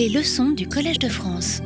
Les 0.00 0.08
leçons 0.08 0.52
du 0.52 0.66
Collège 0.66 0.98
de 0.98 1.10
France. 1.10 1.60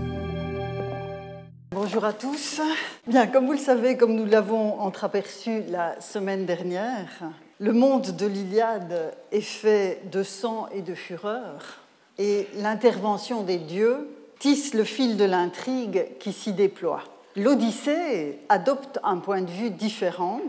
Bonjour 1.71 2.05
à 2.05 2.13
tous. 2.13 2.61
Bien, 3.07 3.29
comme 3.29 3.47
vous 3.47 3.53
le 3.53 3.59
savez, 3.59 3.97
comme 3.97 4.17
nous 4.17 4.25
l'avons 4.25 4.81
entreaperçu 4.81 5.63
la 5.71 6.01
semaine 6.01 6.45
dernière, 6.45 7.31
le 7.61 7.73
monde 7.73 8.17
de 8.17 8.27
l'Iliade 8.27 9.15
est 9.31 9.41
fait 9.41 10.01
de 10.11 10.25
sang 10.25 10.67
et 10.75 10.83
de 10.83 10.95
fureur, 10.95 11.79
et 12.19 12.49
l'intervention 12.57 13.45
des 13.45 13.59
dieux 13.59 14.09
tisse 14.41 14.75
le 14.75 14.83
fil 14.83 15.17
de 15.17 15.25
l'intrigue 15.25 16.05
qui 16.19 16.33
s'y 16.33 16.53
déploie. 16.53 17.05
L'Odyssée 17.37 18.41
adopte 18.49 18.99
un 19.05 19.19
point 19.19 19.43
de 19.43 19.51
vue 19.51 19.71
différent 19.71 20.41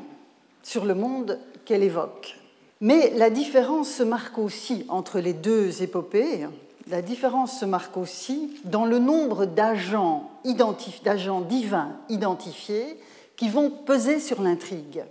sur 0.63 0.85
le 0.85 0.95
monde 0.95 1.37
qu'elle 1.65 1.83
évoque. 1.83 2.35
Mais 2.81 3.11
la 3.15 3.29
différence 3.29 3.91
se 3.91 4.01
marque 4.01 4.39
aussi 4.39 4.87
entre 4.89 5.19
les 5.19 5.33
deux 5.33 5.83
épopées. 5.83 6.47
La 6.87 7.01
différence 7.01 7.59
se 7.59 7.65
marque 7.65 7.97
aussi 7.97 8.59
dans 8.63 8.85
le 8.85 8.99
nombre 8.99 9.45
d'agents, 9.45 10.29
divins 10.43 11.97
identifiés 12.09 12.99
qui 13.35 13.49
vont 13.49 13.71
peser 13.71 14.19
sur 14.19 14.41
l'intrigue. 14.41 15.03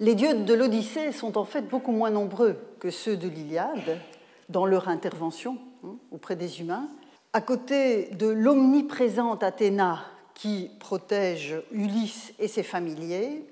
Les 0.00 0.16
dieux 0.16 0.34
de 0.34 0.54
l'Odyssée 0.54 1.12
sont 1.12 1.38
en 1.38 1.44
fait 1.44 1.62
beaucoup 1.62 1.92
moins 1.92 2.10
nombreux 2.10 2.56
que 2.80 2.90
ceux 2.90 3.16
de 3.16 3.28
l'Iliade 3.28 4.00
dans 4.48 4.66
leur 4.66 4.88
intervention 4.88 5.58
hein, 5.84 5.94
auprès 6.10 6.34
des 6.34 6.60
humains. 6.60 6.88
À 7.32 7.40
côté 7.40 8.06
de 8.12 8.26
l'omniprésente 8.26 9.44
Athéna 9.44 10.00
qui 10.34 10.70
protège 10.80 11.56
Ulysse 11.70 12.32
et 12.40 12.48
ses 12.48 12.64
familiers, 12.64 13.44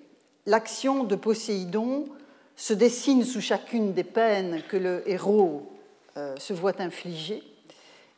l'action 0.46 1.04
de 1.04 1.14
Poséidon 1.14 2.06
se 2.56 2.74
dessine 2.74 3.22
sous 3.22 3.40
chacune 3.40 3.92
des 3.92 4.04
peines 4.04 4.62
que 4.68 4.76
le 4.76 5.08
héros 5.08 5.75
se 6.36 6.52
voit 6.52 6.80
infliger, 6.80 7.42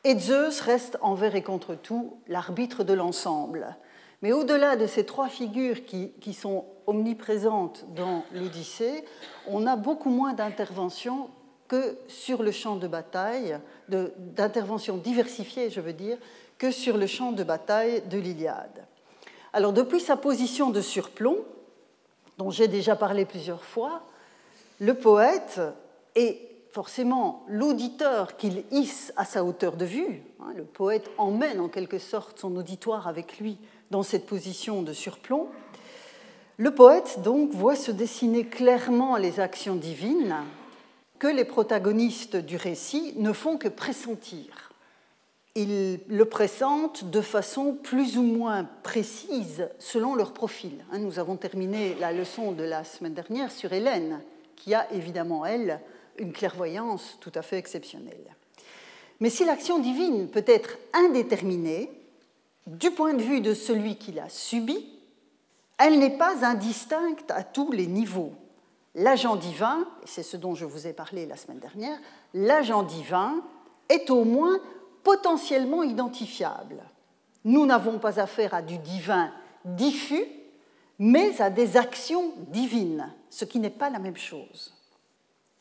et 0.04 0.18
Zeus 0.18 0.60
reste 0.60 0.98
envers 1.02 1.34
et 1.34 1.42
contre 1.42 1.74
tout 1.74 2.18
l'arbitre 2.28 2.84
de 2.84 2.92
l'ensemble. 2.92 3.76
Mais 4.22 4.32
au-delà 4.32 4.76
de 4.76 4.86
ces 4.86 5.04
trois 5.04 5.28
figures 5.28 5.84
qui, 5.84 6.12
qui 6.20 6.34
sont 6.34 6.64
omniprésentes 6.86 7.84
dans 7.94 8.24
l'Odyssée, 8.32 9.04
on 9.46 9.66
a 9.66 9.76
beaucoup 9.76 10.10
moins 10.10 10.32
d'interventions 10.32 11.30
que 11.68 11.98
sur 12.08 12.42
le 12.42 12.50
champ 12.50 12.76
de 12.76 12.88
bataille, 12.88 13.58
d'interventions 13.88 14.96
diversifiées, 14.96 15.70
je 15.70 15.80
veux 15.80 15.92
dire, 15.92 16.16
que 16.56 16.70
sur 16.70 16.96
le 16.96 17.06
champ 17.06 17.32
de 17.32 17.44
bataille 17.44 18.02
de 18.08 18.18
l'Iliade. 18.18 18.86
Alors 19.52 19.72
depuis 19.72 20.00
sa 20.00 20.16
position 20.16 20.70
de 20.70 20.80
surplomb, 20.80 21.38
dont 22.38 22.50
j'ai 22.50 22.68
déjà 22.68 22.96
parlé 22.96 23.24
plusieurs 23.24 23.64
fois, 23.64 24.02
le 24.80 24.94
poète 24.94 25.60
est 26.14 26.47
forcément 26.70 27.44
l'auditeur 27.48 28.36
qu'il 28.36 28.64
hisse 28.70 29.12
à 29.16 29.24
sa 29.24 29.44
hauteur 29.44 29.76
de 29.76 29.84
vue. 29.84 30.22
Hein, 30.40 30.52
le 30.56 30.64
poète 30.64 31.10
emmène 31.18 31.60
en 31.60 31.68
quelque 31.68 31.98
sorte 31.98 32.38
son 32.38 32.54
auditoire 32.56 33.08
avec 33.08 33.38
lui 33.38 33.58
dans 33.90 34.02
cette 34.02 34.26
position 34.26 34.82
de 34.82 34.92
surplomb. 34.92 35.48
Le 36.56 36.74
poète 36.74 37.20
donc 37.22 37.50
voit 37.52 37.76
se 37.76 37.90
dessiner 37.90 38.46
clairement 38.46 39.16
les 39.16 39.40
actions 39.40 39.76
divines 39.76 40.36
que 41.18 41.28
les 41.28 41.44
protagonistes 41.44 42.36
du 42.36 42.56
récit 42.56 43.14
ne 43.16 43.32
font 43.32 43.58
que 43.58 43.68
pressentir 43.68 44.68
ils 45.58 45.98
le 46.08 46.24
pressentent 46.24 47.10
de 47.10 47.20
façon 47.20 47.74
plus 47.74 48.16
ou 48.16 48.22
moins 48.22 48.64
précise 48.84 49.68
selon 49.80 50.14
leur 50.14 50.32
profil. 50.32 50.84
Hein, 50.92 50.98
nous 50.98 51.18
avons 51.18 51.36
terminé 51.36 51.96
la 51.98 52.12
leçon 52.12 52.52
de 52.52 52.62
la 52.62 52.84
semaine 52.84 53.14
dernière 53.14 53.50
sur 53.50 53.72
Hélène, 53.72 54.20
qui 54.54 54.72
a 54.72 54.86
évidemment, 54.92 55.44
elle, 55.44 55.80
une 56.18 56.32
clairvoyance 56.32 57.16
tout 57.20 57.32
à 57.34 57.42
fait 57.42 57.58
exceptionnelle. 57.58 58.36
Mais 59.20 59.30
si 59.30 59.44
l'action 59.44 59.78
divine 59.78 60.28
peut 60.28 60.44
être 60.46 60.78
indéterminée, 60.92 61.90
du 62.66 62.90
point 62.90 63.14
de 63.14 63.22
vue 63.22 63.40
de 63.40 63.54
celui 63.54 63.96
qui 63.96 64.12
l'a 64.12 64.28
subie, 64.28 64.86
elle 65.78 65.98
n'est 65.98 66.16
pas 66.18 66.44
indistincte 66.44 67.30
à 67.30 67.42
tous 67.42 67.72
les 67.72 67.86
niveaux. 67.86 68.34
L'agent 68.94 69.36
divin, 69.36 69.86
c'est 70.04 70.22
ce 70.22 70.36
dont 70.36 70.54
je 70.54 70.64
vous 70.64 70.86
ai 70.86 70.92
parlé 70.92 71.24
la 71.24 71.36
semaine 71.36 71.60
dernière, 71.60 71.98
l'agent 72.34 72.82
divin 72.82 73.42
est 73.88 74.10
au 74.10 74.24
moins 74.24 74.58
potentiellement 75.02 75.82
identifiables. 75.82 76.82
Nous 77.44 77.64
n'avons 77.64 77.98
pas 77.98 78.20
affaire 78.20 78.54
à 78.54 78.60
du 78.60 78.78
divin 78.78 79.32
diffus, 79.64 80.26
mais 80.98 81.40
à 81.40 81.48
des 81.48 81.76
actions 81.76 82.32
divines, 82.48 83.12
ce 83.30 83.44
qui 83.44 83.60
n'est 83.60 83.70
pas 83.70 83.88
la 83.88 84.00
même 84.00 84.16
chose. 84.16 84.74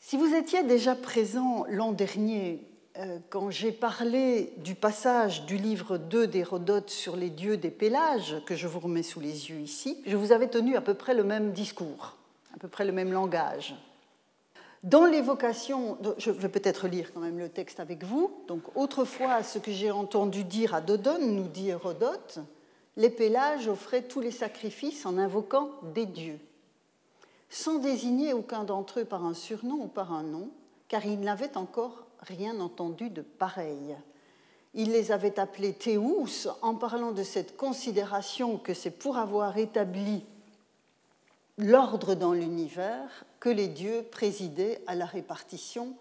Si 0.08 0.16
vous 0.16 0.34
étiez 0.34 0.62
déjà 0.62 0.94
présent 0.94 1.66
l'an 1.68 1.92
dernier, 1.92 2.66
euh, 2.96 3.18
quand 3.28 3.50
j'ai 3.50 3.72
parlé 3.72 4.54
du 4.56 4.74
passage 4.74 5.44
du 5.44 5.58
livre 5.58 5.98
2 5.98 6.26
d'Hérodote 6.26 6.88
sur 6.88 7.14
les 7.14 7.28
dieux 7.28 7.58
des 7.58 7.70
Pélages, 7.70 8.36
que 8.46 8.56
je 8.56 8.66
vous 8.66 8.80
remets 8.80 9.02
sous 9.02 9.20
les 9.20 9.50
yeux 9.50 9.60
ici, 9.60 10.02
je 10.06 10.16
vous 10.16 10.32
avais 10.32 10.48
tenu 10.48 10.76
à 10.76 10.80
peu 10.80 10.94
près 10.94 11.12
le 11.12 11.24
même 11.24 11.52
discours, 11.52 12.16
à 12.54 12.58
peu 12.58 12.68
près 12.68 12.86
le 12.86 12.92
même 12.92 13.12
langage. 13.12 13.74
Dans 14.82 15.04
l'évocation, 15.04 15.98
je 16.16 16.30
vais 16.30 16.48
peut-être 16.48 16.88
lire 16.88 17.12
quand 17.12 17.20
même 17.20 17.38
le 17.38 17.50
texte 17.50 17.78
avec 17.78 18.02
vous. 18.02 18.30
Donc, 18.48 18.62
autrefois, 18.76 19.42
ce 19.42 19.58
que 19.58 19.72
j'ai 19.72 19.90
entendu 19.90 20.42
dire 20.42 20.74
à 20.74 20.80
Dodone, 20.80 21.36
nous 21.36 21.48
dit 21.48 21.68
Hérodote, 21.68 22.38
les 22.96 23.10
Pélages 23.10 23.68
offraient 23.68 24.04
tous 24.04 24.22
les 24.22 24.30
sacrifices 24.30 25.04
en 25.04 25.18
invoquant 25.18 25.68
des 25.94 26.06
dieux, 26.06 26.38
sans 27.50 27.78
désigner 27.78 28.32
aucun 28.32 28.64
d'entre 28.64 29.00
eux 29.00 29.04
par 29.04 29.24
un 29.24 29.34
surnom 29.34 29.84
ou 29.84 29.88
par 29.88 30.12
un 30.12 30.22
nom, 30.22 30.50
car 30.88 31.04
ils 31.06 31.20
n'avaient 31.20 31.56
encore 31.56 32.06
rien 32.20 32.60
entendu 32.60 33.10
de 33.10 33.22
pareil. 33.22 33.96
Il 34.74 34.92
les 34.92 35.12
avait 35.12 35.38
appelés 35.38 35.72
Théous 35.72 36.48
en 36.62 36.74
parlant 36.74 37.12
de 37.12 37.22
cette 37.22 37.56
considération 37.56 38.58
que 38.58 38.74
c'est 38.74 38.90
pour 38.90 39.16
avoir 39.16 39.56
établi 39.56 40.24
l'ordre 41.56 42.14
dans 42.14 42.32
l'univers 42.32 43.24
que 43.40 43.48
les 43.48 43.68
dieux 43.68 44.04
présidaient 44.10 44.80
à 44.86 44.94
la 44.94 45.06
répartition 45.06 45.94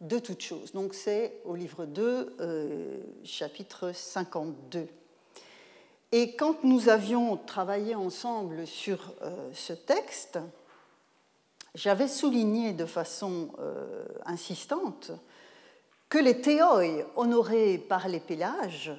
de 0.00 0.18
toutes 0.18 0.42
choses. 0.42 0.72
Donc 0.72 0.94
c'est 0.94 1.40
au 1.44 1.54
livre 1.54 1.86
2, 1.86 2.36
euh, 2.40 2.98
chapitre 3.24 3.92
52. 3.92 4.86
Et 6.12 6.36
quand 6.36 6.64
nous 6.64 6.88
avions 6.88 7.36
travaillé 7.36 7.94
ensemble 7.94 8.66
sur 8.66 9.12
euh, 9.22 9.50
ce 9.52 9.72
texte, 9.72 10.38
j'avais 11.78 12.08
souligné 12.08 12.72
de 12.72 12.86
façon 12.86 13.50
euh, 13.60 14.04
insistante 14.24 15.12
que 16.08 16.18
les 16.18 16.40
théoi 16.40 16.82
honorés 17.14 17.78
par 17.78 18.08
les 18.08 18.18
Pélages 18.18 18.92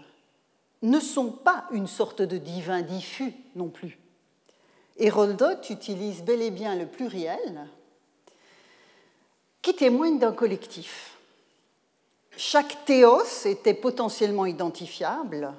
ne 0.81 0.99
sont 1.01 1.31
pas 1.31 1.65
une 1.71 1.87
sorte 1.87 2.21
de 2.21 2.37
divin 2.37 2.81
diffus 2.81 3.33
non 3.55 3.67
plus. 3.67 3.99
Hérodote 4.95 5.69
utilise 5.69 6.23
bel 6.23 6.41
et 6.41 6.51
bien 6.51 6.75
le 6.75 6.85
pluriel 6.85 7.67
qui 9.61 9.75
témoigne 9.75 10.17
d'un 10.17 10.31
collectif. 10.31 11.17
Chaque 12.37 12.85
théos 12.85 13.45
était 13.45 13.73
potentiellement 13.73 14.45
identifiable, 14.45 15.53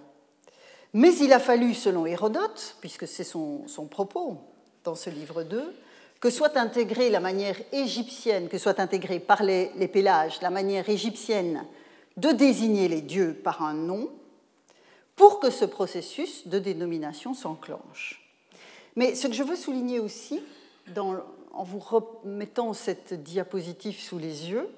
mais 0.94 1.14
il 1.19 1.34
a 1.34 1.38
fallu, 1.38 1.75
selon 1.75 2.06
Hérodote, 2.06 2.76
puisque 2.80 3.06
c'est 3.06 3.25
son, 3.25 3.66
propos 3.91 4.38
dans 4.84 4.94
ce 4.94 5.10
livre 5.10 5.42
2, 5.42 5.75
que 6.20 6.31
soit 6.31 6.56
intégrée 6.56 7.10
la 7.10 7.20
manière 7.20 7.56
égyptienne, 7.72 8.48
que 8.48 8.58
soit 8.58 8.78
intégrée 8.78 9.20
par 9.20 9.42
les, 9.42 9.70
les 9.76 9.88
Pélages 9.88 10.41
la 10.42 10.50
manière 10.50 10.88
égyptienne 10.88 11.64
de 12.16 12.31
désigner 12.31 12.88
les 12.88 13.00
dieux 13.00 13.34
par 13.34 13.62
un 13.62 13.72
nom, 13.72 14.10
pour 15.16 15.41
que 15.41 15.50
ce 15.50 15.64
processus 15.64 16.47
de 16.47 16.59
dénomination 16.59 17.34
s'enclenche. 17.34 18.20
Mais 18.97 19.14
ce 19.14 19.26
que 19.26 19.34
je 19.34 19.42
veux 19.42 19.56
souligner 19.56 20.00
aussi, 20.00 20.42
en 20.97 21.62
vous 21.62 21.78
remettant 21.78 22.72
cette 22.72 23.22
diapositive 23.22 24.00
sous 24.00 24.19
les 24.19 24.50
yeux, 24.50 24.69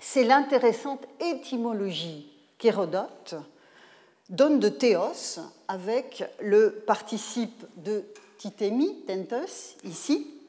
c'est 0.00 0.24
l'intéressante 0.24 1.04
étymologie 1.20 2.30
qu'Hérodote 2.58 3.34
donne 4.28 4.60
de 4.60 4.68
théos 4.68 5.40
avec 5.68 6.24
le 6.40 6.82
participe 6.86 7.64
de 7.76 8.04
titémi, 8.38 9.02
tentos, 9.06 9.76
ici, 9.84 10.39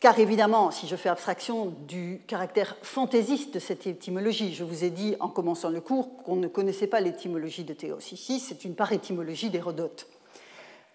car 0.00 0.18
évidemment, 0.18 0.70
si 0.70 0.88
je 0.88 0.96
fais 0.96 1.10
abstraction 1.10 1.74
du 1.86 2.22
caractère 2.26 2.74
fantaisiste 2.82 3.52
de 3.52 3.58
cette 3.58 3.86
étymologie, 3.86 4.54
je 4.54 4.64
vous 4.64 4.82
ai 4.82 4.88
dit 4.90 5.14
en 5.20 5.28
commençant 5.28 5.68
le 5.68 5.82
cours 5.82 6.16
qu'on 6.24 6.36
ne 6.36 6.48
connaissait 6.48 6.86
pas 6.86 7.00
l'étymologie 7.00 7.64
de 7.64 7.74
théos. 7.74 7.98
Ici, 8.10 8.40
c'est 8.40 8.64
une 8.64 8.74
par-étymologie 8.74 9.50
d'Hérodote. 9.50 10.08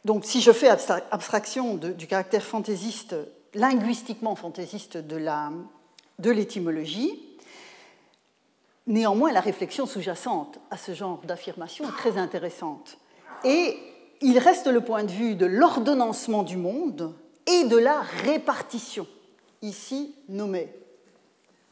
Donc 0.06 0.26
si 0.26 0.42
je 0.42 0.52
fais 0.52 0.70
abstraction 0.70 1.76
du 1.76 2.08
caractère 2.08 2.44
fantaisiste, 2.44 3.16
linguistiquement 3.54 4.36
fantaisiste 4.36 4.98
de 4.98 6.32
l'étymologie, 6.32 7.20
néanmoins 8.88 9.32
la 9.32 9.40
réflexion 9.40 9.86
sous-jacente 9.86 10.60
à 10.72 10.78
ce 10.78 10.94
genre 10.94 11.22
d'affirmation 11.26 11.86
est 11.86 11.98
très 11.98 12.18
intéressante. 12.18 12.98
Et 13.44 13.78
il 14.22 14.40
reste 14.40 14.68
le 14.68 14.82
point 14.82 15.04
de 15.04 15.12
vue 15.12 15.36
de 15.36 15.46
l'ordonnancement 15.46 16.44
du 16.44 16.58
monde 16.58 17.14
et 17.48 17.66
de 17.66 17.78
la 17.78 18.02
répartition, 18.02 19.08
ici 19.62 20.16
nommé, 20.30 20.74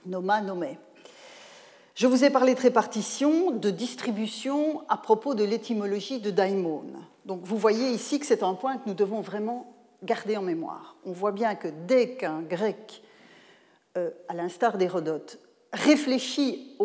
noma 0.06 0.42
nommé. 0.42 0.78
Je 1.96 2.08
vous 2.08 2.24
ai 2.24 2.32
parlé 2.32 2.56
de 2.56 2.60
répartition, 2.60 3.52
de 3.52 3.70
distribution 3.70 4.84
à 4.90 4.98
propos 4.98 5.36
de 5.36 5.44
l'étymologie 5.44 6.20
de 6.20 6.32
daimon. 6.32 6.84
Donc 7.26 7.42
vous 7.44 7.58
voyez 7.58 7.92
ici 7.92 8.20
que 8.20 8.26
c'est 8.26 8.42
un 8.42 8.56
point 8.56 8.78
que 8.78 8.88
nous 8.88 8.96
devons 8.96 9.22
vraiment 9.22 9.72
garder 10.04 10.36
en 10.38 10.42
mémoire. 10.42 10.96
On 11.06 11.12
voit 11.12 11.32
bien 11.32 11.56
que 11.56 11.68
dès 11.88 12.16
qu'un 12.16 12.42
grec, 12.42 13.04
euh, 13.98 14.10
à 14.28 14.34
l'instar 14.34 14.78
d'Hérodote, 14.78 15.40
réfléchit 15.72 16.76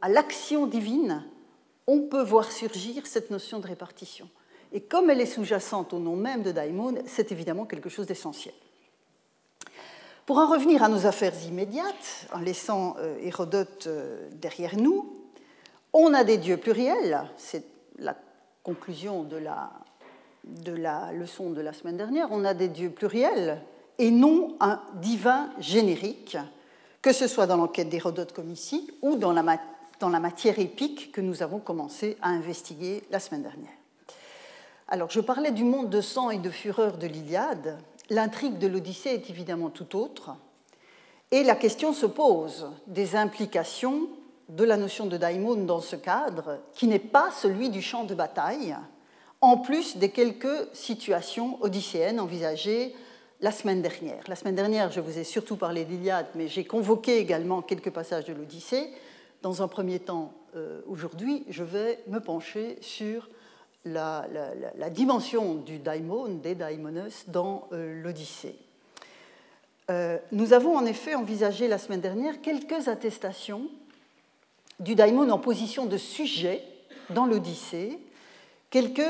à 0.00 0.08
l'action 0.08 0.66
divine, 0.66 1.24
on 1.86 2.00
peut 2.00 2.22
voir 2.22 2.50
surgir 2.50 3.06
cette 3.06 3.30
notion 3.30 3.60
de 3.60 3.66
répartition. 3.66 4.28
Et 4.74 4.80
comme 4.80 5.08
elle 5.08 5.20
est 5.20 5.26
sous-jacente 5.26 5.92
au 5.94 6.00
nom 6.00 6.16
même 6.16 6.42
de 6.42 6.50
daimon, 6.50 6.96
c'est 7.06 7.30
évidemment 7.30 7.64
quelque 7.64 7.88
chose 7.88 8.06
d'essentiel. 8.06 8.54
Pour 10.26 10.38
en 10.38 10.48
revenir 10.48 10.82
à 10.82 10.88
nos 10.88 11.06
affaires 11.06 11.34
immédiates, 11.46 12.26
en 12.32 12.40
laissant 12.40 12.96
euh, 12.98 13.16
Hérodote 13.22 13.86
euh, 13.86 14.28
derrière 14.32 14.76
nous, 14.76 15.14
on 15.92 16.12
a 16.12 16.24
des 16.24 16.38
dieux 16.38 16.56
pluriels, 16.56 17.30
c'est 17.36 17.64
la 17.98 18.16
conclusion 18.64 19.22
de 19.22 19.36
la, 19.36 19.70
de 20.42 20.72
la 20.72 21.12
leçon 21.12 21.50
de 21.50 21.60
la 21.60 21.72
semaine 21.72 21.96
dernière, 21.96 22.28
on 22.32 22.44
a 22.44 22.52
des 22.52 22.68
dieux 22.68 22.90
pluriels 22.90 23.60
et 23.98 24.10
non 24.10 24.56
un 24.58 24.80
divin 24.94 25.50
générique, 25.60 26.36
que 27.00 27.12
ce 27.12 27.28
soit 27.28 27.46
dans 27.46 27.58
l'enquête 27.58 27.90
d'Hérodote 27.90 28.32
comme 28.32 28.50
ici, 28.50 28.90
ou 29.02 29.14
dans 29.14 29.32
la, 29.32 29.60
dans 30.00 30.08
la 30.08 30.18
matière 30.18 30.58
épique 30.58 31.12
que 31.12 31.20
nous 31.20 31.44
avons 31.44 31.60
commencé 31.60 32.16
à 32.22 32.30
investiguer 32.30 33.04
la 33.10 33.20
semaine 33.20 33.42
dernière. 33.42 33.83
Alors, 34.88 35.10
je 35.10 35.20
parlais 35.20 35.52
du 35.52 35.64
monde 35.64 35.90
de 35.90 36.00
sang 36.00 36.30
et 36.30 36.38
de 36.38 36.50
fureur 36.50 36.98
de 36.98 37.06
l'Iliade, 37.06 37.78
L'intrigue 38.10 38.58
de 38.58 38.66
l'Odyssée 38.66 39.10
est 39.10 39.30
évidemment 39.30 39.70
tout 39.70 39.96
autre, 39.96 40.36
et 41.30 41.42
la 41.42 41.56
question 41.56 41.94
se 41.94 42.04
pose 42.04 42.70
des 42.86 43.16
implications 43.16 44.08
de 44.50 44.62
la 44.62 44.76
notion 44.76 45.06
de 45.06 45.16
daimon 45.16 45.54
dans 45.54 45.80
ce 45.80 45.96
cadre, 45.96 46.58
qui 46.74 46.86
n'est 46.86 46.98
pas 46.98 47.30
celui 47.30 47.70
du 47.70 47.80
champ 47.80 48.04
de 48.04 48.14
bataille, 48.14 48.76
en 49.40 49.56
plus 49.56 49.96
des 49.96 50.10
quelques 50.10 50.68
situations 50.74 51.56
odysséennes 51.62 52.20
envisagées 52.20 52.94
la 53.40 53.52
semaine 53.52 53.80
dernière. 53.80 54.22
La 54.28 54.36
semaine 54.36 54.54
dernière, 54.54 54.92
je 54.92 55.00
vous 55.00 55.18
ai 55.18 55.24
surtout 55.24 55.56
parlé 55.56 55.86
d'Iliade, 55.86 56.26
mais 56.34 56.46
j'ai 56.46 56.64
convoqué 56.64 57.16
également 57.16 57.62
quelques 57.62 57.90
passages 57.90 58.26
de 58.26 58.34
l'Odyssée. 58.34 58.90
Dans 59.40 59.62
un 59.62 59.68
premier 59.68 59.98
temps, 59.98 60.32
euh, 60.56 60.82
aujourd'hui, 60.86 61.44
je 61.48 61.64
vais 61.64 62.00
me 62.06 62.20
pencher 62.20 62.76
sur 62.82 63.30
la, 63.84 64.90
dimension 64.90 65.54
du 65.54 65.78
daimon, 65.78 66.28
des 66.28 66.54
daimonos, 66.54 67.24
dans 67.28 67.68
euh, 67.72 68.02
l'Odyssée. 68.02 68.56
Euh, 69.90 70.18
nous 70.32 70.52
avons 70.52 70.76
en 70.76 70.86
effet 70.86 71.14
envisagé 71.14 71.68
la 71.68 71.78
semaine 71.78 72.00
dernière 72.00 72.40
quelques 72.40 72.88
attestations 72.88 73.68
du 74.80 74.94
daimon 74.94 75.28
en 75.30 75.38
position 75.38 75.84
de 75.86 75.98
sujet 75.98 76.62
dans 77.10 77.26
l'Odyssée, 77.26 77.98
quelques 78.70 79.02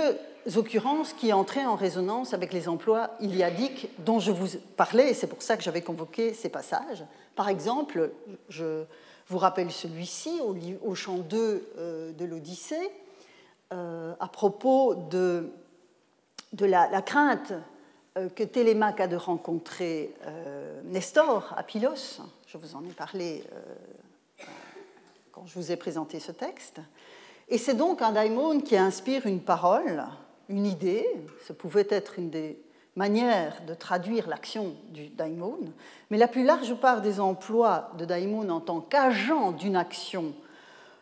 occurrences 0.56 1.12
qui 1.12 1.32
entraient 1.32 1.64
en 1.64 1.76
résonance 1.76 2.34
avec 2.34 2.52
les 2.52 2.68
emplois 2.68 3.10
iliadiques 3.20 3.88
dont 4.00 4.18
je 4.18 4.32
vous 4.32 4.58
parlais, 4.76 5.10
et 5.10 5.14
c'est 5.14 5.28
pour 5.28 5.42
ça 5.42 5.56
que 5.56 5.62
j'avais 5.62 5.80
convoqué 5.80 6.34
ces 6.34 6.48
passages. 6.48 7.04
Par 7.36 7.48
exemple, 7.48 8.10
je 8.48 8.84
vous 9.28 9.38
rappelle 9.38 9.70
celui-ci 9.70 10.40
au, 10.42 10.56
au 10.84 10.94
chant 10.94 11.18
2 11.18 11.72
euh, 11.78 12.12
de 12.12 12.24
l'Odyssée, 12.24 12.90
à 14.20 14.28
propos 14.28 14.94
de, 14.94 15.50
la, 16.60 17.02
crainte 17.02 17.52
euh, 18.16 18.28
que 18.28 18.42
Télémaque 18.42 19.00
a 19.00 19.06
de 19.06 19.16
rencontrer 19.16 20.14
euh, 20.26 20.80
Nestor 20.84 21.52
à 21.56 21.62
Pylos. 21.62 22.20
Je 22.46 22.58
vous 22.58 22.76
en 22.76 22.84
ai 22.84 22.92
parlé 22.92 23.44
quand 25.32 25.46
je 25.46 25.54
vous 25.54 25.72
ai 25.72 25.76
présenté 25.76 26.20
ce 26.20 26.30
texte. 26.30 26.80
Et 27.48 27.58
c'est 27.58 27.74
donc 27.74 28.00
un 28.02 28.12
daimon 28.12 28.60
qui 28.60 28.76
inspire 28.76 29.26
une 29.26 29.40
parole, 29.40 30.04
une 30.48 30.66
idée. 30.66 31.06
Ce 31.46 31.52
pouvait 31.52 31.86
être 31.90 32.18
une 32.18 32.30
des 32.30 32.58
manières 32.96 33.62
de 33.66 33.74
traduire 33.74 34.28
l'action 34.28 34.74
du 34.90 35.08
daimon. 35.08 35.58
Mais 36.10 36.18
la 36.18 36.28
plus 36.28 36.44
large 36.44 36.74
part 36.74 37.00
des 37.00 37.20
emplois 37.20 37.90
de 37.98 38.04
daimon 38.04 38.48
en 38.48 38.60
tant 38.60 38.80
qu'agent 38.80 39.52
d'une 39.52 39.76
action 39.76 40.34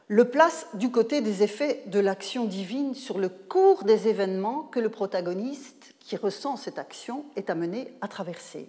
le 0.09 0.29
place 0.29 0.67
du 0.75 0.91
côté 0.91 1.21
des 1.21 1.43
effets 1.43 1.83
de 1.87 1.99
l'action 1.99 2.45
divine 2.45 2.95
sur 2.95 3.19
le 3.19 3.29
cours 3.29 3.85
des 3.85 4.09
événements 4.09 4.63
que 4.65 4.81
le 4.81 4.89
protagoniste 4.89 5.95
qui 6.01 6.17
ressent 6.17 6.57
cette 6.57 6.79
action 6.79 7.25
est 7.37 7.51
amené 7.51 7.93
à 8.01 8.09
traverser. 8.09 8.69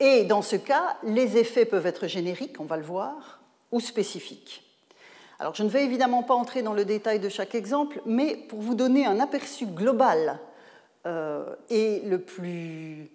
Et 0.00 0.24
dans 0.24 0.42
ce 0.42 0.56
cas, 0.56 0.96
les 1.04 1.36
effets 1.36 1.64
peuvent 1.64 1.86
être 1.86 2.06
génériques, 2.06 2.60
on 2.60 2.64
va 2.64 2.76
le 2.76 2.82
voir, 2.82 3.40
ou 3.70 3.80
spécifiques. 3.80 4.64
Alors 5.38 5.54
je 5.54 5.62
ne 5.62 5.68
vais 5.68 5.84
évidemment 5.84 6.22
pas 6.22 6.34
entrer 6.34 6.62
dans 6.62 6.72
le 6.72 6.84
détail 6.84 7.20
de 7.20 7.28
chaque 7.28 7.54
exemple, 7.54 8.00
mais 8.06 8.36
pour 8.36 8.60
vous 8.60 8.74
donner 8.74 9.06
un 9.06 9.20
aperçu 9.20 9.66
global 9.66 10.38
euh, 11.06 11.44
et 11.70 12.00
le 12.00 12.18
plus 12.18 13.10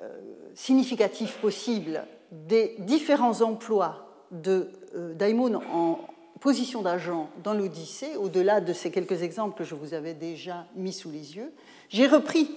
euh, 0.00 0.08
significatif 0.54 1.36
possible 1.38 2.04
des 2.30 2.74
différents 2.78 3.42
emplois 3.42 4.08
de 4.30 4.70
euh, 4.96 5.14
Daimon 5.14 5.60
en, 5.72 5.98
position 6.44 6.82
d'agent 6.82 7.30
dans 7.42 7.54
l'Odyssée, 7.54 8.16
au-delà 8.16 8.60
de 8.60 8.74
ces 8.74 8.90
quelques 8.90 9.22
exemples 9.22 9.56
que 9.56 9.64
je 9.64 9.74
vous 9.74 9.94
avais 9.94 10.12
déjà 10.12 10.66
mis 10.76 10.92
sous 10.92 11.10
les 11.10 11.36
yeux. 11.36 11.50
J'ai 11.88 12.06
repris 12.06 12.50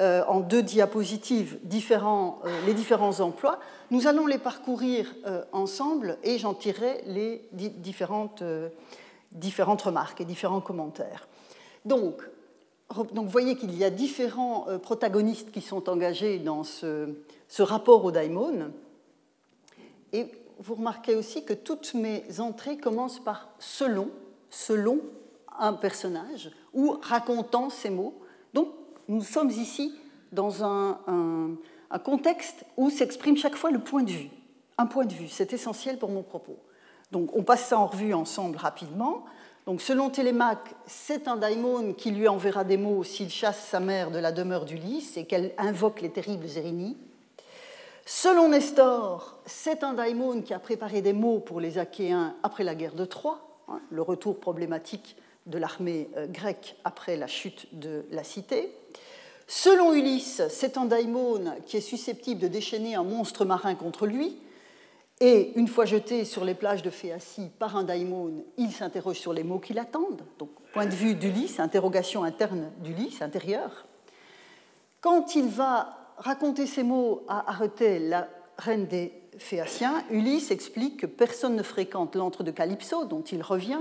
euh, 0.00 0.22
en 0.28 0.38
deux 0.38 0.62
diapositives 0.62 1.58
euh, 1.64 2.38
les 2.64 2.74
différents 2.74 3.20
emplois. 3.20 3.58
Nous 3.90 4.06
allons 4.06 4.28
les 4.28 4.38
parcourir 4.38 5.12
euh, 5.26 5.42
ensemble 5.50 6.16
et 6.22 6.38
j'en 6.38 6.54
tirerai 6.54 7.02
les 7.08 7.42
différentes, 7.50 8.44
remarques 9.82 10.20
et 10.20 10.24
différents 10.24 10.60
commentaires. 10.60 11.26
Donc, 11.84 12.22
vous 12.88 13.28
voyez 13.28 13.56
qu'il 13.56 13.76
y 13.76 13.82
a 13.82 13.90
différents 13.90 14.66
protagonistes 14.80 15.50
qui 15.50 15.60
sont 15.60 15.88
engagés 15.88 16.38
dans 16.38 16.62
ce, 16.62 17.08
rapport 17.58 18.04
au 18.04 18.12
daimon. 18.12 18.70
Vous 20.58 20.74
remarquez 20.74 21.14
aussi 21.14 21.44
que 21.44 21.52
toutes 21.52 21.94
mes 21.94 22.24
entrées 22.40 22.76
commencent 22.76 23.22
par 23.22 23.48
selon, 23.58 24.10
selon 24.50 25.00
un 25.58 25.72
personnage 25.72 26.50
ou 26.72 26.96
racontant 27.02 27.70
ces 27.70 27.90
mots. 27.90 28.14
Donc 28.52 28.68
nous 29.08 29.22
sommes 29.22 29.50
ici 29.50 29.94
dans 30.32 30.64
un, 30.64 30.98
contexte 32.02 32.64
où 32.76 32.90
s'exprime 32.90 33.36
chaque 33.36 33.54
fois 33.54 33.70
le 33.70 33.78
point 33.78 34.02
de 34.02 34.10
vue. 34.10 34.30
Un 34.78 34.86
point 34.86 35.04
de 35.04 35.12
vue, 35.12 35.28
c'est 35.28 35.52
essentiel 35.52 35.98
pour 35.98 36.10
mon 36.10 36.22
propos. 36.22 36.58
Donc 37.12 37.34
on 37.36 37.44
passe 37.44 37.66
ça 37.66 37.78
en 37.78 37.86
revue 37.86 38.14
ensemble 38.14 38.56
rapidement. 38.56 39.24
Donc 39.66 39.80
selon 39.80 40.10
Télémaque, 40.10 40.74
c'est 40.86 41.28
un 41.28 41.36
daimon 41.36 41.92
qui 41.92 42.10
lui 42.10 42.26
enverra 42.26 42.64
des 42.64 42.76
mots 42.76 43.04
s'il 43.04 43.30
chasse 43.30 43.64
sa 43.68 43.78
mère 43.78 44.10
de 44.10 44.18
la 44.18 44.32
demeure 44.32 44.64
d'Ulysse 44.64 45.16
et 45.16 45.24
qu'elle 45.24 45.52
invoque 45.56 46.00
les 46.00 46.10
terribles 46.10 46.48
Érénies. 46.56 46.96
Selon 48.06 48.50
Nestor, 48.50 49.38
c'est 49.46 49.82
un 49.82 49.94
daimon 49.94 50.42
qui 50.42 50.52
a 50.52 50.58
préparé 50.58 51.00
des 51.00 51.14
mots 51.14 51.38
pour 51.38 51.58
les 51.58 51.78
Achéens 51.78 52.34
après 52.42 52.62
la 52.62 52.74
guerre 52.74 52.94
de 52.94 53.06
Troie, 53.06 53.62
hein, 53.66 53.80
le 53.90 54.02
retour 54.02 54.40
problématique 54.40 55.16
de 55.46 55.56
l'armée 55.56 56.10
euh, 56.18 56.26
grecque 56.26 56.76
après 56.84 57.16
la 57.16 57.26
chute 57.26 57.66
de 57.78 58.04
la 58.10 58.22
cité. 58.22 58.76
Selon 59.46 59.94
Ulysse, 59.94 60.42
c'est 60.50 60.76
un 60.76 60.84
daimon 60.84 61.54
qui 61.64 61.78
est 61.78 61.82
susceptible 61.82 62.42
de 62.42 62.48
déchaîner 62.48 62.94
un 62.94 63.04
monstre 63.04 63.46
marin 63.46 63.74
contre 63.74 64.06
lui. 64.06 64.36
Et 65.20 65.52
une 65.54 65.68
fois 65.68 65.86
jeté 65.86 66.26
sur 66.26 66.44
les 66.44 66.54
plages 66.54 66.82
de 66.82 66.90
Phéacie 66.90 67.50
par 67.58 67.74
un 67.74 67.84
daimon, 67.84 68.44
il 68.58 68.70
s'interroge 68.70 69.18
sur 69.18 69.32
les 69.32 69.44
mots 69.44 69.60
qui 69.60 69.72
l'attendent. 69.72 70.24
Donc, 70.38 70.50
point 70.74 70.86
de 70.86 70.94
vue 70.94 71.14
d'Ulysse, 71.14 71.58
interrogation 71.58 72.22
interne 72.22 72.70
d'Ulysse, 72.80 73.22
intérieure. 73.22 73.86
Quand 75.00 75.36
il 75.36 75.46
va 75.46 76.03
raconter 76.18 76.66
ces 76.66 76.82
mots 76.82 77.22
à 77.28 77.50
Arethée, 77.50 77.98
la 77.98 78.28
reine 78.58 78.86
des 78.86 79.12
Phéaciens, 79.38 80.04
Ulysse 80.10 80.50
explique 80.50 81.00
que 81.00 81.06
personne 81.06 81.56
ne 81.56 81.62
fréquente 81.62 82.14
l'antre 82.16 82.44
de 82.44 82.50
Calypso, 82.50 83.04
dont 83.04 83.22
il 83.22 83.42
revient, 83.42 83.80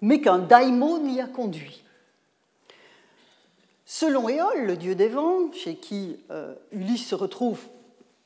mais 0.00 0.20
qu'un 0.20 0.38
daimon 0.38 1.04
y 1.06 1.20
a 1.20 1.26
conduit. 1.26 1.84
Selon 3.84 4.28
Éole, 4.28 4.66
le 4.66 4.76
dieu 4.76 4.94
des 4.94 5.08
vents, 5.08 5.52
chez 5.52 5.76
qui 5.76 6.18
euh, 6.30 6.54
Ulysse 6.70 7.06
se 7.06 7.14
retrouve 7.14 7.60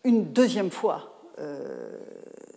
une 0.05 0.33
deuxième 0.33 0.71
fois, 0.71 1.21
euh, 1.39 1.99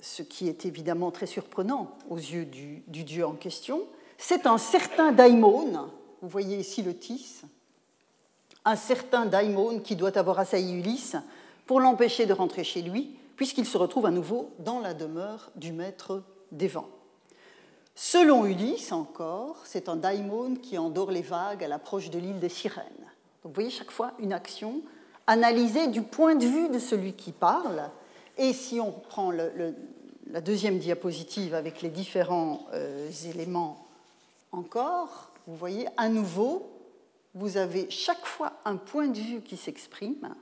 ce 0.01 0.21
qui 0.21 0.47
est 0.47 0.65
évidemment 0.65 1.11
très 1.11 1.25
surprenant 1.25 1.97
aux 2.09 2.17
yeux 2.17 2.45
du, 2.45 2.83
du 2.87 3.03
dieu 3.03 3.25
en 3.25 3.33
question, 3.33 3.81
c'est 4.17 4.45
un 4.45 4.57
certain 4.57 5.11
daimon, 5.11 5.89
vous 6.21 6.29
voyez 6.29 6.57
ici 6.57 6.83
le 6.83 6.95
tis, 6.95 7.41
un 8.65 8.75
certain 8.75 9.25
daimon 9.25 9.79
qui 9.79 9.95
doit 9.95 10.17
avoir 10.17 10.39
assailli 10.39 10.73
Ulysse 10.73 11.15
pour 11.65 11.79
l'empêcher 11.79 12.25
de 12.25 12.33
rentrer 12.33 12.63
chez 12.63 12.81
lui, 12.81 13.15
puisqu'il 13.35 13.65
se 13.65 13.77
retrouve 13.77 14.05
à 14.05 14.11
nouveau 14.11 14.51
dans 14.59 14.79
la 14.79 14.93
demeure 14.93 15.51
du 15.55 15.71
maître 15.71 16.23
des 16.51 16.67
vents. 16.67 16.89
Selon 17.95 18.45
Ulysse 18.45 18.91
encore, 18.91 19.57
c'est 19.65 19.89
un 19.89 19.95
daimon 19.95 20.55
qui 20.55 20.77
endort 20.77 21.11
les 21.11 21.21
vagues 21.21 21.63
à 21.63 21.67
l'approche 21.67 22.09
de 22.09 22.17
l'île 22.17 22.39
des 22.39 22.49
sirènes. 22.49 22.85
Donc 23.43 23.51
vous 23.51 23.53
voyez 23.53 23.69
chaque 23.69 23.91
fois 23.91 24.13
une 24.19 24.33
action 24.33 24.81
analysée 25.27 25.87
du 25.87 26.01
point 26.01 26.35
de 26.35 26.45
vue 26.45 26.69
de 26.69 26.79
celui 26.79 27.13
qui 27.13 27.31
parle. 27.31 27.89
Et 28.37 28.53
si 28.53 28.79
on 28.79 28.91
prend 28.91 29.31
la 29.31 30.41
deuxième 30.41 30.79
diapositive 30.79 31.53
avec 31.53 31.81
les 31.81 31.89
différents 31.89 32.65
euh, 32.73 33.11
éléments 33.25 33.85
encore, 34.51 35.31
vous 35.45 35.55
voyez, 35.55 35.87
à 35.97 36.09
nouveau, 36.09 36.69
vous 37.35 37.57
avez 37.57 37.89
chaque 37.89 38.25
fois 38.25 38.53
un 38.65 38.75
point 38.75 39.07
de 39.07 39.17
vue 39.17 39.41
qui 39.41 39.57
s'exprime. 39.57 40.35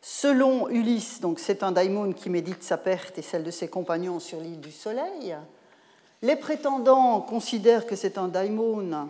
Selon 0.00 0.68
Ulysse, 0.68 1.20
donc 1.20 1.38
c'est 1.38 1.62
un 1.62 1.72
daimon 1.72 2.12
qui 2.12 2.30
médite 2.30 2.62
sa 2.62 2.78
perte 2.78 3.18
et 3.18 3.22
celle 3.22 3.44
de 3.44 3.50
ses 3.50 3.68
compagnons 3.68 4.20
sur 4.20 4.40
l'île 4.40 4.60
du 4.60 4.72
Soleil. 4.72 5.36
Les 6.22 6.36
prétendants 6.36 7.20
considèrent 7.20 7.86
que 7.86 7.96
c'est 7.96 8.18
un 8.18 8.28
daimon 8.28 9.08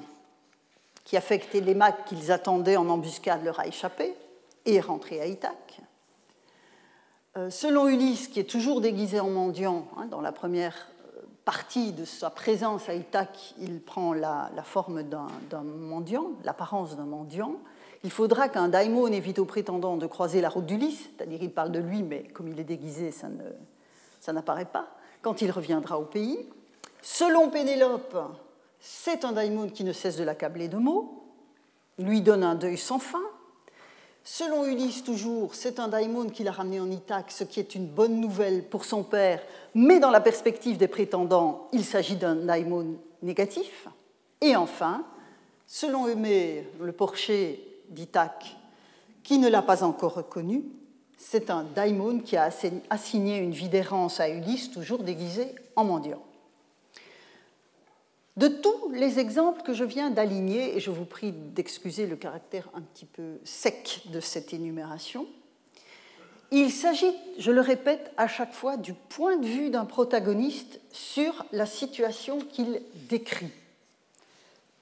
qui 1.04 1.16
affectait 1.16 1.60
les 1.60 1.74
macs 1.74 2.04
qu'ils 2.06 2.32
attendaient 2.32 2.76
en 2.76 2.88
embuscade 2.88 3.44
leur 3.44 3.60
a 3.60 3.66
échappé 3.66 4.14
et 4.66 4.74
est 4.74 4.80
rentré 4.80 5.20
à 5.20 5.26
Ithaque. 5.26 5.80
Euh, 7.36 7.50
selon 7.50 7.86
Ulysse, 7.86 8.28
qui 8.28 8.40
est 8.40 8.50
toujours 8.50 8.80
déguisé 8.80 9.20
en 9.20 9.30
mendiant, 9.30 9.86
hein, 9.96 10.06
dans 10.06 10.20
la 10.20 10.32
première 10.32 10.88
partie 11.48 11.92
de 11.92 12.04
sa 12.04 12.28
présence 12.28 12.90
à 12.90 12.94
Ithaque, 12.94 13.54
il 13.58 13.80
prend 13.80 14.12
la, 14.12 14.50
forme 14.64 15.02
d'un 15.02 15.62
mendiant, 15.62 16.32
l'apparence 16.44 16.94
d'un 16.94 17.06
mendiant. 17.06 17.54
Il 18.04 18.10
faudra 18.10 18.50
qu'un 18.50 18.68
daimon 18.68 19.06
évite 19.06 19.38
aux 19.38 19.46
prétendants 19.46 19.96
de 19.96 20.06
croiser 20.06 20.42
la 20.42 20.50
route 20.50 20.66
d'Ulysse, 20.66 21.08
c'est-à-dire 21.16 21.38
il 21.40 21.50
parle 21.50 21.72
de 21.72 21.78
lui, 21.78 22.02
mais 22.02 22.24
comme 22.34 22.48
il 22.48 22.60
est 22.60 22.64
déguisé, 22.64 23.12
ça 23.12 24.32
n'apparaît 24.34 24.66
pas, 24.66 24.88
quand 25.22 25.40
il 25.40 25.50
reviendra 25.50 25.98
au 25.98 26.04
pays. 26.04 26.38
Selon 27.00 27.48
Pénélope, 27.48 28.18
c'est 28.78 29.24
un 29.24 29.32
daimon 29.32 29.70
qui 29.70 29.84
ne 29.84 29.94
cesse 29.94 30.18
de 30.18 30.24
l'accabler 30.24 30.68
de 30.68 30.76
mots, 30.76 31.24
lui 31.98 32.20
donne 32.20 32.44
un 32.44 32.56
deuil 32.56 32.76
sans 32.76 32.98
fin. 32.98 33.24
Selon 34.30 34.66
Ulysse, 34.66 35.02
toujours, 35.02 35.54
c'est 35.54 35.80
un 35.80 35.88
daimon 35.88 36.26
qui 36.26 36.44
l'a 36.44 36.52
ramené 36.52 36.78
en 36.80 36.90
Ithaque, 36.90 37.30
ce 37.30 37.44
qui 37.44 37.60
est 37.60 37.74
une 37.74 37.86
bonne 37.86 38.20
nouvelle 38.20 38.62
pour 38.62 38.84
son 38.84 39.02
père, 39.02 39.40
mais 39.74 40.00
dans 40.00 40.10
la 40.10 40.20
perspective 40.20 40.76
des 40.76 40.86
prétendants, 40.86 41.66
il 41.72 41.82
s'agit 41.82 42.16
d'un 42.16 42.34
daimon 42.34 42.96
négatif. 43.22 43.88
Et 44.42 44.54
enfin, 44.54 45.02
selon 45.66 46.08
Eumée, 46.08 46.68
le 46.78 46.92
porcher 46.92 47.80
d'Ithaque, 47.88 48.54
qui 49.22 49.38
ne 49.38 49.48
l'a 49.48 49.62
pas 49.62 49.82
encore 49.82 50.16
reconnu, 50.16 50.62
c'est 51.16 51.48
un 51.48 51.64
daimon 51.64 52.18
qui 52.18 52.36
a 52.36 52.50
assigné 52.90 53.38
une 53.38 53.52
vie 53.52 53.70
d'errance 53.70 54.20
à 54.20 54.28
Ulysse, 54.28 54.70
toujours 54.70 55.04
déguisé 55.04 55.54
en 55.74 55.84
mendiant. 55.84 56.22
De 58.38 58.46
tous 58.46 58.92
les 58.92 59.18
exemples 59.18 59.62
que 59.62 59.72
je 59.72 59.82
viens 59.82 60.10
d'aligner, 60.10 60.76
et 60.76 60.80
je 60.80 60.92
vous 60.92 61.04
prie 61.04 61.32
d'excuser 61.32 62.06
le 62.06 62.14
caractère 62.14 62.68
un 62.72 62.82
petit 62.82 63.04
peu 63.04 63.40
sec 63.42 64.02
de 64.12 64.20
cette 64.20 64.52
énumération, 64.52 65.26
il 66.52 66.70
s'agit, 66.70 67.12
je 67.36 67.50
le 67.50 67.60
répète 67.60 68.12
à 68.16 68.28
chaque 68.28 68.52
fois, 68.52 68.76
du 68.76 68.94
point 68.94 69.38
de 69.38 69.44
vue 69.44 69.70
d'un 69.70 69.84
protagoniste 69.84 70.80
sur 70.92 71.46
la 71.50 71.66
situation 71.66 72.38
qu'il 72.38 72.80
décrit. 73.08 73.50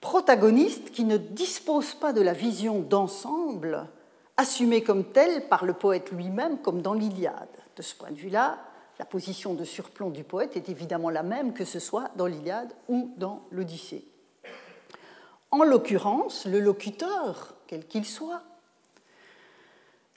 Protagoniste 0.02 0.90
qui 0.90 1.04
ne 1.04 1.16
dispose 1.16 1.94
pas 1.94 2.12
de 2.12 2.20
la 2.20 2.34
vision 2.34 2.80
d'ensemble 2.80 3.88
assumée 4.36 4.82
comme 4.82 5.04
telle 5.12 5.48
par 5.48 5.64
le 5.64 5.72
poète 5.72 6.12
lui-même, 6.12 6.58
comme 6.58 6.82
dans 6.82 6.92
l'Iliade. 6.92 7.48
De 7.75 7.80
ce 7.80 7.94
point 7.94 8.10
de 8.10 8.16
vue-là, 8.16 8.58
la 8.98 9.04
position 9.04 9.54
de 9.54 9.64
surplomb 9.64 10.10
du 10.10 10.24
poète 10.24 10.56
est 10.56 10.68
évidemment 10.68 11.10
la 11.10 11.22
même 11.22 11.52
que 11.52 11.64
ce 11.64 11.78
soit 11.78 12.10
dans 12.16 12.26
l'Iliade 12.26 12.72
ou 12.88 13.12
dans 13.16 13.42
l'Odyssée. 13.50 14.06
En 15.50 15.62
l'occurrence, 15.62 16.46
le 16.46 16.60
locuteur, 16.60 17.54
quel 17.66 17.86
qu'il 17.86 18.04
soit, 18.04 18.42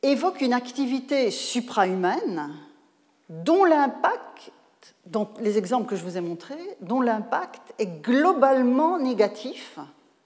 évoque 0.01 0.41
une 0.41 0.53
activité 0.53 1.29
suprahumaine 1.29 2.51
dont 3.29 3.63
l'impact, 3.63 4.51
dans 5.05 5.29
les 5.39 5.57
exemples 5.57 5.87
que 5.87 5.95
je 5.95 6.03
vous 6.03 6.17
ai 6.17 6.21
montrés, 6.21 6.77
dont 6.81 7.01
l'impact 7.01 7.73
est 7.79 8.01
globalement 8.01 8.97
négatif 8.97 9.77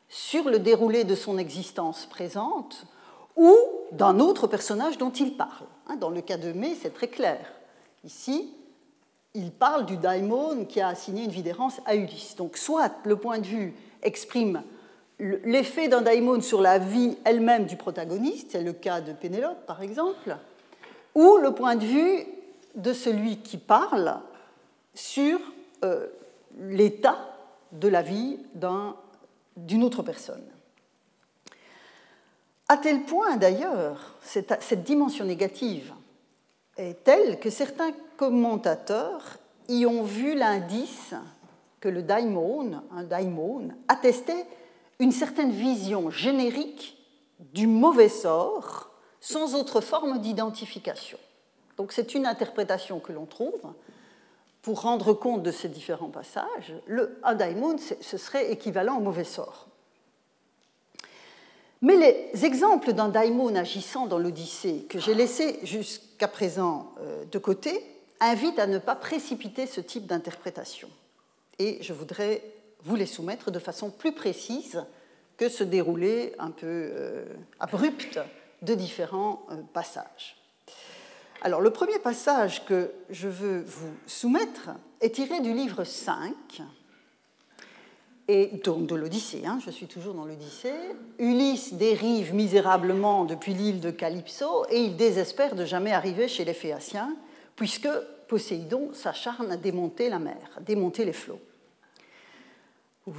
sur 0.10 0.48
le 0.48 0.60
déroulé 0.60 1.04
de 1.04 1.16
son 1.16 1.38
existence 1.38 2.06
présente 2.06 2.86
ou 3.36 3.56
d'un 3.92 4.20
autre 4.20 4.48
personnage 4.48 4.98
dont 4.98 5.10
il 5.10 5.36
parle. 5.36 5.66
Hein, 5.88 5.96
dans 5.96 6.10
le 6.10 6.22
cas 6.22 6.38
de 6.38 6.54
Mé, 6.54 6.78
c'est 6.80 6.94
très 6.94 7.08
clair. 7.08 7.40
Ici, 8.04 8.54
il 9.34 9.52
parle 9.52 9.86
du 9.86 9.98
daimon 9.98 10.66
qui 10.66 10.82
a 10.82 10.90
assigné 10.90 11.24
une 11.24 11.32
vie 11.32 11.44
d'errance 11.44 11.80
à 11.86 11.96
Ulysse. 11.96 12.36
Donc, 12.36 12.58
soit 12.58 12.92
le 13.06 13.16
point 13.16 13.40
de 13.40 13.48
vue 13.48 13.74
exprime 14.02 14.62
l'effet 15.20 15.88
d'un 15.88 16.02
daimon 16.02 16.42
sur 16.42 16.62
la 16.62 16.80
vie 16.80 17.18
elle-même 17.24 17.66
du 17.66 17.78
protagoniste, 17.78 18.52
c'est 18.52 18.62
le 18.62 18.74
cas 18.74 19.02
de 19.02 19.14
Pénélope 19.14 19.66
par 19.66 19.82
exemple, 19.82 20.36
ou 21.16 21.38
le 21.38 21.52
point 21.54 21.76
de 21.76 21.86
vue 21.86 22.26
de 22.76 22.94
celui 22.94 23.38
qui 23.38 23.58
parle 23.58 24.20
sur 24.94 25.40
euh, 25.84 26.08
l'état 26.60 27.18
de 27.72 27.88
la 27.88 28.02
vie 28.02 28.38
d'une 29.56 29.84
autre 29.84 30.04
personne. 30.04 30.44
À 32.68 32.78
tel 32.78 33.04
point 33.04 33.38
d'ailleurs, 33.38 34.16
cette 34.24 34.84
dimension 34.84 35.26
négative 35.26 35.94
est 36.78 37.04
telle 37.04 37.40
que 37.40 37.50
certains 37.50 37.92
commentateurs 38.18 39.38
y 39.70 39.86
ont 39.86 40.04
vu 40.04 40.36
l'indice 40.36 41.14
que 41.80 41.90
le 41.90 42.02
daimon, 42.02 42.82
un 42.92 43.04
daimon, 43.04 43.70
attestait 43.88 44.46
une 45.00 45.12
certaine 45.12 45.52
vision 45.52 46.10
générique 46.10 46.98
du 47.54 47.68
mauvais 47.68 48.10
sort 48.10 48.90
sans 49.20 49.56
autre 49.56 49.82
forme 49.82 50.20
d'identification. 50.20 51.18
Donc 51.78 51.92
c'est 51.92 52.14
une 52.14 52.26
interprétation 52.26 53.00
que 53.00 53.12
l'on 53.12 53.26
trouve 53.26 53.62
pour 54.62 54.82
rendre 54.82 55.14
compte 55.14 55.44
de 55.44 55.52
ces 55.52 55.68
différents 55.68 56.10
passages. 56.10 56.74
Le, 56.88 57.20
un 57.24 57.36
daimon, 57.36 57.76
ce 57.78 58.18
serait 58.18 58.52
équivalent 58.52 58.98
au 58.98 59.02
mauvais 59.02 59.26
sort. 59.26 59.68
Mais 61.82 61.98
les 61.98 62.46
exemples 62.46 62.94
d'un 62.94 63.10
daimon 63.10 63.54
agissant 63.56 64.08
dans 64.08 64.18
l'Odyssée 64.18 64.86
que 64.88 65.00
j'ai 65.00 65.14
laissé 65.14 65.60
jusqu'à 65.64 66.13
présent 66.28 66.94
euh, 67.00 67.26
de 67.26 67.38
côté 67.40 67.84
invitent 68.20 68.60
à 68.60 68.68
ne 68.68 68.78
pas 68.78 68.96
précipiter 68.96 69.68
ce 69.68 69.82
type 69.82 70.06
d'interprétation. 70.06 70.90
Et 71.60 71.82
je 71.82 71.94
voudrais 71.94 72.42
vous 72.84 72.96
les 72.96 73.06
soumettre 73.06 73.52
de 73.52 73.60
façon 73.60 73.90
plus 73.90 74.14
précise 74.14 74.84
que 75.38 75.50
ce 75.50 75.64
déroulé 75.64 76.34
un 76.40 76.52
peu 76.52 76.68
euh, 76.68 77.26
abrupt 77.60 78.20
de 78.62 78.74
différents 78.76 79.46
euh, 79.52 79.56
passages. 79.74 80.38
Alors, 81.42 81.60
le 81.60 81.72
premier 81.72 82.00
passage 82.00 82.66
que 82.66 82.92
je 83.10 83.28
veux 83.28 83.62
vous 83.62 83.94
soumettre 84.08 84.70
est 85.02 85.16
tiré 85.16 85.42
du 85.42 85.54
livre 85.54 85.84
5 85.84 86.34
et 88.28 88.48
donc 88.64 88.88
de 88.88 88.96
l'Odyssée, 88.96 89.44
hein, 89.46 89.60
je 89.66 89.70
suis 89.70 89.88
toujours 89.88 90.14
dans 90.14 90.26
l'Odyssée. 90.26 90.74
Ulysse 91.20 91.74
dérive 91.74 92.34
misérablement 92.34 93.26
depuis 93.26 93.54
l'île 93.54 93.82
de 93.82 93.92
Calypso 93.92 94.66
et 94.70 94.80
il 94.80 94.96
désespère 94.96 95.56
de 95.56 95.66
jamais 95.66 95.92
arriver 95.92 96.30
chez 96.30 96.46
les 96.46 96.54
Phéaciens, 96.54 97.14
puisque 97.56 97.90
Poséidon 98.28 98.94
s'acharne 98.94 99.52
à 99.52 99.58
démonter 99.58 100.10
la 100.10 100.20
mer, 100.20 100.38
à 100.58 100.62
démonter 100.62 101.04
les 101.04 101.14
flots. 101.14 101.40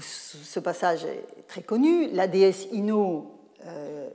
Ce 0.00 0.60
passage 0.60 1.04
est 1.04 1.46
très 1.46 1.62
connu. 1.62 2.08
La 2.10 2.26
déesse 2.26 2.68
Ino, 2.72 3.30
euh, 3.66 4.08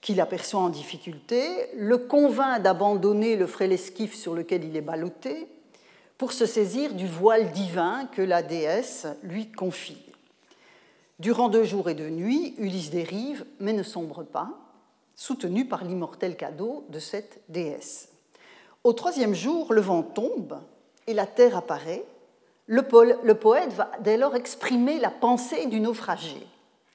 qui 0.00 0.14
l'aperçoit 0.14 0.60
en 0.60 0.68
difficulté, 0.68 1.68
le 1.76 1.96
convainc 1.96 2.60
d'abandonner 2.60 3.36
le 3.36 3.46
frêle 3.46 3.72
esquif 3.72 4.16
sur 4.16 4.34
lequel 4.34 4.64
il 4.64 4.76
est 4.76 4.80
ballotté 4.80 5.46
pour 6.18 6.32
se 6.32 6.46
saisir 6.46 6.94
du 6.94 7.06
voile 7.06 7.52
divin 7.52 8.06
que 8.06 8.22
la 8.22 8.42
déesse 8.42 9.06
lui 9.22 9.52
confie. 9.52 10.13
Durant 11.20 11.48
deux 11.48 11.64
jours 11.64 11.88
et 11.88 11.94
deux 11.94 12.10
nuits, 12.10 12.54
Ulysse 12.58 12.90
dérive, 12.90 13.44
mais 13.60 13.72
ne 13.72 13.84
sombre 13.84 14.24
pas, 14.24 14.50
soutenu 15.14 15.64
par 15.64 15.84
l'immortel 15.84 16.36
cadeau 16.36 16.84
de 16.88 16.98
cette 16.98 17.40
déesse. 17.48 18.08
Au 18.82 18.92
troisième 18.92 19.34
jour, 19.34 19.72
le 19.72 19.80
vent 19.80 20.02
tombe 20.02 20.58
et 21.06 21.14
la 21.14 21.26
terre 21.26 21.56
apparaît. 21.56 22.04
Le, 22.66 22.82
poète 23.32 23.72
va 23.72 23.90
dès 24.00 24.16
lors 24.16 24.34
exprimer 24.34 24.98
la 24.98 25.10
pensée 25.10 25.66
du 25.66 25.78
naufragé. 25.78 26.44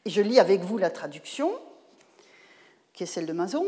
Et 0.04 0.10
je 0.10 0.22
lis 0.22 0.40
avec 0.40 0.62
vous 0.62 0.78
la 0.78 0.90
traduction, 0.90 1.54
qui 2.94 3.04
est 3.04 3.08
celle 3.08 3.26
de 3.26 3.34
Mazon. 3.34 3.68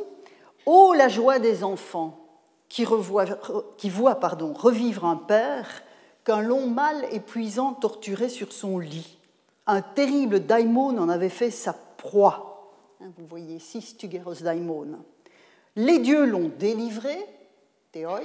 Ô 0.65 0.93
la 0.93 1.07
joie 1.07 1.39
des 1.39 1.63
enfants 1.63 2.19
qui, 2.67 2.83
voient 2.83 3.25
revivre 3.25 5.05
un 5.05 5.15
père 5.15 5.83
qu'un 6.25 6.41
long 6.41 6.67
mal 6.67 7.05
épuisant 7.11 7.73
torturait 7.73 8.29
sur 8.29 8.51
son 8.51 8.79
lit 8.79 9.17
un 9.67 9.81
terrible 9.81 10.45
daimon 10.45 10.97
en 10.97 11.09
avait 11.09 11.29
fait 11.29 11.51
sa 11.51 11.73
proie. 11.73 12.73
Hein, 13.01 13.11
vous 13.17 13.25
voyez 13.25 13.55
ici 13.55 13.81
Stugeros 13.81 14.35
daimon. 14.35 14.99
Les 15.75 15.99
dieux 15.99 16.25
l'ont 16.25 16.51
délivré, 16.59 17.17
théoi, 17.91 18.21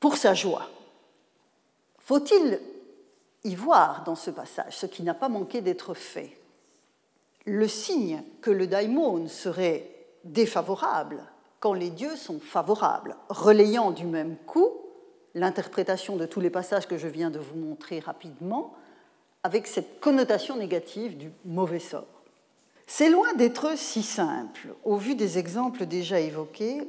pour 0.00 0.16
sa 0.16 0.34
joie. 0.34 0.68
Faut-il 1.98 2.60
y 3.44 3.54
voir 3.54 4.04
dans 4.04 4.14
ce 4.14 4.30
passage 4.30 4.76
ce 4.76 4.86
qui 4.86 5.02
n'a 5.02 5.14
pas 5.14 5.28
manqué 5.28 5.60
d'être 5.60 5.94
fait? 5.94 6.38
Le 7.44 7.68
signe 7.68 8.22
que 8.40 8.50
le 8.50 8.66
daimon 8.66 9.28
serait 9.28 9.90
défavorable 10.24 11.22
quand 11.60 11.72
les 11.72 11.90
dieux 11.90 12.16
sont 12.16 12.40
favorables, 12.40 13.16
relayant 13.28 13.90
du 13.90 14.06
même 14.06 14.36
coup 14.46 14.70
l'interprétation 15.34 16.16
de 16.16 16.26
tous 16.26 16.40
les 16.40 16.50
passages 16.50 16.86
que 16.86 16.96
je 16.96 17.08
viens 17.08 17.30
de 17.30 17.38
vous 17.38 17.56
montrer 17.56 18.00
rapidement 18.00 18.74
avec 19.48 19.66
cette 19.66 19.98
connotation 20.00 20.56
négative 20.56 21.16
du 21.16 21.30
mauvais 21.46 21.78
sort. 21.78 22.04
C'est 22.86 23.08
loin 23.08 23.32
d'être 23.32 23.78
si 23.78 24.02
simple 24.02 24.74
au 24.84 24.96
vu 24.96 25.14
des 25.14 25.38
exemples 25.38 25.86
déjà 25.86 26.20
évoqués 26.20 26.86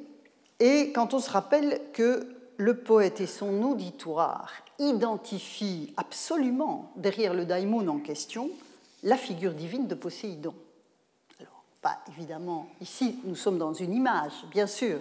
et 0.60 0.92
quand 0.92 1.14
on 1.14 1.20
se 1.20 1.30
rappelle 1.30 1.80
que 1.94 2.28
le 2.58 2.76
poète 2.76 3.22
et 3.22 3.28
son 3.28 3.64
auditoire 3.64 4.52
identifient 4.78 5.94
absolument 5.96 6.92
derrière 6.98 7.34
le 7.34 7.46
daimon 7.46 7.88
en 7.88 8.00
question 8.00 8.50
la 9.04 9.16
figure 9.16 9.54
divine 9.54 9.88
de 9.88 9.96
Poséidon. 9.96 10.54
Alors, 11.40 11.64
pas 11.82 12.00
évidemment, 12.10 12.68
ici 12.82 13.20
nous 13.24 13.36
sommes 13.36 13.58
dans 13.58 13.74
une 13.74 13.94
image, 13.94 14.34
bien 14.52 14.68
sûr, 14.68 15.00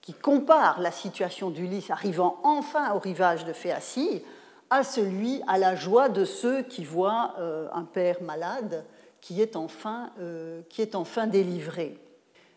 qui 0.00 0.14
compare 0.14 0.80
la 0.80 0.92
situation 0.92 1.50
d'Ulysse 1.50 1.90
arrivant 1.90 2.38
enfin 2.42 2.94
au 2.94 2.98
rivage 2.98 3.44
de 3.44 3.52
Phéacie 3.52 4.22
à 4.70 4.84
celui, 4.84 5.42
à 5.46 5.58
la 5.58 5.74
joie 5.74 6.08
de 6.08 6.24
ceux 6.24 6.62
qui 6.62 6.84
voient 6.84 7.34
euh, 7.38 7.68
un 7.72 7.84
père 7.84 8.22
malade 8.22 8.84
qui 9.20 9.42
est 9.42 9.56
enfin, 9.56 10.10
euh, 10.20 10.62
qui 10.70 10.80
est 10.80 10.94
enfin 10.94 11.26
délivré. 11.26 11.98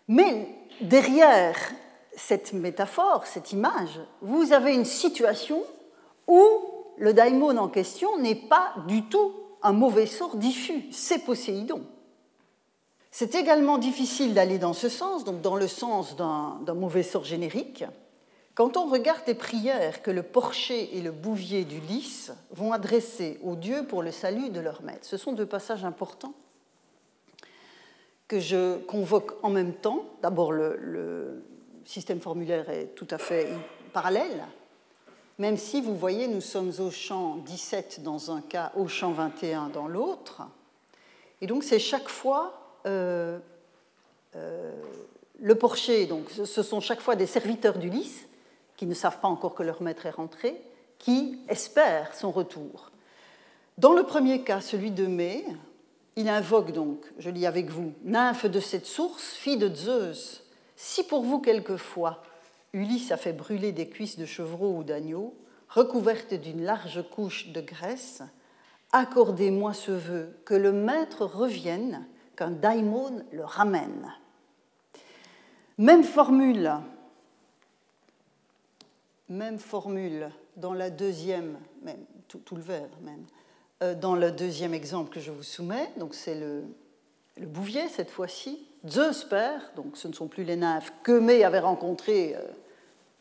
Mais 0.07 0.47
derrière 0.81 1.55
cette 2.15 2.53
métaphore, 2.53 3.25
cette 3.25 3.51
image, 3.51 3.99
vous 4.21 4.53
avez 4.53 4.73
une 4.73 4.85
situation 4.85 5.63
où 6.27 6.45
le 6.97 7.13
daimon 7.13 7.57
en 7.57 7.67
question 7.67 8.17
n'est 8.19 8.35
pas 8.35 8.73
du 8.87 9.03
tout 9.03 9.33
un 9.63 9.73
mauvais 9.73 10.05
sort 10.05 10.35
diffus, 10.35 10.85
c'est 10.91 11.19
Poséidon. 11.19 11.83
C'est 13.11 13.35
également 13.35 13.77
difficile 13.77 14.33
d'aller 14.33 14.57
dans 14.57 14.73
ce 14.73 14.89
sens, 14.89 15.23
donc 15.23 15.41
dans 15.41 15.55
le 15.55 15.67
sens 15.67 16.15
d'un 16.15 16.73
mauvais 16.73 17.03
sort 17.03 17.23
générique, 17.23 17.85
quand 18.55 18.77
on 18.77 18.87
regarde 18.87 19.21
les 19.25 19.33
prières 19.33 20.03
que 20.03 20.11
le 20.11 20.21
porcher 20.21 20.95
et 20.95 21.01
le 21.01 21.11
bouvier 21.11 21.65
du 21.65 21.79
lys 21.79 22.31
vont 22.51 22.71
adresser 22.71 23.39
aux 23.43 23.55
dieux 23.55 23.85
pour 23.87 24.03
le 24.03 24.11
salut 24.11 24.49
de 24.49 24.59
leur 24.59 24.83
maître. 24.83 25.05
Ce 25.05 25.17
sont 25.17 25.33
deux 25.33 25.45
passages 25.45 25.83
importants 25.83 26.35
que 28.27 28.39
je 28.39 28.77
convoque 28.77 29.33
en 29.41 29.49
même 29.49 29.73
temps. 29.73 30.05
D'abord, 30.21 30.51
le, 30.51 31.43
système 31.85 32.21
formulaire 32.21 32.69
est 32.69 32.95
tout 32.95 33.07
à 33.09 33.17
fait 33.17 33.49
parallèle, 33.91 34.45
même 35.37 35.57
si 35.57 35.81
vous 35.81 35.97
voyez, 35.97 36.29
nous 36.29 36.39
sommes 36.39 36.71
au 36.79 36.89
champ 36.91 37.35
17 37.45 38.01
dans 38.03 38.31
un 38.31 38.39
cas, 38.39 38.71
au 38.77 38.87
champ 38.87 39.11
21 39.11 39.67
dans 39.67 39.89
l'autre. 39.89 40.43
Et 41.41 41.47
donc, 41.47 41.65
c'est 41.65 41.79
chaque 41.79 42.07
fois 42.07 42.79
euh, 42.85 43.37
euh, 44.37 44.71
le 45.41 45.55
porcher, 45.55 46.05
donc 46.05 46.29
ce 46.29 46.63
sont 46.63 46.79
chaque 46.79 47.01
fois 47.01 47.17
des 47.17 47.27
serviteurs 47.27 47.77
d'Ulysse 47.77 48.27
qui 48.83 48.89
ne 48.89 48.93
savent 48.93 49.21
pas 49.21 49.29
encore 49.29 49.55
que 49.55 49.63
leur 49.63 49.81
maître 49.81 50.07
est 50.07 50.09
rentré, 50.09 50.61
qui 50.99 51.39
espèrent 51.47 52.13
son 52.13 52.31
retour. 52.31 52.91
Dans 53.77 53.93
le 53.93 54.03
premier 54.03 54.41
cas, 54.41 54.59
celui 54.59 54.91
de 54.91 55.05
mai, 55.05 55.45
il 56.17 56.27
invoque 56.27 56.73
donc, 56.73 56.99
je 57.17 57.29
lis 57.29 57.45
avec 57.45 57.69
vous, 57.69 57.93
nymphe 58.03 58.45
de 58.45 58.59
cette 58.59 58.85
source, 58.85 59.23
fille 59.35 59.55
de 59.55 59.73
Zeus, 59.73 60.43
si 60.75 61.05
pour 61.05 61.23
vous 61.23 61.39
quelquefois 61.39 62.23
Ulysse 62.73 63.13
a 63.13 63.17
fait 63.17 63.31
brûler 63.31 63.71
des 63.71 63.87
cuisses 63.87 64.19
de 64.19 64.25
chevreau 64.25 64.75
ou 64.75 64.83
d'agneau, 64.83 65.33
recouvertes 65.69 66.33
d'une 66.33 66.65
large 66.65 67.05
couche 67.09 67.53
de 67.53 67.61
graisse, 67.61 68.21
accordez-moi 68.91 69.73
ce 69.73 69.93
vœu, 69.93 70.35
que 70.43 70.55
le 70.55 70.73
maître 70.73 71.23
revienne 71.23 72.05
qu'un 72.35 72.51
daimon 72.51 73.23
le 73.31 73.45
ramène. 73.45 74.13
Même 75.77 76.03
formule, 76.03 76.69
même 79.33 79.59
formule 79.59 80.29
dans 80.55 80.73
la 80.73 80.89
deuxième, 80.89 81.57
même, 81.81 82.05
tout, 82.27 82.55
le 82.55 82.61
vers 82.61 82.89
même, 83.01 83.25
euh, 83.81 83.95
dans 83.95 84.15
le 84.15 84.31
deuxième 84.31 84.73
exemple 84.73 85.13
que 85.13 85.19
je 85.19 85.31
vous 85.31 85.43
soumets, 85.43 85.89
donc 85.97 86.13
c'est 86.13 86.39
le, 86.39 86.63
bouvier 87.41 87.89
cette 87.89 88.11
fois-ci, 88.11 88.65
Zeus 88.87 89.23
père, 89.23 89.71
donc 89.75 89.97
ce 89.97 90.07
ne 90.07 90.13
sont 90.13 90.27
plus 90.27 90.43
les 90.43 90.55
nymphes 90.55 90.93
que 91.03 91.17
Mé 91.17 91.43
avait 91.43 91.59
rencontrées 91.59 92.35
euh, 92.35 92.41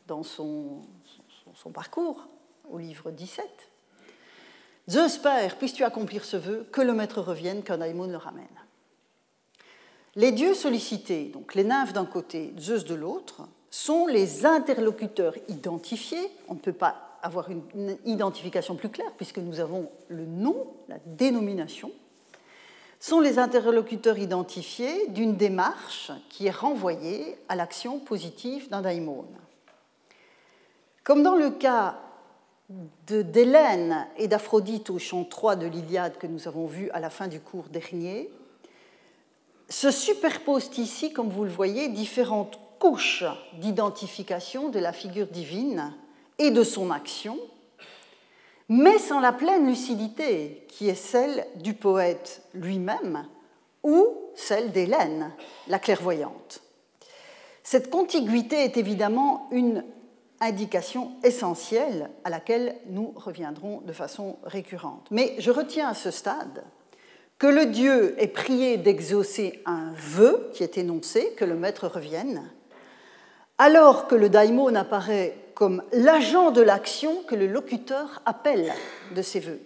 dans 0.07 0.23
son, 0.23 0.83
parcours 1.73 2.27
au 2.71 2.79
livre 2.79 3.11
17. 3.11 3.47
Zeus 4.91 5.19
père, 5.19 5.57
puisses-tu 5.57 5.85
accomplir 5.85 6.25
ce 6.25 6.37
vœu, 6.37 6.67
que 6.73 6.81
le 6.81 6.93
maître 6.93 7.21
revienne, 7.21 7.63
qu'un 7.63 7.79
daimon 7.79 8.07
le 8.07 8.17
ramène. 8.17 8.47
Les 10.15 10.33
dieux 10.33 10.55
sollicités, 10.55 11.27
donc 11.27 11.55
les 11.55 11.65
nymphes 11.65 11.93
d'un 11.93 12.05
côté, 12.05 12.53
Zeus 12.59 12.85
de 12.85 12.95
l'autre, 12.95 13.49
sont 13.73 14.07
les 14.07 14.45
interlocuteurs 14.45 15.35
identifiés. 15.49 16.31
On 16.47 16.55
ne 16.55 16.59
peut 16.61 16.75
pas 16.75 17.19
avoir 17.23 17.51
une 17.51 17.97
identification 18.05 18.77
plus 18.77 18.91
claire 18.91 19.11
puisque 19.17 19.39
nous 19.39 19.61
avons 19.61 19.91
le 20.09 20.27
nom, 20.27 20.67
la 20.89 20.99
dénomination. 21.07 21.91
Sont 23.01 23.21
les 23.21 23.39
interlocuteurs 23.39 24.19
identifiés 24.19 25.09
d'une 25.09 25.37
démarche 25.37 26.13
qui 26.29 26.47
est 26.47 26.55
renvoyée 26.55 27.37
à 27.49 27.57
l'action 27.57 27.99
positive 27.99 28.69
d'un 28.69 28.83
daimon. 28.83 29.25
Comme 31.03 31.23
dans 31.23 31.35
le 31.35 31.51
cas 31.51 31.99
d'Hélène 33.09 34.07
et 34.19 34.29
d'Aphrodite 34.29 34.91
au 34.91 34.99
chant 34.99 35.25
3 35.25 35.57
de 35.57 35.67
l'Iliade 35.67 36.19
que 36.19 36.27
nous 36.27 36.47
avons 36.47 36.67
vu 36.67 36.91
à 36.91 37.01
la 37.01 37.11
fin 37.11 37.27
du 37.27 37.41
cours 37.41 37.69
dernier, 37.71 38.31
se 39.69 39.91
superposent 39.91 40.77
ici, 40.77 41.13
comme 41.15 41.31
vous 41.31 41.45
le 41.45 41.51
voyez, 41.51 41.89
différentes 41.89 42.59
d'identification 43.55 44.69
de 44.69 44.79
la 44.79 44.93
figure 44.93 45.27
divine 45.27 45.93
et 46.39 46.51
de 46.51 46.63
son 46.63 46.91
action, 46.91 47.39
mais 48.69 48.99
sans 48.99 49.21
la 49.21 49.33
pleine 49.33 49.67
lucidité 49.67 50.65
qui 50.69 50.89
est 50.89 50.95
celle 50.95 51.47
du 51.57 51.75
poète 51.75 52.43
lui-même 52.55 53.27
ou 53.83 54.07
celle 54.35 54.73
d'Hélène, 54.73 55.33
la 55.69 55.79
clairvoyante. 55.79 56.63
Cette 57.63 57.91
contiguïté 57.91 58.65
est 58.65 58.77
évidemment 58.77 59.49
une 59.51 59.85
indication 60.41 61.13
essentielle 61.23 62.11
à 62.25 62.31
laquelle 62.31 62.77
nous 62.89 63.13
reviendrons 63.15 63.81
de 63.83 63.93
façon 63.93 64.39
récurrente. 64.45 65.07
Mais 65.11 65.35
je 65.39 65.51
retiens 65.51 65.89
à 65.89 65.95
ce 65.95 66.11
stade 66.11 66.65
que 67.39 67.47
le 67.47 67.67
Dieu 67.67 68.15
est 68.21 68.29
prié 68.29 68.77
d'exaucer 68.77 69.63
un 69.67 69.93
vœu 69.95 70.51
qui 70.55 70.63
est 70.63 70.79
énoncé, 70.79 71.33
que 71.37 71.45
le 71.45 71.55
maître 71.55 71.89
revienne, 71.89 72.51
alors 73.59 74.09
que 74.09 74.15
le 74.15 74.29
daimon 74.29 74.75
apparaît 74.75 75.37
comme 75.55 75.83
l'agent 75.93 76.51
de 76.51 76.61
l'action 76.61 77.23
que 77.25 77.35
le 77.35 77.47
locuteur 77.47 78.23
appelle 78.27 78.73
de 79.15 79.23
ses 79.23 79.41
vœux. 79.41 79.61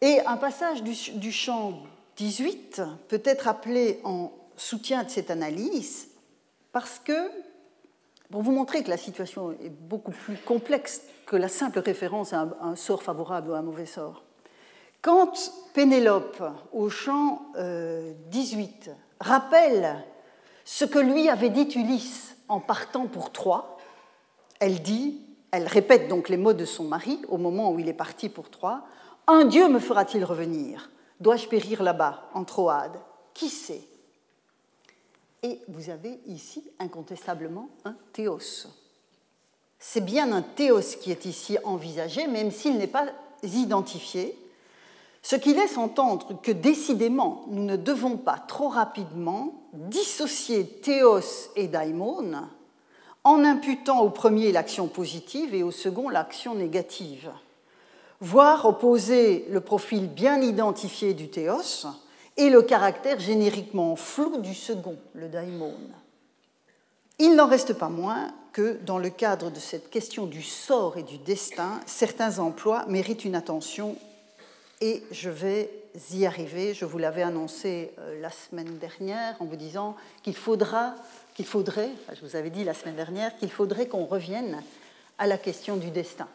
Et 0.00 0.20
un 0.26 0.36
passage 0.36 0.82
du, 0.82 1.32
chant 1.32 1.82
18 2.16 2.82
peut 3.08 3.22
être 3.24 3.48
appelé 3.48 4.00
en 4.04 4.32
soutien 4.56 5.04
de 5.04 5.10
cette 5.10 5.30
analyse 5.30 6.08
parce 6.72 6.98
que, 6.98 7.30
pour 8.30 8.42
vous 8.42 8.52
montrer 8.52 8.82
que 8.82 8.90
la 8.90 8.96
situation 8.96 9.52
est 9.52 9.70
beaucoup 9.70 10.10
plus 10.10 10.36
complexe 10.38 11.02
que 11.26 11.36
la 11.36 11.48
simple 11.48 11.78
référence 11.78 12.32
à 12.32 12.48
un 12.60 12.76
sort 12.76 13.02
favorable 13.02 13.50
ou 13.50 13.54
à 13.54 13.58
un 13.58 13.62
mauvais 13.62 13.86
sort, 13.86 14.24
quand 15.02 15.52
Pénélope, 15.74 16.42
au 16.72 16.88
chant 16.88 17.42
18, 17.56 18.88
euh, 18.88 18.92
rappelle 19.20 20.04
ce 20.64 20.84
que 20.84 20.98
lui 20.98 21.28
avait 21.28 21.50
dit 21.50 21.68
Ulysse 21.74 22.36
en 22.48 22.60
partant 22.60 23.06
pour 23.06 23.32
Troie, 23.32 23.78
elle 24.60 24.82
dit, 24.82 25.20
elle 25.50 25.66
répète 25.66 26.08
donc 26.08 26.28
les 26.28 26.36
mots 26.36 26.52
de 26.52 26.64
son 26.64 26.84
mari 26.84 27.20
au 27.28 27.38
moment 27.38 27.70
où 27.72 27.78
il 27.78 27.88
est 27.88 27.92
parti 27.94 28.28
pour 28.28 28.50
Troie, 28.50 28.82
Un 29.26 29.44
Dieu 29.44 29.68
me 29.68 29.78
fera-t-il 29.78 30.24
revenir? 30.24 30.90
Dois-je 31.20 31.46
périr 31.46 31.82
là-bas, 31.82 32.28
en 32.34 32.44
Troade? 32.44 32.98
Qui 33.34 33.48
sait? 33.48 33.86
Et 35.42 35.60
vous 35.68 35.90
avez 35.90 36.20
ici 36.26 36.64
incontestablement 36.78 37.68
un 37.84 37.94
théos. 38.12 38.66
C'est 39.78 40.04
bien 40.04 40.32
un 40.32 40.42
théos 40.42 40.96
qui 41.00 41.10
est 41.10 41.24
ici 41.24 41.58
envisagé, 41.64 42.26
même 42.26 42.50
s'il 42.50 42.78
n'est 42.78 42.86
pas 42.86 43.06
identifié, 43.42 44.36
ce 45.22 45.36
qui 45.36 45.54
laisse 45.54 45.78
entendre 45.78 46.40
que 46.42 46.50
décidément, 46.50 47.44
nous 47.48 47.64
ne 47.64 47.76
devons 47.76 48.16
pas 48.16 48.38
trop 48.38 48.68
rapidement 48.68 49.54
dissocier 49.72 50.66
théos 50.66 51.50
et 51.54 51.68
daimon 51.68 52.32
en 53.24 53.44
imputant 53.44 54.00
au 54.00 54.10
premier 54.10 54.50
l'action 54.50 54.88
positive 54.88 55.54
et 55.54 55.62
au 55.62 55.70
second 55.70 56.08
l'action 56.08 56.56
négative, 56.56 57.30
voire 58.20 58.66
opposer 58.66 59.46
le 59.50 59.60
profil 59.60 60.08
bien 60.08 60.40
identifié 60.40 61.14
du 61.14 61.28
théos 61.28 61.86
et 62.36 62.50
le 62.50 62.62
caractère 62.62 63.20
génériquement 63.20 63.94
flou 63.94 64.38
du 64.38 64.54
second, 64.54 64.96
le 65.14 65.28
daimon. 65.28 65.74
Il 67.20 67.36
n'en 67.36 67.46
reste 67.46 67.74
pas 67.74 67.90
moins 67.90 68.32
que 68.52 68.78
dans 68.84 68.98
le 68.98 69.10
cadre 69.10 69.50
de 69.50 69.60
cette 69.60 69.88
question 69.88 70.26
du 70.26 70.42
sort 70.42 70.98
et 70.98 71.04
du 71.04 71.18
destin, 71.18 71.80
certains 71.86 72.40
emplois 72.40 72.84
méritent 72.88 73.24
une 73.24 73.36
attention 73.36 73.96
et 74.82 75.04
je 75.12 75.30
vais 75.30 75.70
y 76.10 76.26
arriver. 76.26 76.74
Je 76.74 76.84
vous 76.84 76.98
l'avais 76.98 77.22
annoncé 77.22 77.92
euh, 78.00 78.20
la 78.20 78.30
semaine 78.30 78.78
dernière 78.78 79.40
en 79.40 79.44
vous 79.44 79.54
disant 79.54 79.96
qu'il 80.24 80.34
faudra, 80.34 80.96
qu'il 81.34 81.46
faudrait, 81.46 81.90
je 82.12 82.20
vous 82.26 82.34
avais 82.34 82.50
dit 82.50 82.64
la 82.64 82.74
semaine 82.74 82.96
dernière, 82.96 83.36
qu'il 83.36 83.50
faudrait 83.50 83.86
qu'on 83.86 84.06
revienne 84.06 84.60
à 85.18 85.28
la 85.28 85.38
question 85.38 85.76
du 85.76 85.90
destin. 85.90 86.26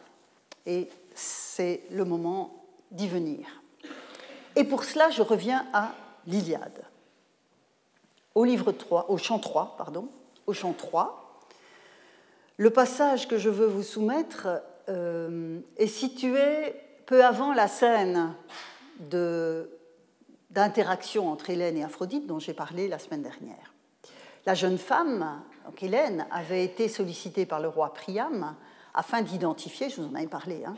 Et 0.64 0.88
c'est 1.14 1.82
le 1.90 2.06
moment 2.06 2.64
d'y 2.90 3.06
venir. 3.06 3.46
Et 4.56 4.64
pour 4.64 4.82
cela, 4.84 5.10
je 5.10 5.20
reviens 5.20 5.66
à 5.74 5.92
l'Iliade. 6.26 6.84
Au 8.34 8.44
livre 8.44 8.72
3, 8.72 9.10
au 9.10 9.18
chant 9.18 9.38
3, 9.38 9.76
pardon, 9.76 10.08
au 10.46 10.54
chant 10.54 10.72
3, 10.72 11.44
le 12.56 12.70
passage 12.70 13.28
que 13.28 13.36
je 13.36 13.50
veux 13.50 13.66
vous 13.66 13.82
soumettre 13.82 14.48
euh, 14.88 15.60
est 15.76 15.86
situé 15.86 16.74
peu 17.08 17.24
avant 17.24 17.54
la 17.54 17.68
scène 17.68 18.34
d'interaction 20.50 21.32
entre 21.32 21.48
Hélène 21.48 21.78
et 21.78 21.82
Aphrodite 21.82 22.26
dont 22.26 22.38
j'ai 22.38 22.52
parlé 22.52 22.86
la 22.86 22.98
semaine 22.98 23.22
dernière. 23.22 23.72
La 24.44 24.54
jeune 24.54 24.76
femme, 24.76 25.42
donc 25.64 25.82
Hélène, 25.82 26.26
avait 26.30 26.62
été 26.62 26.86
sollicitée 26.86 27.46
par 27.46 27.60
le 27.60 27.68
roi 27.68 27.94
Priam 27.94 28.54
afin 28.92 29.22
d'identifier, 29.22 29.88
je 29.88 30.02
vous 30.02 30.08
en 30.08 30.14
avais 30.16 30.26
parlé, 30.26 30.66
hein, 30.66 30.74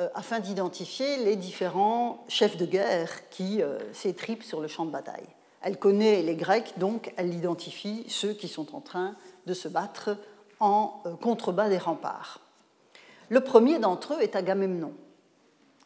euh, 0.00 0.08
afin 0.16 0.40
d'identifier 0.40 1.18
les 1.18 1.36
différents 1.36 2.24
chefs 2.26 2.56
de 2.56 2.66
guerre 2.66 3.28
qui 3.30 3.62
euh, 3.62 3.78
s'étripent 3.92 4.42
sur 4.42 4.60
le 4.60 4.66
champ 4.66 4.84
de 4.84 4.90
bataille. 4.90 5.28
Elle 5.62 5.78
connaît 5.78 6.22
les 6.22 6.34
Grecs, 6.34 6.74
donc 6.78 7.12
elle 7.16 7.32
identifie 7.32 8.04
ceux 8.08 8.32
qui 8.32 8.48
sont 8.48 8.74
en 8.74 8.80
train 8.80 9.14
de 9.46 9.54
se 9.54 9.68
battre 9.68 10.16
en 10.58 11.00
euh, 11.06 11.14
contrebas 11.14 11.68
des 11.68 11.78
remparts. 11.78 12.40
Le 13.28 13.40
premier 13.42 13.78
d'entre 13.78 14.14
eux 14.14 14.22
est 14.22 14.34
Agamemnon, 14.34 14.92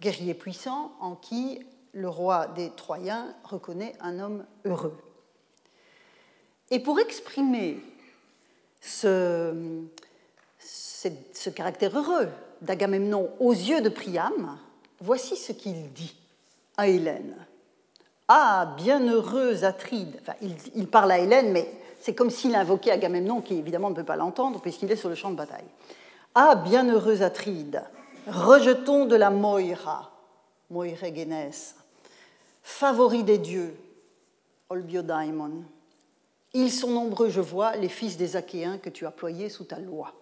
guerrier 0.03 0.35
puissant 0.35 0.93
en 1.01 1.15
qui 1.15 1.61
le 1.95 2.09
roi 2.09 2.49
des 2.49 2.71
Troyens 2.71 3.35
reconnaît 3.45 3.95
un 4.01 4.19
homme 4.19 4.45
heureux. 4.65 4.99
Et 6.71 6.81
pour 6.81 6.99
exprimer 6.99 7.79
ce, 8.81 9.55
caractère 11.55 11.97
heureux 11.97 12.29
d'Agamemnon 12.61 13.31
aux 13.39 13.53
yeux 13.53 13.81
de 13.81 13.89
Priam, 13.89 14.59
voici 15.01 15.37
ce 15.37 15.53
qu'il 15.53 15.93
dit 15.93 16.17
à 16.77 16.89
Hélène. 16.89 17.37
Ah, 18.29 18.75
bienheureuse 18.77 19.65
Atride. 19.65 20.19
Enfin, 20.23 20.35
il, 20.75 20.87
parle 20.89 21.13
à 21.13 21.19
Hélène, 21.19 21.53
mais 21.53 21.71
c'est 22.01 22.15
comme 22.15 22.31
s'il 22.31 22.55
invoquait 22.55 22.91
Agamemnon, 22.91 23.43
qui 23.43 23.55
évidemment 23.55 23.91
ne 23.91 23.95
peut 23.95 24.05
pas 24.05 24.17
l'entendre 24.17 24.61
puisqu'il 24.61 24.91
est 24.91 24.97
sur 24.97 25.11
le 25.11 25.15
champ 25.15 25.31
de 25.31 25.37
bataille. 25.37 25.69
Ah, 26.35 26.55
bienheureuse 26.55 27.23
Atride, 27.23 27.83
rejetons 28.27 29.07
de 29.07 29.17
la 29.17 29.31
Moira, 29.31 30.13
Moiregenes, 30.71 31.53
favori 32.63 33.25
des 33.25 33.39
dieux, 33.39 33.77
Olbiodaimon. 34.71 35.65
Ils 36.55 36.71
sont 36.71 36.91
nombreux, 36.91 37.31
je 37.31 37.41
vois, 37.41 37.77
les 37.77 37.89
fils 37.89 38.17
des 38.17 38.37
Achéens 38.37 38.79
que 38.79 38.91
tu 38.91 39.07
as 39.07 39.11
ployés 39.11 39.49
sous 39.49 39.65
ta 39.65 39.79
loi. 39.79 40.13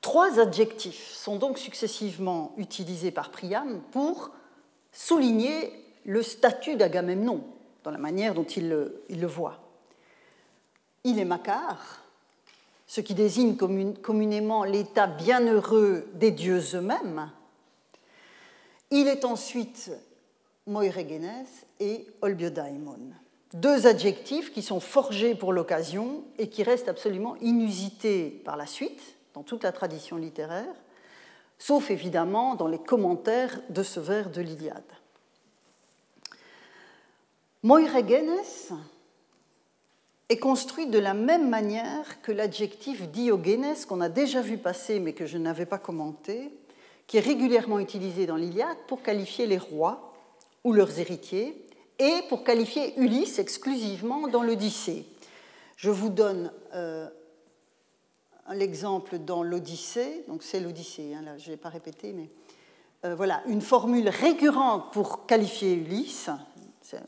Trois 0.00 0.38
adjectifs 0.38 1.12
sont 1.12 1.36
donc 1.36 1.58
successivement 1.58 2.54
utilisés 2.56 3.10
par 3.10 3.30
Priam 3.30 3.80
pour 3.92 4.30
souligner 4.92 5.72
le 6.04 6.22
statut 6.22 6.76
d'Agamemnon 6.76 7.44
dans 7.84 7.90
la 7.90 7.98
manière 7.98 8.34
dont 8.34 8.44
il 8.44 8.68
le, 8.68 9.26
voit. 9.26 9.60
Il 11.04 11.18
est 11.18 11.24
Macar, 11.24 12.02
ce 12.90 13.00
qui 13.00 13.14
désigne 13.14 13.54
communément 13.54 14.64
l'état 14.64 15.06
bienheureux 15.06 16.08
des 16.14 16.32
dieux 16.32 16.60
eux-mêmes. 16.74 17.30
Il 18.90 19.06
est 19.06 19.24
ensuite 19.24 19.92
Moiregenes 20.66 21.46
et 21.78 22.04
Olbiodaimon. 22.20 23.12
Deux 23.54 23.86
adjectifs 23.86 24.52
qui 24.52 24.62
sont 24.62 24.80
forgés 24.80 25.36
pour 25.36 25.52
l'occasion 25.52 26.24
et 26.36 26.48
qui 26.48 26.64
restent 26.64 26.88
absolument 26.88 27.36
inusités 27.36 28.28
par 28.44 28.56
la 28.56 28.66
suite 28.66 29.14
dans 29.34 29.44
toute 29.44 29.62
la 29.62 29.70
tradition 29.70 30.16
littéraire, 30.16 30.74
sauf 31.60 31.92
évidemment 31.92 32.56
dans 32.56 32.66
les 32.66 32.80
commentaires 32.80 33.60
de 33.68 33.84
ce 33.84 34.00
vers 34.00 34.30
de 34.30 34.40
l'Iliade. 34.40 34.82
Moiregenes 37.62 38.74
est 40.30 40.38
construit 40.38 40.86
de 40.86 40.98
la 40.98 41.12
même 41.12 41.50
manière 41.50 42.22
que 42.22 42.30
l'adjectif 42.30 43.08
diogenes 43.08 43.74
qu'on 43.88 44.00
a 44.00 44.08
déjà 44.08 44.40
vu 44.40 44.58
passer 44.58 45.00
mais 45.00 45.12
que 45.12 45.26
je 45.26 45.36
n'avais 45.36 45.66
pas 45.66 45.78
commenté, 45.78 46.52
qui 47.08 47.16
est 47.16 47.20
régulièrement 47.20 47.80
utilisé 47.80 48.26
dans 48.26 48.36
l'Iliade 48.36 48.76
pour 48.86 49.02
qualifier 49.02 49.46
les 49.46 49.58
rois 49.58 50.14
ou 50.62 50.72
leurs 50.72 51.00
héritiers 51.00 51.66
et 51.98 52.22
pour 52.28 52.44
qualifier 52.44 52.98
Ulysse 53.00 53.40
exclusivement 53.40 54.28
dans 54.28 54.44
l'Odyssée. 54.44 55.04
Je 55.76 55.90
vous 55.90 56.10
donne 56.10 56.52
euh, 56.74 57.08
l'exemple 58.52 59.18
dans 59.18 59.42
l'Odyssée, 59.42 60.24
donc 60.28 60.44
c'est 60.44 60.60
l'Odyssée, 60.60 61.12
hein, 61.12 61.22
là 61.22 61.38
je 61.38 61.46
ne 61.46 61.50
l'ai 61.50 61.56
pas 61.56 61.70
répété, 61.70 62.12
mais 62.12 62.30
euh, 63.04 63.16
voilà, 63.16 63.42
une 63.48 63.62
formule 63.62 64.08
récurrente 64.08 64.92
pour 64.92 65.26
qualifier 65.26 65.72
Ulysse, 65.72 66.30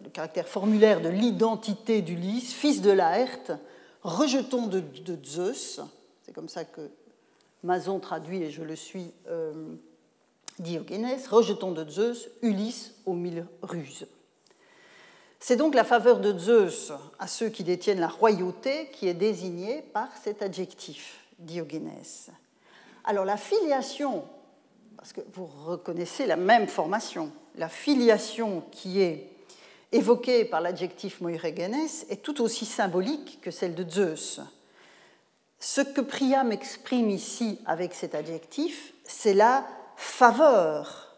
le 0.03 0.11
caractère 0.11 0.49
formulaire 0.49 1.01
de 1.01 1.09
l'identité 1.09 2.03
d'Ulysse, 2.03 2.53
fils 2.53 2.83
de 2.83 2.91
Laerte, 2.91 3.53
rejeton 4.03 4.67
de, 4.67 4.83
Zeus, 5.25 5.81
c'est 6.23 6.33
comme 6.33 6.49
ça 6.49 6.65
que 6.65 6.91
Mason 7.63 8.01
traduit, 8.01 8.43
et 8.43 8.51
je 8.51 8.63
le 8.63 8.77
suis, 8.77 9.13
euh, 9.29 9.75
Diogénès, 10.59 11.27
rejeton 11.29 11.73
de 11.73 11.89
Zeus, 11.89 12.29
Ulysse 12.43 12.95
aux 13.07 13.15
mille 13.15 13.47
ruses. 13.63 14.07
C'est 15.41 15.57
donc 15.57 15.75
la 15.75 15.85
faveur 15.85 16.21
de 16.21 16.39
Zeus 16.39 16.93
à 17.19 17.27
ceux 17.27 17.49
qui 17.49 17.65
détiennent 17.65 18.01
la 18.01 18.09
royauté 18.09 18.91
qui 18.93 19.09
est 19.09 19.15
désignée 19.15 19.83
par 19.93 20.09
cet 20.23 20.43
adjectif. 20.43 21.19
Diogénès. 21.39 22.31
Alors 23.05 23.25
la 23.25 23.37
filiation, 23.37 24.25
parce 24.97 25.13
que 25.13 25.21
vous 25.33 25.47
reconnaissez 25.47 26.27
la 26.27 26.37
même 26.37 26.69
formation, 26.69 27.33
la 27.57 27.69
filiation 27.69 28.63
qui 28.71 29.01
est 29.01 29.32
évoquée 29.93 30.45
par 30.45 30.61
l'adjectif 30.61 31.21
moiregenes 31.21 31.89
est 32.09 32.23
tout 32.23 32.41
aussi 32.43 32.65
symbolique 32.67 33.39
que 33.41 33.51
celle 33.51 33.75
de 33.75 33.89
Zeus. 33.89 34.41
Ce 35.61 35.81
que 35.81 36.01
Priam 36.01 36.51
exprime 36.51 37.11
ici 37.11 37.61
avec 37.67 37.95
cet 37.95 38.15
adjectif, 38.15 38.95
c'est 39.05 39.35
la 39.35 39.65
faveur 39.97 41.17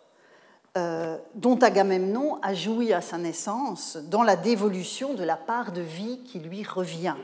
euh, 0.76 1.16
dont 1.34 1.56
Agamemnon 1.58 2.38
a 2.42 2.52
joui 2.52 2.92
à 2.92 3.00
sa 3.00 3.16
naissance 3.16 3.96
dans 3.96 4.22
la 4.22 4.36
dévolution 4.36 5.14
de 5.14 5.22
la 5.22 5.36
part 5.36 5.72
de 5.72 5.80
vie 5.80 6.20
qui 6.24 6.40
lui 6.40 6.64
revient. 6.64 7.14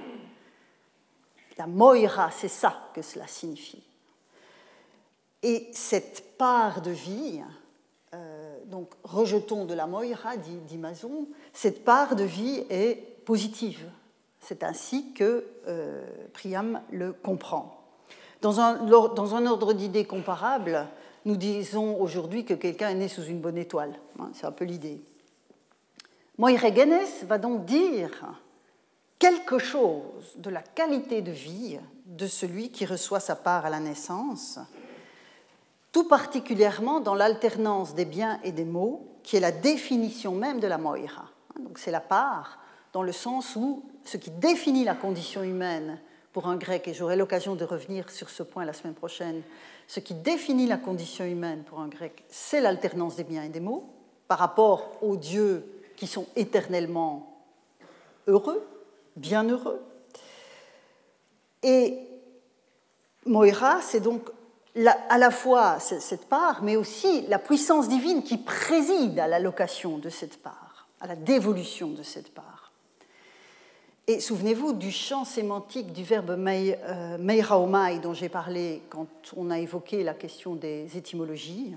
La 1.59 1.67
moira, 1.67 2.31
c'est 2.31 2.49
ça 2.49 2.89
que 2.95 3.03
cela 3.03 3.27
signifie. 3.27 3.83
Et 5.43 5.69
cette 5.73 6.39
part 6.39 6.81
de 6.81 6.91
vie, 6.91 7.43
donc 8.71 8.91
rejetons 9.03 9.65
de 9.65 9.75
la 9.75 9.87
moira, 9.87 10.37
dit, 10.37 10.79
Mason, 10.79 11.27
cette 11.53 11.85
part 11.85 12.17
de 12.17 12.25
vie 12.25 12.65
est 12.71 13.25
positive. 13.25 13.85
C'est 14.41 14.63
ainsi 14.63 15.13
que 15.13 15.45
euh, 15.67 16.07
Priam 16.33 16.81
le 16.91 17.13
comprend. 17.13 17.77
Dans 18.41 18.61
un, 18.61 18.85
dans 18.85 19.35
un 19.35 19.47
ordre 19.47 19.75
d'idées 19.75 20.07
comparable, 20.07 20.87
nous 21.25 21.37
disons 21.37 22.01
aujourd'hui 22.01 22.45
que 22.45 22.55
quelqu'un 22.55 22.89
est 22.89 22.95
né 22.95 23.09
sous 23.09 23.25
une 23.25 23.41
bonne 23.41 23.59
étoile. 23.59 23.93
Hein, 24.19 24.31
c'est 24.33 24.47
un 24.47 24.53
peu 24.53 24.65
l'idée. 24.65 25.03
Moiregenes 26.39 27.27
va 27.27 27.37
donc 27.37 27.67
dire 27.67 28.11
quelque 29.19 29.59
chose 29.59 30.37
de 30.37 30.49
la 30.49 30.63
qualité 30.63 31.21
de 31.21 31.33
vie 31.33 31.79
de 32.07 32.27
celui 32.27 32.71
qui 32.71 32.87
reçoit 32.87 33.21
sa 33.21 33.37
part 33.37 33.67
à 33.67 33.71
la 33.71 33.81
naissance, 33.81 34.59
tout 35.93 36.07
particulièrement 36.09 37.01
dans 37.01 37.15
l'alternance 37.15 37.95
des 37.95 38.05
biens 38.05 38.41
et 38.45 38.53
des 38.53 38.65
maux, 38.65 39.07
qui 39.23 39.37
est 39.37 39.41
la 39.41 39.53
définition 39.53 40.35
même 40.35 40.61
de 40.61 40.67
la 40.67 40.79
moira. 40.79 41.31
Donc 41.59 41.79
c'est 41.79 41.91
la 41.91 42.01
part 42.01 42.59
dans 42.93 43.03
le 43.03 43.13
sens 43.13 43.57
où 43.57 43.85
ce 44.05 44.17
qui 44.17 44.31
définit 44.31 44.85
la 44.85 44.95
condition 44.95 45.43
humaine 45.43 45.99
pour 46.33 46.47
un 46.47 46.57
grec, 46.57 46.87
et 46.87 46.95
j'aurai 46.95 47.17
l'occasion 47.17 47.57
de 47.57 47.65
revenir 47.65 48.09
sur 48.11 48.31
ce 48.31 48.43
point 48.43 48.65
la 48.65 48.73
semaine 48.73 48.95
prochaine, 48.95 49.43
ce 49.89 49.99
qui 50.01 50.15
définit 50.15 50.67
la 50.67 50.77
condition 50.77 51.25
humaine 51.25 51.65
pour 51.65 51.81
un 51.81 51.89
grec, 51.89 52.25
c'est 52.29 52.61
l'alternance 52.61 53.17
des 53.17 53.25
biens 53.25 53.43
et 53.43 53.49
des 53.49 53.61
maux 53.61 53.85
par 54.29 54.39
rapport 54.39 54.93
aux 55.03 55.17
dieux 55.17 55.67
qui 55.97 56.07
sont 56.07 56.27
éternellement 56.37 57.45
heureux, 58.29 58.65
bienheureux. 59.17 59.83
Et 61.63 61.99
Moira, 63.27 63.81
c'est 63.83 64.01
donc 64.01 64.31
à 65.09 65.19
la 65.19 65.31
fois 65.31 65.79
cette 65.81 66.29
part, 66.29 66.63
mais 66.63 66.77
aussi 66.77 67.23
la 67.29 67.39
puissance 67.39 67.89
divine 67.89 68.23
qui 68.23 68.39
préside 68.39 69.19
à 69.19 69.27
l'allocation 69.27 69.99
de 69.99 70.09
cette 70.09 70.43
part, 70.43 70.87
à 71.01 71.07
la 71.07 71.17
dévolution 71.17 71.89
de 71.89 72.03
cette 72.03 72.33
part. 72.33 72.73
Et 74.07 74.19
souvenez-vous 74.19 74.73
du 74.73 74.91
champ 74.91 75.25
sémantique 75.25 75.93
du 75.93 76.03
verbe 76.03 76.31
euh, 76.31 77.19
meiraomai 77.19 78.01
dont 78.01 78.13
j'ai 78.13 78.29
parlé 78.29 78.83
quand 78.91 79.07
on 79.37 79.51
a 79.51 79.61
évoqué 79.61 80.03
la 80.03 80.15
question 80.15 80.57
des 80.57 80.97
étymologies 80.97 81.77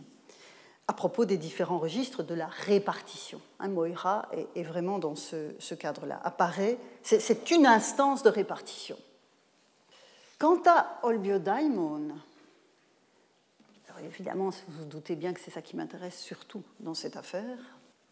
à 0.88 0.93
propos 0.93 1.25
des 1.25 1.38
différents 1.38 1.77
registres 1.77 2.23
de 2.23 2.34
la 2.34 2.47
répartition. 2.47 3.39
Un 3.60 3.69
Moira 3.69 4.29
est, 4.56 4.63
vraiment 4.63 4.99
dans 4.99 5.15
ce, 5.15 5.73
cadre-là. 5.75 6.19
Apparaît, 6.23 6.77
c'est 7.03 7.51
une 7.51 7.65
instance 7.65 8.23
de 8.23 8.29
répartition. 8.29 8.97
Quant 10.39 10.62
à 10.65 10.99
Olbiodaimon, 11.03 12.15
Évidemment, 14.03 14.49
vous 14.49 14.79
vous 14.79 14.86
doutez 14.86 15.15
bien 15.15 15.34
que 15.34 15.39
c'est 15.39 15.51
ça 15.51 15.62
qui 15.62 15.75
m'intéresse 15.75 16.19
surtout 16.19 16.63
dans 16.79 16.93
cette 16.93 17.17
affaire. 17.17 17.58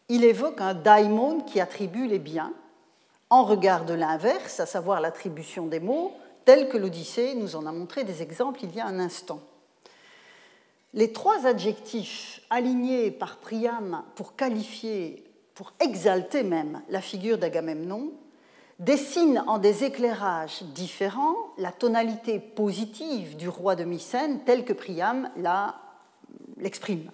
Il 0.08 0.24
évoque 0.24 0.60
un 0.60 0.74
daimon 0.74 1.40
qui 1.40 1.60
attribue 1.60 2.06
les 2.06 2.18
biens 2.18 2.52
en 3.30 3.44
regard 3.44 3.84
de 3.84 3.94
l'inverse, 3.94 4.60
à 4.60 4.66
savoir 4.66 5.00
l'attribution 5.00 5.66
des 5.66 5.80
mots, 5.80 6.12
tel 6.44 6.68
que 6.68 6.76
l'Odyssée 6.76 7.34
nous 7.34 7.56
en 7.56 7.66
a 7.66 7.72
montré 7.72 8.04
des 8.04 8.20
exemples 8.20 8.60
il 8.64 8.74
y 8.74 8.80
a 8.80 8.86
un 8.86 8.98
instant. 8.98 9.40
Les 10.92 11.12
trois 11.12 11.46
adjectifs 11.46 12.42
alignés 12.50 13.10
par 13.10 13.38
Priam 13.38 14.04
pour 14.14 14.36
qualifier, 14.36 15.24
pour 15.54 15.72
exalter 15.80 16.42
même 16.42 16.82
la 16.90 17.00
figure 17.00 17.38
d'Agamemnon, 17.38 18.12
dessinent 18.78 19.44
en 19.46 19.58
des 19.58 19.84
éclairages 19.84 20.62
différents 20.74 21.36
la 21.58 21.72
tonalité 21.72 22.38
positive 22.38 23.36
du 23.36 23.48
roi 23.48 23.76
de 23.76 23.84
Mycène 23.84 24.40
telle 24.44 24.64
que 24.64 24.72
Priam 24.72 25.30
l'exprime. 26.56 27.10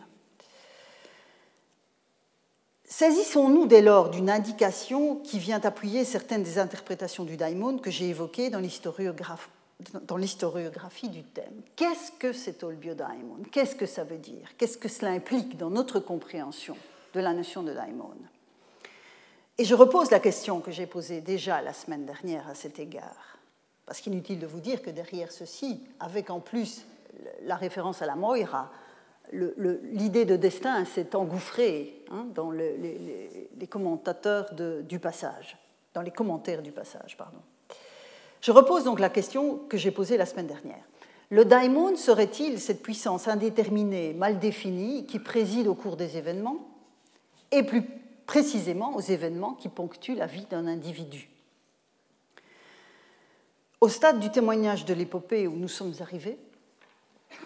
Saisissons-nous 2.84 3.66
dès 3.66 3.82
lors 3.82 4.08
d'une 4.08 4.30
indication 4.30 5.16
qui 5.16 5.38
vient 5.38 5.60
appuyer 5.62 6.04
certaines 6.04 6.42
des 6.42 6.58
interprétations 6.58 7.24
du 7.24 7.36
daimon 7.36 7.76
que 7.76 7.90
j'ai 7.90 8.08
évoquées 8.08 8.48
dans 8.48 8.60
l'historiographie 10.16 11.10
du 11.10 11.22
thème. 11.22 11.60
Qu'est-ce 11.76 12.12
que 12.12 12.32
c'est 12.32 12.64
Olbio-daimon 12.64 13.42
Qu'est-ce 13.52 13.76
que 13.76 13.84
ça 13.84 14.04
veut 14.04 14.16
dire? 14.16 14.48
Qu'est-ce 14.56 14.78
que 14.78 14.88
cela 14.88 15.10
implique 15.10 15.58
dans 15.58 15.68
notre 15.68 16.00
compréhension 16.00 16.78
de 17.12 17.20
la 17.20 17.34
notion 17.34 17.62
de 17.62 17.74
daimon? 17.74 18.14
Et 19.58 19.64
je 19.64 19.74
repose 19.74 20.12
la 20.12 20.20
question 20.20 20.60
que 20.60 20.70
j'ai 20.70 20.86
posée 20.86 21.20
déjà 21.20 21.60
la 21.60 21.72
semaine 21.72 22.06
dernière 22.06 22.48
à 22.48 22.54
cet 22.54 22.78
égard. 22.78 23.38
Parce 23.86 24.00
qu'inutile 24.00 24.38
de 24.38 24.46
vous 24.46 24.60
dire 24.60 24.82
que 24.82 24.90
derrière 24.90 25.32
ceci, 25.32 25.80
avec 25.98 26.30
en 26.30 26.38
plus 26.38 26.86
la 27.42 27.56
référence 27.56 28.00
à 28.00 28.06
la 28.06 28.14
Moira, 28.14 28.70
l'idée 29.32 30.24
de 30.24 30.36
destin 30.36 30.84
s'est 30.84 31.16
engouffrée 31.16 32.04
hein, 32.10 32.26
dans 32.34 32.52
les, 32.52 33.68
commentateurs 33.68 34.52
du 34.54 35.00
passage, 35.00 35.56
dans 35.92 36.02
les 36.02 36.12
commentaires 36.12 36.62
du 36.62 36.70
passage, 36.70 37.16
pardon. 37.16 37.40
Je 38.40 38.52
repose 38.52 38.84
donc 38.84 39.00
la 39.00 39.10
question 39.10 39.58
que 39.68 39.76
j'ai 39.76 39.90
posée 39.90 40.16
la 40.16 40.26
semaine 40.26 40.46
dernière. 40.46 40.84
Le 41.30 41.44
daimon 41.44 41.96
serait-il 41.96 42.60
cette 42.60 42.82
puissance 42.82 43.26
indéterminée, 43.26 44.14
mal 44.14 44.38
définie, 44.38 45.04
qui 45.04 45.18
préside 45.18 45.66
au 45.66 45.74
cours 45.74 45.96
des 45.96 46.16
événements, 46.16 46.58
et 47.50 47.64
plus 47.64 47.82
précisément 48.28 48.94
aux 48.94 49.00
événements 49.00 49.54
qui 49.54 49.70
ponctuent 49.70 50.14
la 50.14 50.26
vie 50.26 50.44
d'un 50.50 50.66
individu 50.66 51.30
Au 53.80 53.88
stade 53.88 54.20
du 54.20 54.30
témoignage 54.30 54.84
de 54.84 54.92
l'épopée 54.92 55.48
où 55.48 55.56
nous 55.56 55.66
sommes 55.66 55.94
arrivés, 56.00 56.38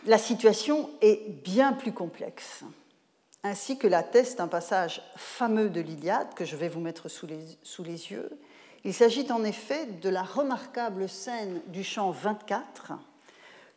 la 0.07 0.18
situation 0.18 0.90
est 1.01 1.31
bien 1.45 1.73
plus 1.73 1.92
complexe, 1.92 2.64
ainsi 3.45 3.79
que 3.79 3.87
l'atteste 3.87 4.40
un 4.40 4.49
passage 4.49 5.01
fameux 5.14 5.71
de 5.71 5.81
l'Iliade 5.81 6.35
que 6.35 6.45
je 6.45 6.57
vais 6.57 6.68
vous 6.68 6.81
mettre 6.81 7.09
sous 7.09 7.29
les, 7.29 8.11
yeux. 8.11 8.37
Il 8.85 8.92
s'agit 8.92 9.31
en 9.31 9.45
effet 9.45 9.87
de 9.87 10.09
la 10.09 10.25
remarquable 10.25 11.09
scène 11.09 11.61
du 11.68 11.85
chant 11.85 12.11
24, 12.11 12.95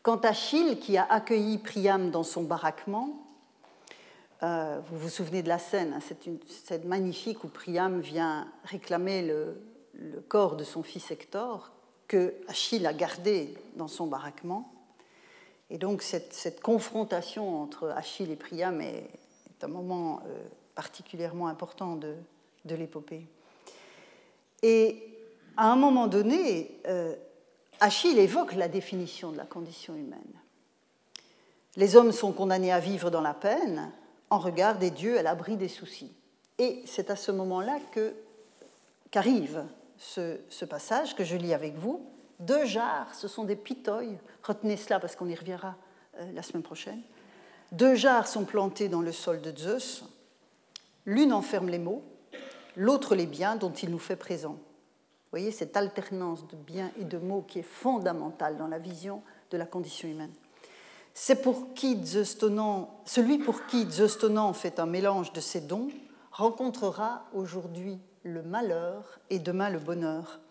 quand 0.02 0.26
Achille, 0.26 0.80
qui 0.80 0.98
a 0.98 1.06
accueilli 1.08 1.60
Priam 1.60 2.10
dans 2.10 2.24
son 2.24 2.42
baraquement, 2.42 3.25
euh, 4.44 4.80
vous 4.90 4.98
vous 4.98 5.10
souvenez 5.10 5.44
de 5.44 5.48
la 5.48 5.60
scène, 5.60 5.94
hein, 5.94 6.00
c'est 6.06 6.26
une 6.26 6.40
scène 6.48 6.86
magnifique 6.86 7.44
où 7.44 7.48
Priam 7.48 8.02
vient 8.02 8.48
réclamer 8.66 9.22
le, 9.22 9.62
le 9.94 10.22
corps 10.22 10.56
de 10.56 10.64
son 10.64 10.84
fils 10.84 11.10
Hector, 11.12 11.72
que 12.08 12.34
Achille 12.48 12.86
a 12.86 12.94
gardé 12.94 13.54
dans 13.76 13.88
son 13.88 14.08
baraquement. 14.08 14.72
Et 15.70 15.78
donc 15.78 16.02
cette, 16.02 16.62
confrontation 16.62 17.62
entre 17.62 17.90
Achille 17.90 18.32
et 18.32 18.36
Priam 18.36 18.82
est, 18.82 19.10
un 19.62 19.68
moment 19.68 20.20
euh, 20.28 20.44
particulièrement 20.76 21.48
important 21.48 21.96
de, 21.96 22.16
l'épopée. 22.66 23.26
Et 24.62 25.02
à 25.58 25.72
un 25.72 25.76
moment 25.76 26.08
donné, 26.08 26.80
euh, 26.88 27.16
Achille 27.80 28.20
évoque 28.20 28.54
la 28.54 28.68
définition 28.68 29.32
de 29.32 29.38
la 29.38 29.46
condition 29.46 29.96
humaine. 29.96 30.22
Les 31.78 31.96
hommes 31.96 32.12
sont 32.12 32.32
condamnés 32.32 32.72
à 32.72 32.80
vivre 32.80 33.10
dans 33.10 33.22
la 33.22 33.34
peine 33.34 33.92
en 34.30 34.40
regard 34.40 34.78
des 34.78 34.92
dieux 34.92 35.18
à 35.18 35.24
l'abri 35.24 35.58
des 35.58 35.68
soucis. 35.68 36.12
Et 36.58 36.82
c'est 36.86 37.10
à 37.10 37.16
ce 37.16 37.32
moment-là 37.32 37.78
qu'arrive 39.12 39.66
ce, 39.98 40.66
passage 40.66 41.16
que 41.16 41.24
je 41.24 41.36
lis 41.36 41.54
avec 41.54 41.76
vous, 41.76 42.06
deux 42.40 42.66
jarres, 42.66 43.14
ce 43.14 43.28
sont 43.28 43.44
des 43.44 43.56
pitoïs. 43.56 44.18
Retenez 44.44 44.78
cela 44.78 45.00
parce 45.00 45.16
qu'on 45.16 45.28
y 45.28 45.36
reviendra 45.36 45.76
euh, 46.20 46.32
la 46.34 46.42
semaine 46.42 46.64
prochaine. 46.64 47.02
Deux 47.72 47.96
jarres 47.96 48.28
sont 48.28 48.46
plantées 48.46 48.90
dans 48.90 49.02
le 49.02 49.12
sol 49.12 49.42
de 49.42 49.56
Zeus. 49.58 50.04
L'une 51.06 51.34
enferme 51.34 51.70
les 51.70 51.80
mots, 51.80 52.04
l'autre 52.76 53.16
les 53.16 53.26
biens 53.26 53.56
dont 53.56 53.72
il 53.72 53.90
nous 53.90 54.00
fait 54.00 54.16
présent. 54.16 54.54
Vous 54.54 55.32
voyez 55.32 55.52
cette 55.52 55.76
alternance 55.76 56.48
de 56.48 56.56
biens 56.56 56.92
et 57.00 57.04
de 57.04 57.18
mots 57.18 57.42
qui 57.42 57.60
est 57.60 57.64
fondamentale 57.64 58.58
dans 58.58 58.68
la 58.68 58.80
vision 58.80 59.22
de 59.52 59.58
la 59.58 59.66
condition 59.66 60.08
humaine. 60.08 60.34
C'est 61.18 61.42
pour 61.42 61.74
qui 61.74 61.98
Zeus 62.06 62.38
celui 63.06 63.38
pour 63.38 63.66
qui 63.68 63.88
fait 64.54 64.80
un 64.80 64.86
mélange 64.86 65.32
de 65.32 65.40
ces 65.40 65.62
dons 65.62 65.88
rencontrera 66.34 67.24
aujourd'hui 67.34 67.98
le 68.24 68.44
malheur 68.44 69.18
et 69.30 69.40
demain 69.40 69.70
le 69.70 69.80
bonheur. 69.80 70.42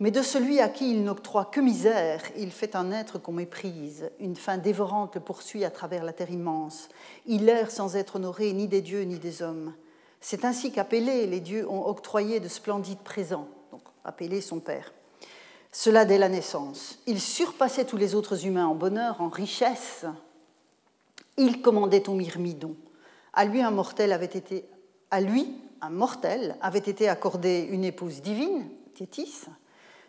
Mais 0.00 0.10
de 0.10 0.20
celui 0.20 0.60
à 0.60 0.68
qui 0.68 0.90
il 0.90 1.02
n'octroie 1.02 1.46
que 1.46 1.60
misère, 1.60 2.20
il 2.36 2.52
fait 2.52 2.76
un 2.76 2.92
être 2.92 3.18
qu'on 3.18 3.32
méprise. 3.32 4.10
Une 4.20 4.36
fin 4.36 4.58
dévorante 4.58 5.14
le 5.14 5.22
poursuit 5.22 5.64
à 5.64 5.70
travers 5.70 6.04
la 6.04 6.12
terre 6.12 6.30
immense. 6.30 6.90
Il 7.24 7.48
erre 7.48 7.70
sans 7.70 7.96
être 7.96 8.16
honoré 8.16 8.52
ni 8.52 8.68
des 8.68 8.82
dieux 8.82 9.04
ni 9.04 9.18
des 9.18 9.40
hommes. 9.40 9.72
C'est 10.20 10.44
ainsi 10.44 10.72
qu'appelés, 10.72 11.26
les 11.26 11.40
dieux 11.40 11.66
ont 11.70 11.86
octroyé 11.86 12.38
de 12.38 12.48
splendides 12.48 12.98
présents, 12.98 13.48
donc 13.70 13.82
appelé 14.04 14.42
son 14.42 14.60
père. 14.60 14.92
Cela 15.72 16.04
dès 16.04 16.18
la 16.18 16.28
naissance. 16.28 16.98
Il 17.06 17.18
surpassait 17.20 17.86
tous 17.86 17.96
les 17.96 18.14
autres 18.14 18.46
humains 18.46 18.66
en 18.66 18.74
bonheur, 18.74 19.22
en 19.22 19.30
richesse. 19.30 20.04
Il 21.38 21.62
commandait 21.62 22.02
ton 22.02 22.14
myrmidon. 22.14 22.76
À 23.32 23.46
lui, 23.46 23.62
un 23.62 23.70
mortel 23.70 24.12
avait 24.12 24.26
été, 24.26 24.66
à 25.10 25.22
lui, 25.22 25.48
un 25.80 25.88
mortel 25.88 26.56
avait 26.60 26.78
été 26.78 27.08
accordé 27.08 27.66
une 27.70 27.84
épouse 27.84 28.20
divine, 28.20 28.68
Thétis, 28.94 29.46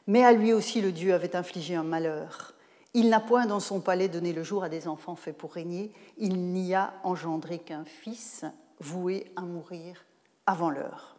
mais 0.06 0.26
à 0.26 0.34
lui 0.34 0.52
aussi 0.52 0.82
le 0.82 0.92
Dieu 0.92 1.14
avait 1.14 1.38
infligé 1.38 1.76
un 1.76 1.84
malheur. 1.84 2.54
Il 2.94 3.10
n'a 3.10 3.22
point 3.22 3.46
dans 3.46 3.62
son 3.62 3.80
palais 3.80 4.10
donné 4.10 4.34
le 4.34 4.44
jour 4.44 4.64
à 4.64 4.70
des 4.70 4.88
enfants 4.90 5.16
faits 5.16 5.38
pour 5.38 5.54
régner, 5.54 5.94
il 6.18 6.38
n'y 6.52 6.76
a 6.76 6.94
engendré 7.04 7.58
qu'un 7.58 7.86
fils 7.86 8.44
voué 8.80 9.32
à 9.38 9.42
mourir 9.42 10.06
avant 10.46 10.70
l'heure. 10.70 11.16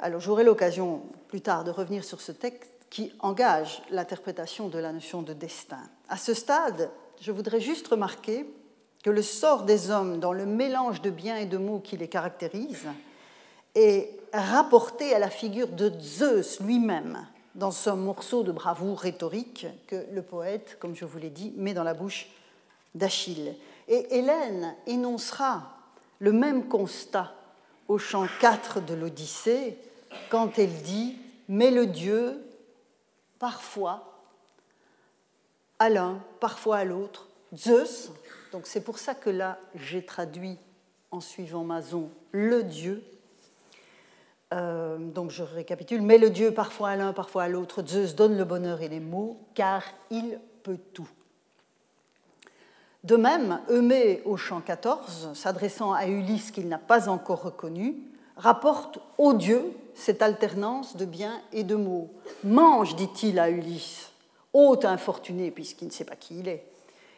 Alors 0.00 0.20
j'aurai 0.20 0.42
l'occasion 0.42 1.02
plus 1.28 1.40
tard 1.40 1.62
de 1.62 1.70
revenir 1.70 2.02
sur 2.02 2.20
ce 2.20 2.32
texte 2.32 2.73
qui 2.94 3.10
engage 3.18 3.82
l'interprétation 3.90 4.68
de 4.68 4.78
la 4.78 4.92
notion 4.92 5.22
de 5.22 5.32
destin. 5.32 5.80
À 6.08 6.16
ce 6.16 6.32
stade, 6.32 6.92
je 7.20 7.32
voudrais 7.32 7.58
juste 7.58 7.88
remarquer 7.88 8.46
que 9.02 9.10
le 9.10 9.20
sort 9.20 9.64
des 9.64 9.90
hommes 9.90 10.20
dans 10.20 10.32
le 10.32 10.46
mélange 10.46 11.02
de 11.02 11.10
biens 11.10 11.36
et 11.36 11.44
de 11.44 11.58
mots 11.58 11.80
qui 11.80 11.96
les 11.96 12.06
caractérise 12.06 12.86
est 13.74 14.10
rapporté 14.32 15.12
à 15.12 15.18
la 15.18 15.28
figure 15.28 15.66
de 15.66 15.90
Zeus 15.98 16.60
lui-même, 16.60 17.26
dans 17.56 17.72
ce 17.72 17.90
morceau 17.90 18.44
de 18.44 18.52
bravoure 18.52 19.00
rhétorique 19.00 19.66
que 19.88 20.06
le 20.12 20.22
poète, 20.22 20.76
comme 20.78 20.94
je 20.94 21.04
vous 21.04 21.18
l'ai 21.18 21.30
dit, 21.30 21.52
met 21.56 21.74
dans 21.74 21.82
la 21.82 21.94
bouche 21.94 22.28
d'Achille. 22.94 23.56
Et 23.88 24.18
Hélène 24.18 24.72
énoncera 24.86 25.80
le 26.20 26.30
même 26.30 26.68
constat 26.68 27.34
au 27.88 27.98
chant 27.98 28.28
4 28.40 28.82
de 28.82 28.94
l'Odyssée 28.94 29.78
quand 30.30 30.60
elle 30.60 30.82
dit 30.82 31.16
Mais 31.48 31.72
le 31.72 31.86
Dieu, 31.86 32.43
parfois 33.44 34.22
à 35.78 35.90
l'un, 35.90 36.18
parfois 36.40 36.78
à 36.78 36.84
l'autre, 36.84 37.28
Zeus, 37.54 38.10
donc 38.52 38.66
c'est 38.66 38.80
pour 38.80 38.98
ça 38.98 39.14
que 39.14 39.28
là 39.28 39.58
j'ai 39.74 40.02
traduit 40.02 40.56
en 41.10 41.20
suivant 41.20 41.62
Mason 41.62 42.08
le 42.32 42.62
Dieu, 42.62 43.04
euh, 44.54 44.96
donc 44.96 45.30
je 45.30 45.42
récapitule, 45.42 46.00
mais 46.00 46.16
le 46.16 46.30
Dieu 46.30 46.54
parfois 46.54 46.88
à 46.88 46.96
l'un, 46.96 47.12
parfois 47.12 47.42
à 47.42 47.48
l'autre, 47.48 47.86
Zeus 47.86 48.14
donne 48.14 48.38
le 48.38 48.44
bonheur 48.44 48.80
et 48.80 48.88
les 48.88 48.98
maux, 48.98 49.38
car 49.52 49.82
il 50.10 50.40
peut 50.62 50.78
tout. 50.94 51.10
De 53.02 53.16
même, 53.16 53.60
Eumée 53.68 54.22
au 54.24 54.38
chant 54.38 54.62
14, 54.62 55.34
s'adressant 55.34 55.92
à 55.92 56.06
Ulysse 56.06 56.50
qu'il 56.50 56.66
n'a 56.66 56.78
pas 56.78 57.10
encore 57.10 57.42
reconnu, 57.42 57.94
rapporte 58.38 59.00
au 59.18 59.34
Dieu 59.34 59.76
cette 59.94 60.22
alternance 60.22 60.96
de 60.96 61.04
biens 61.04 61.40
et 61.52 61.64
de 61.64 61.74
maux. 61.74 62.10
Mange, 62.42 62.96
dit-il 62.96 63.38
à 63.38 63.50
Ulysse, 63.50 64.10
hôte 64.52 64.84
infortuné 64.84 65.50
puisqu'il 65.50 65.86
ne 65.86 65.92
sait 65.92 66.04
pas 66.04 66.16
qui 66.16 66.38
il 66.38 66.48
est, 66.48 66.66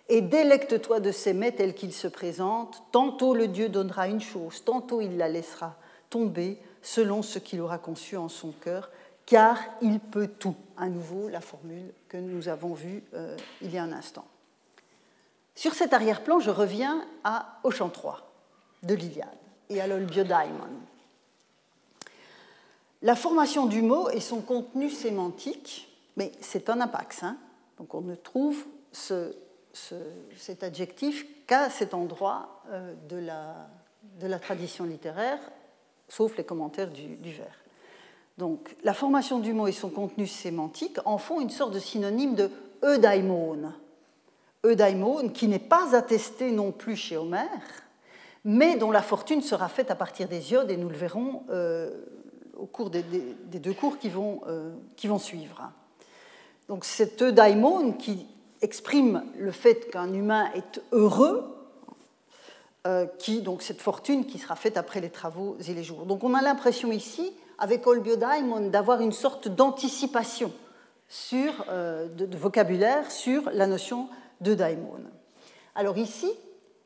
et 0.09 0.21
délecte-toi 0.21 1.01
de 1.01 1.11
ses 1.11 1.33
mets 1.33 1.53
tels 1.53 1.75
qu'ils 1.75 1.93
se 1.93 2.07
présentent, 2.07 2.83
tantôt 2.93 3.35
le 3.35 3.49
Dieu 3.49 3.69
donnera 3.69 4.09
une 4.09 4.21
chose, 4.21 4.63
tantôt 4.65 5.01
il 5.01 5.17
la 5.17 5.29
laissera 5.29 5.77
tomber, 6.11 6.59
selon 6.83 7.23
ce 7.23 7.41
qu'il 7.41 7.61
aura 7.61 7.79
conçu 7.79 8.17
en 8.17 8.29
son 8.29 8.53
cœur, 8.53 8.91
car 9.27 9.59
il 9.83 9.99
peut 9.99 10.29
tout. 10.29 10.55
À 10.77 10.89
nouveau, 10.89 11.29
la 11.29 11.41
formule 11.41 11.93
que 12.09 12.17
nous 12.17 12.49
avons 12.49 12.75
vue 12.75 13.03
euh, 13.15 13.37
il 13.61 13.73
y 13.73 13.79
a 13.79 13.83
un 13.83 13.93
instant. 13.93 14.25
Sur 15.57 15.75
cet 15.75 15.93
arrière-plan, 15.93 16.39
je 16.39 16.51
reviens 16.51 17.05
à 17.25 17.59
au 17.65 17.73
3 17.73 18.31
de 18.83 18.95
l'Iliade 18.95 19.29
et 19.69 19.81
à 19.81 19.87
l'Olbiodaimon. 19.87 20.69
La 23.03 23.15
formation 23.15 23.67
du 23.67 23.83
mot 23.83 24.09
et 24.11 24.21
son 24.21 24.41
contenu 24.41 24.91
sémantique, 24.91 25.89
mais 26.17 26.33
c'est 26.41 26.71
un 26.71 26.81
apax, 26.81 27.23
hein. 27.23 27.37
donc 27.79 27.95
on 27.95 28.01
ne 28.01 28.15
trouve 28.15 28.65
cet 28.93 30.63
adjectif 30.63 31.27
qu'à 31.47 31.69
cet 31.69 31.93
endroit 31.93 32.63
euh, 32.71 32.95
de, 33.09 33.19
la, 34.27 34.39
tradition 34.39 34.85
littéraire, 34.85 35.39
sauf 36.09 36.37
les 36.39 36.45
commentaires 36.45 36.91
du, 36.91 37.17
du 37.17 37.33
vers. 37.33 37.55
Donc 38.39 38.75
la 38.83 38.95
formation 38.95 39.39
du 39.39 39.53
mot 39.53 39.67
et 39.67 39.73
son 39.73 39.91
contenu 39.91 40.27
sémantique 40.27 40.99
en 41.05 41.19
font 41.19 41.41
une 41.41 41.51
sorte 41.51 41.73
de 41.73 41.79
synonyme 41.79 42.35
de 42.35 42.51
eudaimon. 42.83 43.73
Eudaimon 44.65 45.29
qui 45.29 45.49
n'est 45.49 45.59
pas 45.59 45.95
attesté 45.95 46.51
non 46.51 46.73
plus 46.73 46.97
chez 46.97 47.17
Homère, 47.17 47.47
mais 48.45 48.77
dont 48.77 48.91
la 48.91 49.03
fortune 49.03 49.43
sera 49.43 49.69
faite 49.69 49.91
à 49.91 49.95
partir 49.95 50.29
des 50.29 50.53
iodes, 50.53 50.71
et 50.71 50.77
nous 50.77 50.89
le 50.89 50.97
verrons 50.97 51.43
euh, 51.51 51.91
au 52.59 52.67
cours 52.67 52.91
des, 52.91 53.03
deux 53.03 53.75
cours 53.75 53.99
qui 53.99 54.09
vont, 54.09 54.41
euh, 54.47 54.73
qui 54.97 55.09
vont 55.09 55.19
suivre. 55.19 55.71
Donc 56.69 56.85
cet 56.85 57.23
eudaimon 57.23 57.93
qui 57.93 58.27
exprime 58.63 59.25
le 59.39 59.53
fait 59.53 59.91
qu'un 59.91 60.13
humain 60.13 60.51
est 60.55 60.81
heureux, 60.93 61.57
euh, 62.87 63.07
qui, 63.19 63.43
donc 63.43 63.63
cette 63.63 63.81
fortune 63.81 64.27
qui 64.27 64.39
sera 64.39 64.57
faite 64.57 64.77
après 64.77 65.01
les 65.01 65.11
travaux 65.11 65.57
et 65.67 65.75
les 65.75 65.85
jours. 65.85 66.07
Donc 66.07 66.25
on 66.25 66.35
a 66.35 66.43
l'impression 66.43 66.93
ici 66.93 67.33
avec 67.59 67.87
Olbiodaimon 67.87 68.69
d'avoir 68.69 69.01
une 69.01 69.13
sorte 69.13 69.49
d'anticipation 69.49 70.53
sur, 71.09 71.53
euh, 71.69 72.09
de, 72.09 72.37
vocabulaire 72.37 73.11
sur 73.11 73.51
la 73.51 73.67
notion 73.67 74.09
de 74.41 74.55
daimon. 74.55 74.99
Alors 75.75 75.99
ici, 75.99 76.31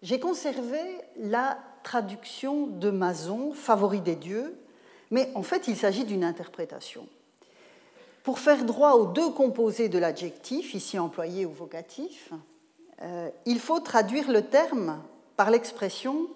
j'ai 0.03 0.21
conservé 0.21 0.81
la 1.19 1.59
traduction 1.83 2.67
de 2.67 2.91
Mason, 2.91 3.53
favori 3.53 4.01
des 4.01 4.17
dieux, 4.17 4.59
mais 5.11 5.31
en 5.35 5.43
fait 5.43 5.69
il 5.69 5.77
s'agit 5.77 6.05
d'une 6.05 6.25
interprétation. 6.25 7.07
Pour 8.23 8.39
faire 8.39 8.65
droit 8.65 8.93
aux 8.93 9.07
deux 9.07 9.31
composés 9.31 9.89
de 9.89 9.99
l'adjectif, 9.99 10.75
ici 10.75 10.99
employé 10.99 11.47
au 11.47 11.51
vocatif, 11.51 12.33
euh, 13.03 13.31
il 13.47 13.59
faut 13.61 13.81
traduire 13.81 14.31
le 14.31 14.43
terme 14.43 15.03
par 15.37 15.51
l'expression 15.51 16.29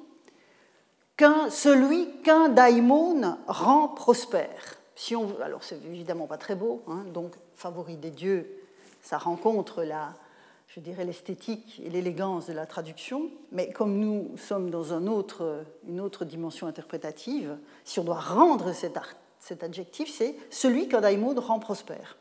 qu'un, 1.16 1.50
celui 1.50 2.08
qu'un 2.22 2.48
daimon 2.48 3.36
rend 3.46 3.88
prospère. 3.88 4.78
Si 4.96 5.14
on, 5.14 5.38
alors 5.42 5.62
c'est 5.62 5.84
évidemment 5.84 6.26
pas 6.26 6.38
très 6.38 6.54
beau, 6.54 6.82
hein, 6.88 7.04
donc 7.12 7.34
favori 7.54 7.96
des 7.96 8.10
dieux, 8.10 8.48
ça 9.02 9.18
rencontre 9.18 9.82
la, 9.82 10.14
je 10.74 10.80
dirais 10.80 11.04
l'esthétique 11.04 11.80
et 11.84 11.88
l'élégance 11.88 12.46
de 12.46 12.52
la 12.52 12.66
traduction, 12.66 13.30
mais 13.52 13.70
comme 13.70 13.96
nous 13.96 14.36
sommes 14.36 14.70
dans 14.70 14.92
une 14.92 15.08
autre 16.00 16.24
dimension 16.24 16.66
interprétative, 16.66 17.56
si 17.84 18.00
on 18.00 18.04
doit 18.04 18.18
rendre 18.18 18.72
cet, 18.72 19.62
adjectif, 19.62 20.12
c'est 20.12 20.34
celui 20.50 20.88
qu'un 20.88 21.00
daimon 21.00 21.32
rend 21.38 21.60
prospère. 21.60 22.16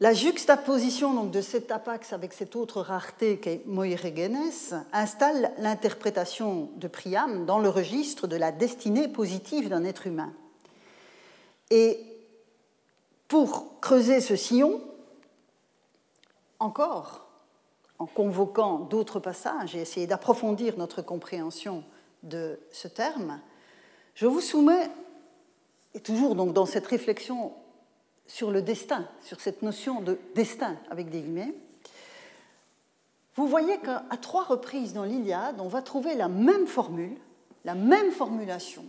La 0.00 0.14
juxtaposition 0.14 1.12
donc, 1.12 1.30
de 1.32 1.42
cet 1.42 1.70
apax 1.70 2.14
avec 2.14 2.32
cette 2.32 2.56
autre 2.56 2.80
rareté 2.80 3.38
qu'est 3.38 3.62
Moiregenes 3.66 4.82
installe 4.94 5.52
l'interprétation 5.58 6.70
de 6.76 6.88
Priam 6.88 7.44
dans 7.44 7.58
le 7.58 7.68
registre 7.68 8.26
de 8.26 8.36
la 8.36 8.52
destinée 8.52 9.08
positive 9.08 9.68
d'un 9.68 9.84
être 9.84 10.06
humain. 10.06 10.32
Et 11.70 12.00
pour 13.28 13.80
creuser 13.80 14.22
ce 14.22 14.36
sillon, 14.36 14.80
encore, 16.58 17.28
en 17.98 18.06
convoquant 18.06 18.80
d'autres 18.80 19.20
passages 19.20 19.74
et 19.74 19.80
essayer 19.80 20.06
d'approfondir 20.06 20.76
notre 20.76 21.02
compréhension 21.02 21.84
de 22.22 22.58
ce 22.72 22.88
terme, 22.88 23.40
je 24.14 24.26
vous 24.26 24.40
soumets, 24.40 24.90
et 25.94 26.00
toujours 26.00 26.34
donc 26.34 26.52
dans 26.52 26.66
cette 26.66 26.86
réflexion 26.86 27.52
sur 28.26 28.50
le 28.50 28.62
destin, 28.62 29.08
sur 29.22 29.40
cette 29.40 29.62
notion 29.62 30.00
de 30.00 30.18
destin 30.34 30.76
avec 30.90 31.10
des 31.10 31.20
guillemets, 31.20 31.54
vous 33.36 33.46
voyez 33.46 33.78
qu'à 33.78 34.02
trois 34.20 34.44
reprises 34.44 34.94
dans 34.94 35.04
l'Iliade, 35.04 35.60
on 35.60 35.68
va 35.68 35.82
trouver 35.82 36.14
la 36.14 36.28
même 36.28 36.66
formule, 36.66 37.16
la 37.64 37.74
même 37.74 38.10
formulation, 38.10 38.84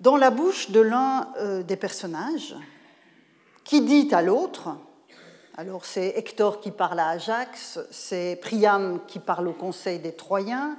dans 0.00 0.16
la 0.16 0.30
bouche 0.30 0.70
de 0.70 0.80
l'un 0.80 1.32
euh, 1.36 1.62
des 1.62 1.76
personnages, 1.76 2.56
qui 3.64 3.82
dit 3.82 4.08
à 4.12 4.22
l'autre, 4.22 4.70
alors 5.58 5.84
c'est 5.84 6.16
Hector 6.16 6.60
qui 6.60 6.70
parle 6.70 7.00
à 7.00 7.08
Ajax, 7.08 7.80
c'est 7.90 8.38
Priam 8.40 9.00
qui 9.08 9.18
parle 9.18 9.48
au 9.48 9.52
conseil 9.52 9.98
des 9.98 10.12
Troyens, 10.12 10.76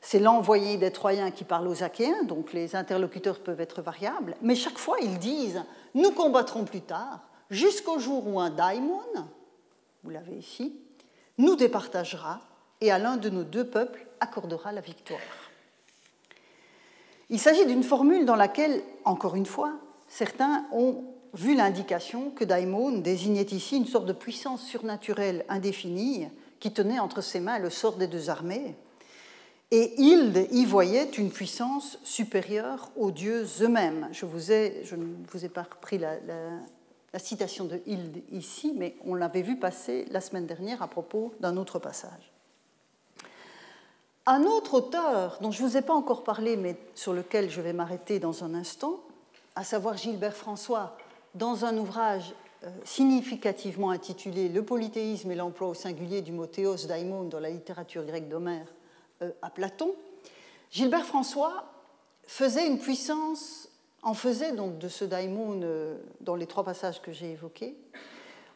c'est 0.00 0.18
l'envoyé 0.18 0.78
des 0.78 0.90
Troyens 0.90 1.30
qui 1.30 1.44
parle 1.44 1.68
aux 1.68 1.84
Achéens, 1.84 2.24
donc 2.24 2.52
les 2.52 2.74
interlocuteurs 2.74 3.38
peuvent 3.38 3.60
être 3.60 3.82
variables, 3.82 4.34
mais 4.42 4.56
chaque 4.56 4.78
fois 4.78 4.96
ils 5.00 5.20
disent 5.20 5.62
Nous 5.94 6.10
combattrons 6.10 6.64
plus 6.64 6.80
tard, 6.80 7.20
jusqu'au 7.50 8.00
jour 8.00 8.26
où 8.26 8.40
un 8.40 8.50
daimon, 8.50 9.00
vous 10.02 10.10
l'avez 10.10 10.34
ici, 10.34 10.76
nous 11.38 11.54
départagera 11.54 12.40
et 12.80 12.90
à 12.90 12.98
l'un 12.98 13.18
de 13.18 13.30
nos 13.30 13.44
deux 13.44 13.64
peuples 13.64 14.04
accordera 14.18 14.72
la 14.72 14.80
victoire. 14.80 15.20
Il 17.30 17.38
s'agit 17.38 17.66
d'une 17.66 17.84
formule 17.84 18.26
dans 18.26 18.34
laquelle, 18.34 18.82
encore 19.04 19.36
une 19.36 19.46
fois, 19.46 19.74
certains 20.08 20.64
ont 20.72 21.04
vu 21.36 21.54
l'indication 21.54 22.30
que 22.30 22.44
daimon 22.44 22.98
désignait 22.98 23.42
ici 23.42 23.76
une 23.76 23.86
sorte 23.86 24.06
de 24.06 24.12
puissance 24.12 24.64
surnaturelle 24.64 25.44
indéfinie 25.48 26.28
qui 26.58 26.72
tenait 26.72 26.98
entre 26.98 27.20
ses 27.20 27.40
mains 27.40 27.58
le 27.58 27.70
sort 27.70 27.96
des 27.96 28.06
deux 28.06 28.30
armées 28.30 28.74
et 29.70 30.00
Hilde 30.00 30.46
y 30.52 30.64
voyait 30.64 31.10
une 31.10 31.30
puissance 31.30 31.98
supérieure 32.04 32.90
aux 32.96 33.10
dieux 33.10 33.46
eux-mêmes. 33.60 34.08
Je, 34.12 34.24
vous 34.24 34.52
ai, 34.52 34.82
je 34.84 34.94
ne 34.94 35.06
vous 35.30 35.44
ai 35.44 35.48
pas 35.48 35.62
repris 35.62 35.98
la, 35.98 36.18
citation 37.18 37.64
de 37.64 37.80
Hilde 37.86 38.22
ici, 38.30 38.74
mais 38.76 38.94
on 39.04 39.14
l'avait 39.14 39.42
vu 39.42 39.56
passer 39.56 40.04
la 40.10 40.20
semaine 40.20 40.46
dernière 40.46 40.82
à 40.82 40.86
propos 40.86 41.32
d'un 41.40 41.56
autre 41.56 41.78
passage. 41.78 42.32
Un 44.26 44.42
autre 44.42 44.74
auteur 44.74 45.38
dont 45.40 45.50
je 45.50 45.62
ne 45.62 45.68
vous 45.68 45.76
ai 45.76 45.82
pas 45.82 45.94
encore 45.94 46.24
parlé, 46.24 46.56
mais 46.56 46.76
sur 46.94 47.12
lequel 47.12 47.48
je 47.48 47.60
vais 47.60 47.72
m'arrêter 47.72 48.18
dans 48.18 48.44
un 48.44 48.54
instant, 48.54 49.00
à 49.54 49.64
savoir 49.64 49.96
Gilbert 49.96 50.36
François, 50.36 50.96
dans 51.36 51.64
un 51.64 51.76
ouvrage 51.76 52.34
euh, 52.64 52.70
significativement 52.84 53.90
intitulé 53.90 54.48
Le 54.48 54.64
polythéisme 54.64 55.30
et 55.30 55.34
l'emploi 55.34 55.68
au 55.68 55.74
singulier 55.74 56.22
du 56.22 56.32
mot 56.32 56.46
théos 56.46 56.86
daimon 56.88 57.24
dans 57.24 57.40
la 57.40 57.50
littérature 57.50 58.04
grecque 58.04 58.28
d'Homère, 58.28 58.66
euh, 59.22 59.30
à 59.42 59.50
Platon, 59.50 59.94
Gilbert 60.70 61.04
François 61.04 61.66
faisait 62.26 62.66
une 62.66 62.78
puissance, 62.78 63.68
en 64.02 64.14
faisait 64.14 64.52
donc 64.52 64.78
de 64.78 64.88
ce 64.88 65.04
daimon 65.04 65.60
euh, 65.62 65.98
dans 66.20 66.36
les 66.36 66.46
trois 66.46 66.64
passages 66.64 67.02
que 67.02 67.12
j'ai 67.12 67.32
évoqués, 67.32 67.76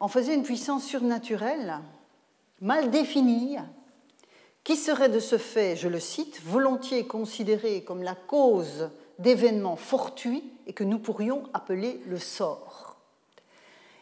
en 0.00 0.08
faisait 0.08 0.34
une 0.34 0.42
puissance 0.42 0.84
surnaturelle, 0.84 1.80
mal 2.62 2.90
définie, 2.90 3.58
qui 4.64 4.76
serait 4.76 5.08
de 5.08 5.20
ce 5.20 5.38
fait, 5.38 5.76
je 5.76 5.88
le 5.88 6.00
cite, 6.00 6.40
volontiers 6.42 7.06
considérée 7.06 7.82
comme 7.82 8.02
la 8.02 8.14
cause 8.14 8.90
d'événements 9.18 9.76
fortuits 9.76 10.44
et 10.70 10.72
que 10.72 10.85
nous 10.85 11.00
pourrions 11.00 11.42
appeler 11.52 12.00
le 12.06 12.20
sort. 12.20 12.94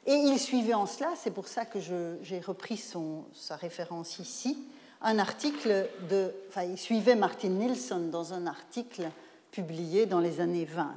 Et 0.04 0.12
il 0.12 0.38
suivait 0.38 0.74
en 0.74 0.84
cela, 0.84 1.08
c'est 1.16 1.30
pour 1.30 1.48
ça 1.48 1.64
que 1.64 1.78
j'ai 2.20 2.40
repris 2.40 2.76
son, 2.76 3.24
sa 3.32 3.56
référence 3.56 4.18
ici, 4.18 4.58
un 5.00 5.18
article 5.18 5.88
de. 6.10 6.30
Enfin, 6.50 6.64
il 6.64 6.76
suivait 6.76 7.14
Martin 7.14 7.48
Nilsson 7.48 8.10
dans 8.12 8.34
un 8.34 8.46
article 8.46 9.08
publié 9.50 10.04
dans 10.04 10.20
les 10.20 10.40
années 10.40 10.66
20. 10.66 10.92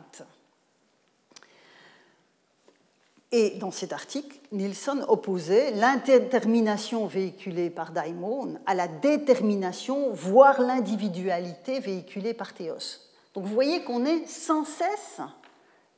Et 3.31 3.51
dans 3.51 3.71
cet 3.71 3.93
article, 3.93 4.39
Nilsson 4.51 5.05
opposait 5.07 5.71
l'indétermination 5.71 7.05
véhiculée 7.05 7.69
par 7.69 7.93
Daimon 7.93 8.59
à 8.65 8.75
la 8.75 8.89
détermination, 8.89 10.11
voire 10.11 10.59
l'individualité 10.59 11.79
véhiculée 11.79 12.33
par 12.33 12.53
Théos. 12.53 13.07
Donc 13.33 13.45
vous 13.45 13.53
voyez 13.53 13.83
qu'on 13.83 14.03
est 14.03 14.27
sans 14.27 14.65
cesse 14.65 15.21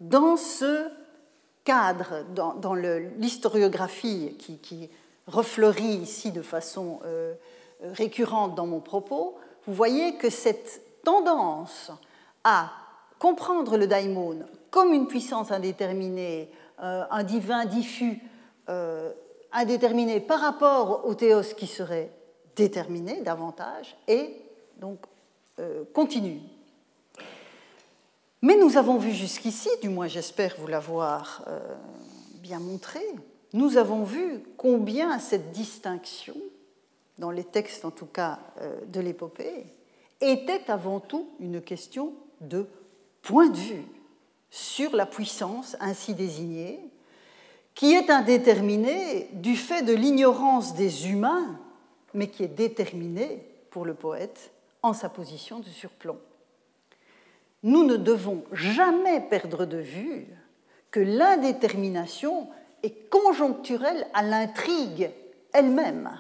dans 0.04 0.36
ce 0.36 0.90
cadre, 1.64 2.26
dans, 2.36 2.74
l'historiographie 2.74 4.36
qui, 4.38 4.90
refleurit 5.26 5.96
ici 5.96 6.34
de 6.34 6.42
façon 6.42 7.00
euh, 7.06 7.34
récurrente 7.94 8.56
dans 8.56 8.68
mon 8.68 8.82
propos, 8.82 9.38
vous 9.66 9.74
voyez 9.74 10.16
que 10.16 10.30
cette 10.30 10.82
tendance 11.06 11.92
à 12.44 12.70
comprendre 13.20 13.78
le 13.78 13.88
daimon 13.88 14.40
comme 14.70 14.92
une 14.92 15.08
puissance 15.08 15.50
indéterminée, 15.52 16.52
euh, 16.82 17.06
un 17.10 17.24
divin 17.24 17.64
diffus 17.64 18.22
euh, 18.68 19.14
indéterminé 19.54 20.20
par 20.20 20.42
rapport 20.42 21.06
au 21.06 21.16
théos 21.16 21.54
qui 21.56 21.68
serait 21.68 22.12
déterminé 22.58 23.22
davantage, 23.22 23.96
et 24.10 24.42
donc 24.78 25.00
continue. 25.94 26.42
Mais 28.44 28.56
nous 28.58 28.78
avons 28.78 28.98
vu 28.98 29.12
jusqu'ici, 29.12 29.70
du 29.82 29.90
moins 29.90 30.08
j'espère 30.08 30.56
vous 30.60 30.68
l'avoir 30.68 31.44
bien 32.42 32.60
montré, 32.60 33.00
nous 33.54 33.78
avons 33.78 34.04
vu 34.04 34.44
combien 34.58 35.18
cette 35.18 35.52
distinction 35.52 36.36
dans 37.20 37.32
les 37.32 37.44
textes 37.44 37.86
en 37.86 37.92
tout 37.92 38.08
cas 38.08 38.40
euh, 38.60 38.80
de 38.88 39.00
l'épopée, 39.00 39.66
était 40.22 40.70
avant 40.70 41.00
tout 41.00 41.30
une 41.40 41.62
question 41.62 42.14
de 42.42 42.68
point 43.22 43.50
de 43.50 43.58
vue 43.58 43.86
sur 44.50 44.96
la 44.96 45.06
puissance 45.06 45.76
ainsi 45.80 46.14
désignée, 46.14 46.80
qui 47.76 47.94
est 47.94 48.10
indéterminée 48.10 49.30
du 49.34 49.56
fait 49.56 49.84
de 49.84 49.94
l'ignorance 49.94 50.76
des 50.76 51.10
humains, 51.10 51.60
mais 52.14 52.28
qui 52.28 52.44
est 52.44 52.48
déterminée 52.48 53.46
pour 53.70 53.86
le 53.86 53.94
poète 53.94 54.52
en 54.82 54.94
sa 54.94 55.10
position 55.10 55.60
de 55.60 55.70
surplomb. 55.70 56.20
Nous 57.64 57.84
ne 57.86 57.96
devons 57.96 58.44
jamais 58.52 59.22
perdre 59.22 59.66
de 59.66 59.78
vue 59.78 60.28
que 60.92 61.00
l'indétermination 61.00 62.50
est 62.84 63.10
conjoncturelle 63.10 64.06
à 64.14 64.22
l'intrigue 64.22 65.10
elle-même. 65.54 66.20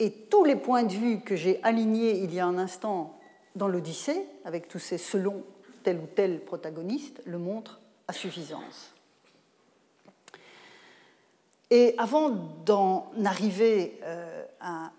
Et 0.00 0.10
tous 0.10 0.44
les 0.44 0.56
points 0.56 0.84
de 0.84 0.92
vue 0.92 1.20
que 1.20 1.36
j'ai 1.36 1.62
alignés 1.62 2.18
il 2.18 2.32
y 2.32 2.40
a 2.40 2.46
un 2.46 2.58
instant 2.58 3.18
dans 3.54 3.68
l'Odyssée, 3.68 4.24
avec 4.44 4.68
tous 4.68 4.78
ces 4.78 4.98
selon 4.98 5.44
tel 5.82 5.98
ou 5.98 6.06
tel 6.06 6.40
protagoniste, 6.40 7.20
le 7.26 7.38
montrent 7.38 7.80
à 8.06 8.12
suffisance. 8.12 8.94
Et 11.70 11.94
avant 11.98 12.30
d'en 12.30 13.10
arriver 13.24 14.00
euh, 14.02 14.44
à 14.60 14.90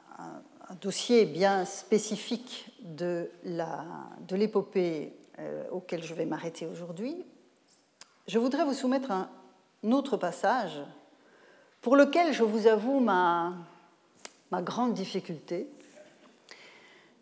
un 0.69 0.75
dossier 0.75 1.25
bien 1.25 1.65
spécifique 1.65 2.71
de 2.81 3.29
l'épopée 4.31 5.13
euh, 5.39 5.63
auquel 5.71 6.03
je 6.03 6.13
vais 6.13 6.25
m'arrêter 6.25 6.67
aujourd'hui, 6.67 7.25
je 8.27 8.37
voudrais 8.37 8.65
vous 8.65 8.73
soumettre 8.73 9.11
un 9.11 9.29
autre 9.91 10.15
passage 10.15 10.79
pour 11.81 11.95
lequel 11.95 12.33
je 12.33 12.43
vous 12.43 12.67
avoue 12.67 12.99
ma, 12.99 13.53
ma 14.51 14.61
grande 14.61 14.93
difficulté. 14.93 15.67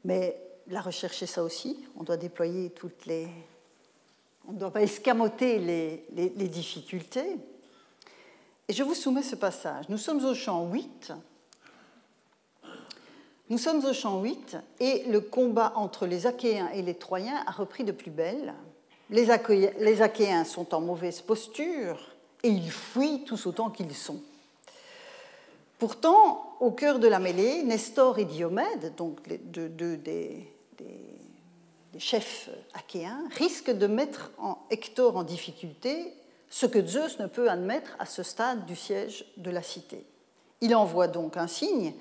Mais 0.04 0.38
la 0.68 0.82
recherche 0.82 1.24
est 1.24 1.28
ça 1.28 1.44
aussi. 1.44 1.86
On 1.98 2.04
doit 2.04 2.18
déployer 2.18 2.72
toutes 2.72 3.06
les. 3.06 3.28
On 4.48 4.54
ne 4.54 4.60
doit 4.60 4.72
pas 4.72 4.82
escamoter 4.82 5.60
les, 5.60 6.06
les, 6.14 6.30
les, 6.30 6.48
difficultés. 6.48 7.38
Et 8.68 8.74
je 8.74 8.84
vous 8.84 8.96
soumets 8.96 9.24
ce 9.24 9.36
passage. 9.36 9.88
Nous 9.90 9.98
sommes 9.98 10.24
au 10.26 10.34
champ 10.34 10.68
8. 10.70 11.14
Nous 13.50 13.58
sommes 13.58 13.86
au 13.86 13.94
champ 13.94 14.22
8 14.22 14.58
et 14.82 15.04
le 15.08 15.22
combat 15.22 15.72
entre 15.76 16.06
les 16.06 16.28
Achéens 16.28 16.70
et 16.74 16.82
les 16.82 16.96
Troyens 16.96 17.42
a 17.48 17.52
repris 17.52 17.86
de 17.86 17.94
plus 17.94 18.12
belle. 18.12 18.54
Les, 19.10 19.32
Achéens 20.02 20.44
sont 20.44 20.76
en 20.76 20.82
mauvaise 20.82 21.22
posture 21.22 21.98
et 22.44 22.50
ils 22.50 22.70
fuient 22.70 23.24
tous 23.24 23.46
autant 23.46 23.70
qu'ils 23.70 23.96
sont. 23.96 24.22
Pourtant, 25.80 26.58
au 26.60 26.72
cœur 26.72 27.00
de 27.00 27.08
la 27.08 27.20
mêlée, 27.20 27.64
Nestor 27.64 28.20
et 28.20 28.26
Diomède, 28.26 28.94
donc 28.98 29.20
deux, 29.46 29.96
des, 29.96 30.46
chefs 31.98 32.50
achéens, 32.74 33.24
risquent 33.38 33.72
de 33.72 33.88
mettre 33.88 34.32
Hector 34.70 35.16
en 35.16 35.24
difficulté, 35.24 36.14
ce 36.50 36.66
que 36.66 36.86
Zeus 36.86 37.18
ne 37.20 37.28
peut 37.28 37.50
admettre 37.50 37.96
à 37.98 38.06
ce 38.06 38.24
stade 38.24 38.66
du 38.66 38.76
siège 38.76 39.26
de 39.38 39.52
la 39.52 39.62
cité. 39.62 40.06
Il 40.60 40.76
envoie 40.76 41.08
donc 41.08 41.38
un 41.38 41.48
signe, 41.48 41.94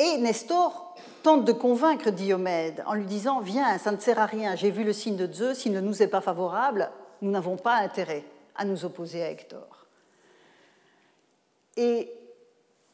et 0.00 0.16
Nestor 0.16 0.94
tente 1.22 1.44
de 1.44 1.52
convaincre 1.52 2.10
Diomède 2.10 2.82
en 2.86 2.94
lui 2.94 3.04
disant 3.04 3.40
Viens, 3.40 3.78
ça 3.78 3.92
ne 3.92 3.98
sert 3.98 4.18
à 4.18 4.26
rien, 4.26 4.56
j'ai 4.56 4.70
vu 4.70 4.82
le 4.82 4.94
signe 4.94 5.16
de 5.16 5.30
Zeus, 5.30 5.58
s'il 5.58 5.72
ne 5.72 5.80
nous 5.80 6.02
est 6.02 6.08
pas 6.08 6.22
favorable, 6.22 6.90
nous 7.20 7.30
n'avons 7.30 7.56
pas 7.56 7.74
intérêt 7.74 8.24
à 8.56 8.64
nous 8.64 8.84
opposer 8.84 9.22
à 9.22 9.30
Hector. 9.30 9.86
Et 11.76 12.10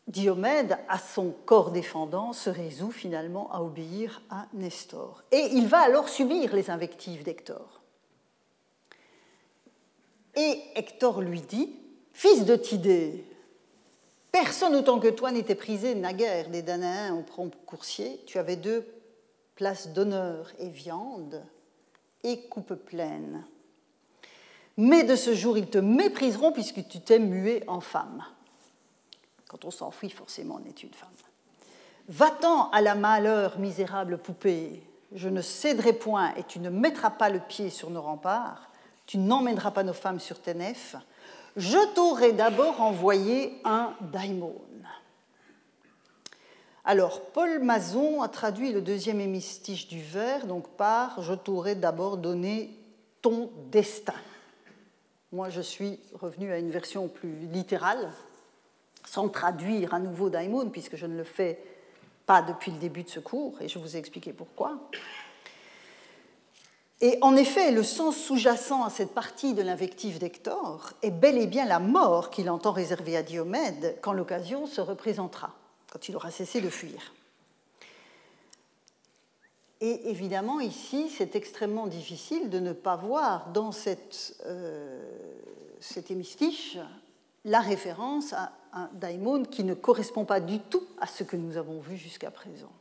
Diomède, 0.09 0.79
à 0.89 0.99
son 0.99 1.33
corps 1.47 1.71
défendant, 1.71 2.33
se 2.33 2.51
résout 2.51 2.91
finalement 2.91 3.53
à 3.53 3.63
obéir 3.63 4.23
à 4.29 4.47
Nestor. 4.53 5.23
Et 5.31 5.49
il 5.53 5.69
va 5.69 5.79
alors 5.79 6.09
subir 6.09 6.55
les 6.55 6.71
invectives 6.71 7.23
d'Hector. 7.23 7.81
Et 10.35 10.61
Hector 10.75 11.23
lui 11.23 11.41
dit 11.41 11.73
Fils 12.13 12.45
de 12.45 12.57
Tidée, 12.57 13.25
personne 14.45 14.75
autant 14.75 15.01
que 15.01 15.09
toi 15.09 15.33
n'était 15.33 15.55
prisé 15.55 15.95
naguère 15.95 16.51
des 16.51 16.61
Danaens 16.61 17.15
au 17.17 17.23
prompt 17.23 17.51
coursier. 17.65 18.21
Tu 18.27 18.39
avais 18.39 18.57
deux 18.57 18.87
places 19.55 19.89
d'honneur 19.89 20.53
et 20.59 20.69
viande 20.69 21.43
et 22.23 22.43
coupe 22.43 22.75
pleine. 22.75 23.47
Mais 24.77 25.05
de 25.05 25.17
ce 25.17 25.35
jour, 25.35 25.57
ils 25.57 25.71
te 25.71 25.79
mépriseront 25.79 26.53
puisque 26.53 26.87
tu 26.87 27.01
t'es 27.01 27.19
mué 27.19 27.65
en 27.67 27.81
femme. 27.81 28.25
Quand 29.49 29.65
on 29.65 29.71
s'enfuit, 29.71 30.11
forcément, 30.11 30.61
on 30.63 30.69
est 30.69 30.83
une 30.83 30.93
femme. 30.93 31.09
Va-t'en 32.09 32.69
à 32.73 32.83
la 32.83 32.95
malheur, 32.95 33.59
misérable 33.59 34.19
poupée. 34.19 34.83
Je 35.13 35.31
ne 35.31 35.41
céderai 35.41 35.95
point 35.95 36.35
et 36.35 36.43
tu 36.43 36.59
ne 36.59 36.69
mettras 36.69 37.11
pas 37.11 37.31
le 37.31 37.41
pied 37.41 37.71
sur 37.71 37.89
nos 37.89 38.03
remparts. 38.03 38.71
Tu 39.07 39.17
n'emmèneras 39.17 39.71
pas 39.71 39.83
nos 39.83 39.95
femmes 39.95 40.21
sur 40.21 40.43
tes 40.43 40.53
nefs. 40.53 40.97
Je 41.57 41.95
t'aurai 41.95 42.33
d'abord 42.33 42.83
envoyé 42.83 43.59
un 43.65 43.95
daimon. 44.13 44.55
Alors, 46.85 47.21
Paul 47.33 47.59
Mazon 47.61 48.23
a 48.23 48.29
traduit 48.29 48.73
le 48.73 48.81
deuxième 48.81 49.21
hémistiche 49.21 49.89
du 49.89 50.01
vers, 50.01 50.47
donc 50.47 50.69
par 50.77 51.21
Je 51.23 51.35
t'aurai 51.35 51.75
d'abord 51.75 52.19
donné 52.19 52.71
ton 53.23 53.51
destin. 53.73 54.15
Moi, 55.33 55.49
je 55.49 55.61
suis 55.61 55.99
revenu 56.15 56.53
à 56.53 56.59
une 56.59 56.71
version 56.71 57.09
plus 57.09 57.35
littérale, 57.53 58.13
sans 59.05 59.29
traduire 59.29 59.95
à 59.95 59.99
nouveau 59.99 60.31
daimon, 60.31 60.71
puisque 60.71 60.95
je 60.95 61.07
ne 61.07 61.17
le 61.17 61.25
fais 61.25 61.59
pas 62.27 62.43
depuis 62.43 62.71
le 62.71 62.79
début 62.79 63.03
de 63.03 63.09
ce 63.09 63.19
cours, 63.19 63.61
et 63.61 63.69
je 63.69 63.79
vous 63.79 63.97
ai 63.97 63.99
expliqué 63.99 64.33
pourquoi. 64.33 64.79
Et 67.03 67.19
en 67.21 67.37
effet, 67.37 67.73
le 67.73 67.83
sens 67.83 68.17
sous-jacent 68.17 68.85
à 68.85 68.91
cette 68.91 69.13
partie 69.13 69.53
de 69.53 69.61
l'invective 69.61 70.19
d'Hector 70.19 70.93
est 71.03 71.11
bel 71.11 71.37
et 71.37 71.47
bien 71.47 71.67
la 71.67 71.79
mort 71.79 72.31
qu'il 72.31 72.49
entend 72.49 72.73
réserver 72.73 73.17
à 73.17 73.23
Diomède 73.23 73.99
quand 74.01 74.15
l'occasion 74.15 74.67
se 74.67 74.81
représentera, 74.81 75.55
quand 75.93 76.09
il 76.09 76.17
aura 76.17 76.31
cessé 76.31 76.63
de 76.63 76.71
fuir. 76.71 77.13
Et 79.83 80.09
évidemment, 80.09 80.59
ici, 80.61 81.11
c'est 81.11 81.37
extrêmement 81.37 81.87
difficile 81.87 82.49
de 82.49 82.61
ne 82.61 82.73
pas 82.73 82.97
voir 82.97 83.51
dans 83.53 83.73
euh, 84.47 85.03
cet 85.81 86.11
hémistiche 86.11 86.79
la 87.45 87.61
référence 87.61 88.33
à 88.33 88.53
un 88.73 88.89
daimon 88.95 89.45
qui 89.45 89.65
ne 89.65 89.75
correspond 89.75 90.25
pas 90.25 90.41
du 90.41 90.61
tout 90.61 90.83
à 90.99 91.07
ce 91.07 91.25
que 91.25 91.37
nous 91.37 91.59
avons 91.59 91.81
vu 91.81 91.99
jusqu'à 91.99 92.31
présent. 92.31 92.73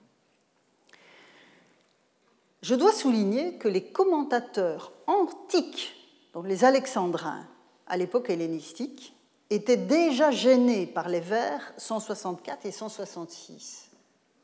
Je 2.65 2.73
dois 2.73 2.93
souligner 2.93 3.59
que 3.59 3.67
les 3.67 3.83
commentateurs 3.83 4.91
antiques, 5.05 5.95
donc 6.33 6.47
les 6.47 6.65
alexandrins 6.65 7.45
à 7.85 7.95
l'époque 7.95 8.31
hellénistique, 8.31 9.15
étaient 9.51 9.77
déjà 9.77 10.31
gênés 10.31 10.87
par 10.87 11.07
les 11.07 11.19
vers 11.19 11.61
164 11.77 12.65
et 12.65 12.71
166, 12.71 13.91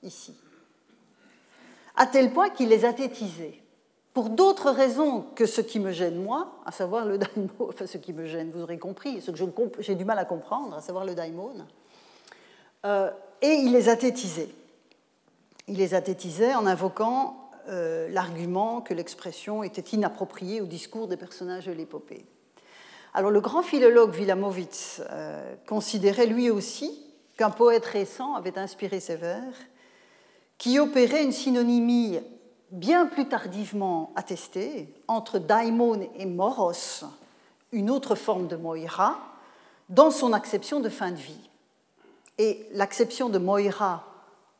ici, 0.03 0.35
à 1.95 2.05
tel 2.05 2.31
point 2.31 2.51
qu'ils 2.51 2.69
les 2.69 2.85
a 2.85 2.93
tétisés 2.93 3.59
pour 4.13 4.29
d'autres 4.29 4.69
raisons 4.69 5.25
que 5.33 5.47
ce 5.47 5.61
qui 5.61 5.79
me 5.79 5.91
gêne 5.91 6.21
moi, 6.21 6.61
à 6.67 6.71
savoir 6.71 7.05
le 7.05 7.17
daimon, 7.17 7.49
enfin 7.69 7.87
ce 7.87 7.97
qui 7.97 8.13
me 8.13 8.27
gêne, 8.27 8.51
vous 8.51 8.61
aurez 8.61 8.77
compris, 8.77 9.19
ce 9.19 9.31
que 9.31 9.37
j'ai 9.79 9.95
du 9.95 10.05
mal 10.05 10.19
à 10.19 10.25
comprendre, 10.25 10.75
à 10.75 10.81
savoir 10.81 11.05
le 11.05 11.15
daimon, 11.15 11.53
euh, 12.85 13.09
et 13.41 13.53
il 13.53 13.71
les 13.71 13.89
a 13.89 13.95
tétisés. 13.95 14.53
Il 15.67 15.77
les 15.77 15.95
a 15.95 16.01
tétisés 16.01 16.53
en 16.53 16.67
invoquant 16.67 17.40
euh, 17.67 18.09
l'argument 18.09 18.81
que 18.81 18.93
l'expression 18.93 19.63
était 19.63 19.95
inappropriée 19.95 20.61
au 20.61 20.65
discours 20.65 21.07
des 21.07 21.17
personnages 21.17 21.65
de 21.65 21.71
l'épopée. 21.71 22.25
Alors 23.13 23.31
le 23.31 23.41
grand 23.41 23.61
philologue 23.61 24.13
Wilamowitz 24.13 25.01
euh, 25.09 25.55
considérait 25.67 26.27
lui 26.27 26.49
aussi 26.49 27.05
qu'un 27.37 27.49
poète 27.49 27.85
récent 27.85 28.35
avait 28.35 28.57
inspiré 28.57 28.99
ces 28.99 29.15
vers, 29.15 29.53
qui 30.57 30.79
opérait 30.79 31.23
une 31.23 31.31
synonymie 31.31 32.19
bien 32.71 33.05
plus 33.05 33.27
tardivement 33.27 34.13
attesté 34.15 34.93
entre 35.07 35.39
daimon 35.39 36.09
et 36.15 36.25
moros, 36.25 37.03
une 37.71 37.89
autre 37.89 38.15
forme 38.15 38.47
de 38.47 38.55
moira, 38.55 39.19
dans 39.89 40.11
son 40.11 40.31
acception 40.31 40.79
de 40.79 40.89
fin 40.89 41.11
de 41.11 41.17
vie. 41.17 41.49
Et 42.37 42.65
l'acception 42.71 43.29
de 43.29 43.39
moira 43.39 44.05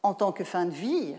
en 0.04 0.14
tant 0.14 0.32
que 0.32 0.44
fin 0.44 0.66
de 0.66 0.72
vie 0.72 1.16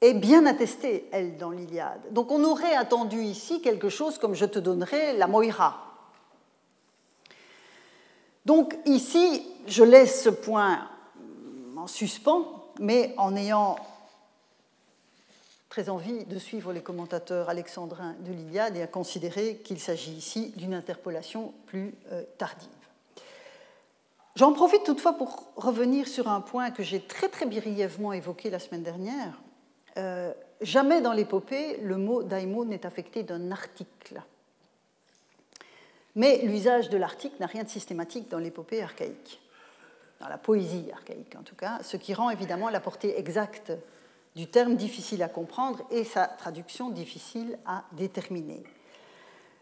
est 0.00 0.14
bien 0.14 0.46
attestée, 0.46 1.08
elle, 1.12 1.36
dans 1.36 1.50
l'Iliade. 1.50 2.00
Donc 2.12 2.30
on 2.30 2.44
aurait 2.44 2.74
attendu 2.74 3.22
ici 3.22 3.60
quelque 3.60 3.88
chose 3.88 4.18
comme 4.18 4.34
je 4.34 4.44
te 4.44 4.58
donnerai 4.58 5.16
la 5.16 5.26
moira. 5.26 5.84
Donc 8.46 8.78
ici, 8.86 9.46
je 9.66 9.84
laisse 9.84 10.22
ce 10.22 10.30
point 10.30 10.88
en 11.76 11.86
suspens, 11.86 12.64
mais 12.80 13.14
en 13.16 13.36
ayant 13.36 13.76
très 15.68 15.88
envie 15.90 16.24
de 16.24 16.38
suivre 16.38 16.72
les 16.72 16.80
commentateurs 16.80 17.48
alexandrins 17.48 18.14
de 18.20 18.32
l'Iliade 18.32 18.76
et 18.76 18.82
à 18.82 18.86
considérer 18.86 19.58
qu'il 19.64 19.78
s'agit 19.78 20.12
ici 20.12 20.52
d'une 20.56 20.74
interpolation 20.74 21.52
plus 21.66 21.94
euh, 22.10 22.22
tardive. 22.38 22.68
J'en 24.34 24.52
profite 24.52 24.84
toutefois 24.84 25.14
pour 25.14 25.48
revenir 25.56 26.08
sur 26.08 26.28
un 26.28 26.40
point 26.40 26.70
que 26.70 26.82
j'ai 26.82 27.00
très 27.00 27.28
très 27.28 27.44
brièvement 27.44 28.12
évoqué 28.12 28.50
la 28.50 28.60
semaine 28.60 28.82
dernière. 28.82 29.38
Euh, 29.98 30.32
jamais 30.60 31.00
dans 31.00 31.12
l'épopée, 31.12 31.78
le 31.82 31.96
mot 31.96 32.22
daimon 32.22 32.64
n'est 32.64 32.86
affecté 32.86 33.22
d'un 33.22 33.50
article. 33.50 34.22
Mais 36.14 36.38
l'usage 36.42 36.88
de 36.88 36.96
l'article 36.96 37.36
n'a 37.40 37.46
rien 37.46 37.64
de 37.64 37.68
systématique 37.68 38.28
dans 38.28 38.38
l'épopée 38.38 38.82
archaïque, 38.82 39.40
dans 40.20 40.28
la 40.28 40.38
poésie 40.38 40.90
archaïque 40.92 41.36
en 41.38 41.42
tout 41.42 41.54
cas, 41.54 41.78
ce 41.82 41.96
qui 41.96 42.14
rend 42.14 42.30
évidemment 42.30 42.70
la 42.70 42.80
portée 42.80 43.18
exacte 43.18 43.72
du 44.34 44.46
terme 44.46 44.76
difficile 44.76 45.22
à 45.22 45.28
comprendre 45.28 45.84
et 45.90 46.04
sa 46.04 46.26
traduction 46.26 46.90
difficile 46.90 47.58
à 47.66 47.84
déterminer. 47.92 48.62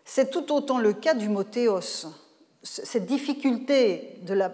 C'est 0.05 0.30
tout 0.30 0.53
autant 0.53 0.78
le 0.78 0.93
cas 0.93 1.14
du 1.14 1.28
mot 1.28 1.45
théos. 1.45 2.07
Cette 2.62 3.07
difficulté 3.07 4.20
euh, 4.28 4.49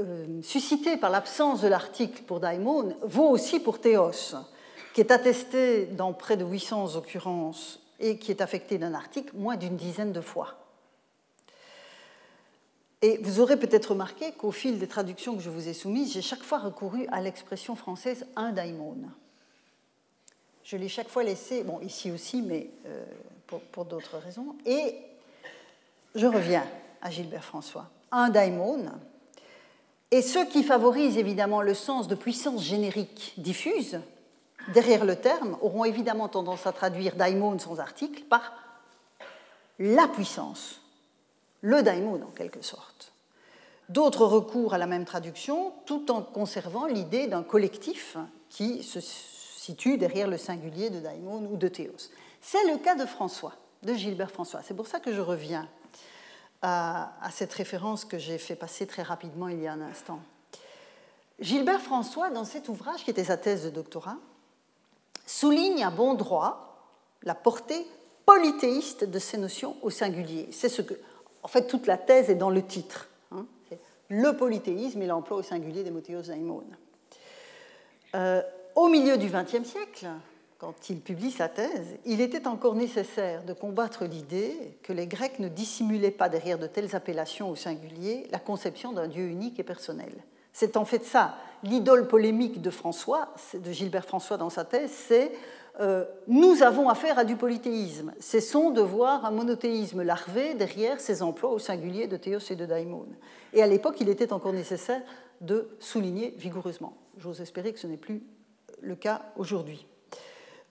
euh, 0.00 0.42
suscitée 0.42 0.96
par 0.96 1.10
l'absence 1.10 1.60
de 1.60 1.68
l'article 1.68 2.22
pour 2.22 2.40
daimon 2.40 2.96
vaut 3.02 3.28
aussi 3.28 3.60
pour 3.60 3.80
théos, 3.80 4.34
qui 4.98 5.02
est 5.02 5.12
attesté 5.12 5.86
dans 5.86 6.12
près 6.12 6.36
de 6.36 6.44
800 6.44 6.96
occurrences 6.96 7.78
et 8.00 8.18
qui 8.18 8.32
est 8.32 8.40
affecté 8.40 8.78
d'un 8.78 8.94
article 8.94 9.30
moins 9.32 9.54
d'une 9.54 9.76
dizaine 9.76 10.10
de 10.10 10.20
fois. 10.20 10.56
Et 13.00 13.18
vous 13.18 13.38
aurez 13.38 13.56
peut-être 13.56 13.90
remarqué 13.90 14.32
qu'au 14.32 14.50
fil 14.50 14.80
des 14.80 14.88
traductions 14.88 15.36
que 15.36 15.40
je 15.40 15.50
vous 15.50 15.68
ai 15.68 15.72
soumises, 15.72 16.14
j'ai 16.14 16.20
chaque 16.20 16.42
fois 16.42 16.58
recouru 16.58 17.06
à 17.12 17.20
l'expression 17.20 17.76
française 17.76 18.26
un 18.34 18.50
daimon. 18.50 18.96
Je 20.64 20.76
l'ai 20.76 20.88
chaque 20.88 21.10
fois 21.10 21.22
laissé, 21.22 21.62
bon, 21.62 21.78
ici 21.80 22.10
aussi, 22.10 22.42
mais 22.42 22.68
euh, 22.86 23.04
pour, 23.70 23.84
d'autres 23.84 24.18
raisons. 24.18 24.56
Et 24.66 24.96
je 26.16 26.26
reviens 26.26 26.66
à 27.02 27.10
Gilbert 27.12 27.44
François. 27.44 27.88
Un 28.10 28.30
daimon. 28.30 28.86
Et 30.10 30.22
ce 30.22 30.40
qui 30.50 30.64
favorise 30.64 31.18
évidemment 31.18 31.62
le 31.62 31.74
sens 31.74 32.08
de 32.08 32.16
puissance 32.16 32.64
générique 32.64 33.34
diffuse, 33.36 34.00
derrière 34.72 35.04
le 35.04 35.16
terme, 35.16 35.56
auront 35.60 35.84
évidemment 35.84 36.28
tendance 36.28 36.66
à 36.66 36.72
traduire 36.72 37.16
daimon 37.16 37.58
sans 37.58 37.80
article 37.80 38.22
par 38.24 38.52
la 39.78 40.08
puissance, 40.08 40.80
le 41.60 41.82
daimon 41.82 42.20
en 42.22 42.30
quelque 42.30 42.62
sorte. 42.62 43.12
D'autres 43.88 44.26
recours 44.26 44.74
à 44.74 44.78
la 44.78 44.86
même 44.86 45.04
traduction, 45.04 45.72
tout 45.86 46.10
en 46.10 46.22
conservant 46.22 46.86
l'idée 46.86 47.26
d'un 47.26 47.42
collectif 47.42 48.16
qui 48.50 48.82
se 48.82 49.00
situe 49.00 49.98
derrière 49.98 50.28
le 50.28 50.36
singulier 50.36 50.90
de 50.90 51.00
daimon 51.00 51.48
ou 51.50 51.56
de 51.56 51.68
théos. 51.68 52.10
C'est 52.40 52.64
le 52.70 52.78
cas 52.78 52.94
de 52.94 53.06
François, 53.06 53.54
de 53.82 53.94
Gilbert 53.94 54.30
François. 54.30 54.60
C'est 54.62 54.74
pour 54.74 54.86
ça 54.86 55.00
que 55.00 55.12
je 55.14 55.20
reviens 55.20 55.68
à, 56.62 57.12
cette 57.30 57.52
référence 57.52 58.04
que 58.04 58.18
j'ai 58.18 58.38
fait 58.38 58.56
passer 58.56 58.86
très 58.86 59.02
rapidement 59.02 59.48
il 59.48 59.60
y 59.60 59.66
a 59.66 59.72
un 59.72 59.80
instant. 59.80 60.20
Gilbert 61.38 61.80
François, 61.80 62.30
dans 62.30 62.44
cet 62.44 62.68
ouvrage 62.68 63.04
qui 63.04 63.10
était 63.10 63.24
sa 63.24 63.36
thèse 63.36 63.64
de 63.64 63.70
doctorat, 63.70 64.16
souligne 65.28 65.84
à 65.84 65.90
bon 65.90 66.14
droit 66.14 66.94
la 67.22 67.34
portée 67.34 67.86
polythéiste 68.24 69.04
de 69.04 69.18
ces 69.18 69.38
notions 69.38 69.76
au 69.82 69.90
singulier. 69.90 70.48
C'est 70.52 70.68
ce 70.68 70.82
que, 70.82 70.94
en 71.42 71.48
fait, 71.48 71.66
toute 71.66 71.86
la 71.86 71.96
thèse 71.96 72.30
est 72.30 72.34
dans 72.34 72.50
le 72.50 72.62
titre. 72.62 73.08
Hein. 73.32 73.46
le 74.08 74.32
polythéisme 74.32 75.02
et 75.02 75.06
l'emploi 75.06 75.38
au 75.38 75.42
singulier 75.42 75.84
des 75.84 75.90
daimon. 75.90 76.62
Euh, 78.14 78.42
au 78.74 78.88
milieu 78.88 79.18
du 79.18 79.28
XXe 79.28 79.68
siècle, 79.68 80.08
quand 80.58 80.88
il 80.88 81.00
publie 81.00 81.30
sa 81.30 81.48
thèse, 81.48 81.98
il 82.06 82.20
était 82.20 82.46
encore 82.46 82.74
nécessaire 82.74 83.44
de 83.44 83.52
combattre 83.52 84.06
l'idée 84.06 84.78
que 84.82 84.92
les 84.92 85.06
Grecs 85.06 85.38
ne 85.38 85.48
dissimulaient 85.48 86.10
pas 86.10 86.28
derrière 86.28 86.58
de 86.58 86.66
telles 86.66 86.96
appellations 86.96 87.50
au 87.50 87.56
singulier 87.56 88.26
la 88.30 88.38
conception 88.38 88.92
d'un 88.92 89.08
Dieu 89.08 89.24
unique 89.24 89.60
et 89.60 89.64
personnel. 89.64 90.12
C'est 90.58 90.76
en 90.76 90.84
fait 90.84 91.04
ça, 91.04 91.36
l'idole 91.62 92.08
polémique 92.08 92.60
de 92.60 92.70
François, 92.70 93.32
de 93.54 93.70
Gilbert 93.70 94.04
François 94.04 94.36
dans 94.38 94.50
sa 94.50 94.64
thèse, 94.64 94.90
c'est 94.90 95.30
euh, 95.78 96.04
nous 96.26 96.64
avons 96.64 96.88
affaire 96.88 97.16
à 97.16 97.24
du 97.24 97.36
polythéisme. 97.36 98.12
Cessons 98.18 98.72
de 98.72 98.80
voir 98.80 99.24
un 99.24 99.30
monothéisme 99.30 100.02
larvé 100.02 100.54
derrière 100.54 100.98
ces 100.98 101.22
emplois 101.22 101.50
au 101.50 101.60
singulier 101.60 102.08
de 102.08 102.16
Théos 102.16 102.40
et 102.50 102.56
de 102.56 102.66
Daimon. 102.66 103.06
Et 103.52 103.62
à 103.62 103.68
l'époque, 103.68 103.98
il 104.00 104.08
était 104.08 104.32
encore 104.32 104.52
nécessaire 104.52 105.00
de 105.40 105.68
souligner 105.78 106.34
vigoureusement. 106.36 106.96
J'ose 107.18 107.40
espérer 107.40 107.72
que 107.72 107.78
ce 107.78 107.86
n'est 107.86 107.96
plus 107.96 108.24
le 108.80 108.96
cas 108.96 109.26
aujourd'hui. 109.36 109.86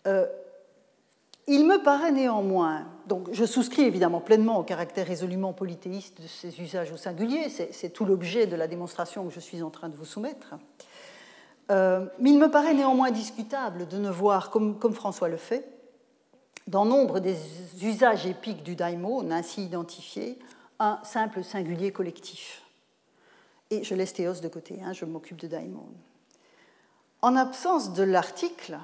Euh, 0.05 0.25
il 1.47 1.65
me 1.65 1.81
paraît 1.81 2.11
néanmoins, 2.11 2.85
donc 3.07 3.29
je 3.31 3.45
souscris 3.45 3.83
évidemment 3.83 4.19
pleinement 4.19 4.59
au 4.59 4.63
caractère 4.63 5.07
résolument 5.07 5.53
polythéiste 5.53 6.21
de 6.21 6.27
ces 6.27 6.59
usages 6.59 6.91
au 6.91 6.97
singulier, 6.97 7.49
c'est 7.49 7.89
tout 7.89 8.03
l'objet 8.03 8.47
de 8.47 8.55
la 8.55 8.67
démonstration 8.67 9.25
que 9.25 9.33
je 9.33 9.39
suis 9.39 9.63
en 9.63 9.69
train 9.69 9.87
de 9.87 9.95
vous 9.95 10.05
soumettre, 10.05 10.55
euh, 11.71 12.05
mais 12.19 12.31
il 12.31 12.39
me 12.39 12.51
paraît 12.51 12.73
néanmoins 12.73 13.11
discutable 13.11 13.87
de 13.87 13.97
ne 13.97 14.09
voir, 14.09 14.49
comme, 14.49 14.93
François 14.93 15.29
le 15.29 15.37
fait, 15.37 15.69
dans 16.67 16.83
nombre 16.83 17.19
des 17.21 17.37
usages 17.81 18.25
épiques 18.25 18.63
du 18.63 18.75
daimon 18.75 19.31
ainsi 19.31 19.63
identifié, 19.63 20.37
un 20.79 20.99
simple 21.03 21.43
singulier 21.43 21.91
collectif. 21.91 22.61
Et 23.69 23.83
je 23.83 23.95
laisse 23.95 24.13
Théos 24.13 24.41
de 24.41 24.47
côté, 24.49 24.79
hein, 24.83 24.91
je 24.93 25.05
m'occupe 25.05 25.37
de 25.37 25.47
daimon. 25.47 25.87
En 27.21 27.35
absence 27.35 27.93
de 27.93 28.03
l'article, 28.03 28.77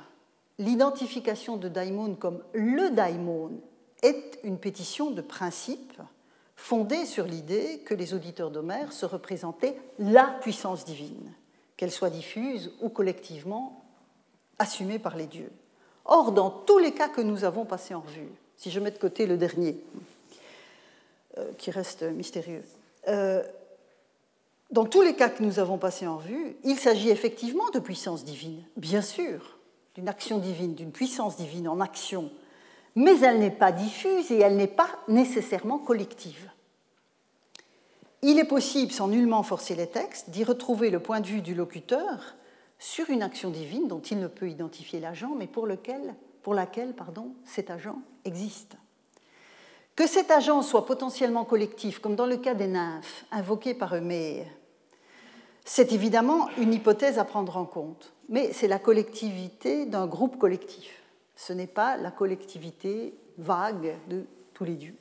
l'identification 0.59 1.57
de 1.57 1.67
daimon 1.67 2.15
comme 2.15 2.43
le 2.53 2.89
daimon 2.91 3.51
est 4.01 4.39
une 4.43 4.57
pétition 4.57 5.11
de 5.11 5.21
principe 5.21 6.01
fondée 6.55 7.05
sur 7.05 7.25
l'idée 7.25 7.79
que 7.85 7.93
les 7.93 8.13
auditeurs 8.13 8.51
d'Homère 8.51 8.93
se 8.93 9.05
représentaient 9.05 9.77
la 9.99 10.25
puissance 10.41 10.85
divine, 10.85 11.33
qu'elle 11.77 11.91
soit 11.91 12.09
diffuse 12.09 12.71
ou 12.81 12.89
collectivement 12.89 13.83
assumée 14.59 14.99
par 14.99 15.15
les 15.15 15.27
dieux. 15.27 15.51
Or, 16.05 16.31
dans 16.31 16.49
tous 16.49 16.79
les 16.79 16.93
cas 16.93 17.09
que 17.09 17.21
nous 17.21 17.43
avons 17.43 17.65
passés 17.65 17.95
en 17.95 18.01
revue, 18.01 18.29
si 18.57 18.71
je 18.71 18.79
mets 18.79 18.91
de 18.91 18.97
côté 18.97 19.25
le 19.25 19.37
dernier, 19.37 19.77
euh, 21.37 21.51
qui 21.57 21.71
reste 21.71 22.03
mystérieux, 22.03 22.63
euh, 23.07 23.43
dans 24.71 24.85
tous 24.85 25.01
les 25.01 25.15
cas 25.15 25.29
que 25.29 25.43
nous 25.43 25.59
avons 25.59 25.77
passés 25.77 26.07
en 26.07 26.17
revue, 26.17 26.55
il 26.63 26.77
s'agit 26.77 27.09
effectivement 27.09 27.69
de 27.69 27.79
puissance 27.79 28.23
divine, 28.23 28.63
bien 28.75 29.01
sûr, 29.01 29.57
d'une 29.95 30.09
action 30.09 30.39
divine, 30.39 30.75
d'une 30.75 30.91
puissance 30.91 31.37
divine 31.37 31.67
en 31.67 31.79
action, 31.79 32.31
mais 32.95 33.19
elle 33.21 33.39
n'est 33.39 33.51
pas 33.51 33.71
diffuse 33.71 34.31
et 34.31 34.39
elle 34.39 34.55
n'est 34.55 34.67
pas 34.67 34.89
nécessairement 35.07 35.79
collective. 35.79 36.49
Il 38.21 38.39
est 38.39 38.45
possible, 38.45 38.91
sans 38.91 39.09
nullement 39.09 39.43
forcer 39.43 39.75
les 39.75 39.87
textes, 39.87 40.29
d'y 40.29 40.43
retrouver 40.43 40.89
le 40.89 41.01
point 41.01 41.19
de 41.19 41.27
vue 41.27 41.41
du 41.41 41.53
locuteur 41.53 42.35
sur 42.79 43.09
une 43.09 43.21
action 43.21 43.49
divine 43.49 43.87
dont 43.87 43.99
il 43.99 44.19
ne 44.19 44.27
peut 44.27 44.49
identifier 44.49 44.99
l'agent, 44.99 45.35
mais 45.37 45.47
pour, 45.47 45.67
lequel, 45.67 46.15
pour 46.41 46.53
laquelle 46.53 46.93
pardon, 46.93 47.33
cet 47.43 47.69
agent 47.69 47.97
existe. 48.23 48.77
Que 49.95 50.07
cet 50.07 50.31
agent 50.31 50.61
soit 50.61 50.85
potentiellement 50.85 51.45
collectif, 51.45 51.99
comme 51.99 52.15
dans 52.15 52.25
le 52.25 52.37
cas 52.37 52.53
des 52.53 52.67
nymphes 52.67 53.25
invoquées 53.31 53.73
par 53.73 53.93
Eumée, 53.93 54.47
c'est 55.65 55.91
évidemment 55.91 56.47
une 56.57 56.73
hypothèse 56.73 57.19
à 57.19 57.25
prendre 57.25 57.57
en 57.57 57.65
compte, 57.65 58.12
mais 58.29 58.53
c'est 58.53 58.67
la 58.67 58.79
collectivité 58.79 59.85
d'un 59.85 60.07
groupe 60.07 60.37
collectif. 60.37 61.03
Ce 61.35 61.53
n'est 61.53 61.67
pas 61.67 61.97
la 61.97 62.11
collectivité 62.11 63.13
vague 63.37 63.95
de 64.09 64.25
tous 64.53 64.63
les 64.63 64.75
dieux. 64.75 64.95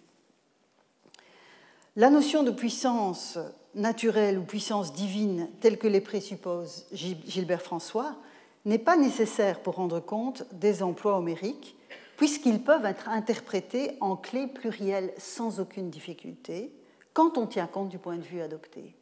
La 1.97 2.09
notion 2.09 2.43
de 2.43 2.51
puissance 2.51 3.39
naturelle 3.75 4.39
ou 4.39 4.45
puissance 4.45 4.93
divine 4.93 5.49
telle 5.61 5.79
que 5.79 5.89
les 5.89 6.01
présuppose 6.01 6.87
Gilbert 6.93 7.63
François 7.63 8.17
n'est 8.65 8.79
pas 8.79 8.97
nécessaire 8.97 9.61
pour 9.61 9.75
rendre 9.75 10.01
compte 10.01 10.45
des 10.53 10.83
emplois 10.83 11.19
homériques, 11.19 11.77
puisqu'ils 12.17 12.63
peuvent 12.63 12.85
être 12.85 13.09
interprétés 13.09 13.97
en 14.01 14.17
clés 14.17 14.47
plurielles 14.47 15.13
sans 15.19 15.61
aucune 15.61 15.91
difficulté, 15.91 16.73
quand 17.13 17.37
on 17.37 17.47
tient 17.47 17.67
compte 17.67 17.89
du 17.89 17.99
point 17.99 18.17
de 18.17 18.23
vue 18.23 18.41
adopté. 18.41 18.95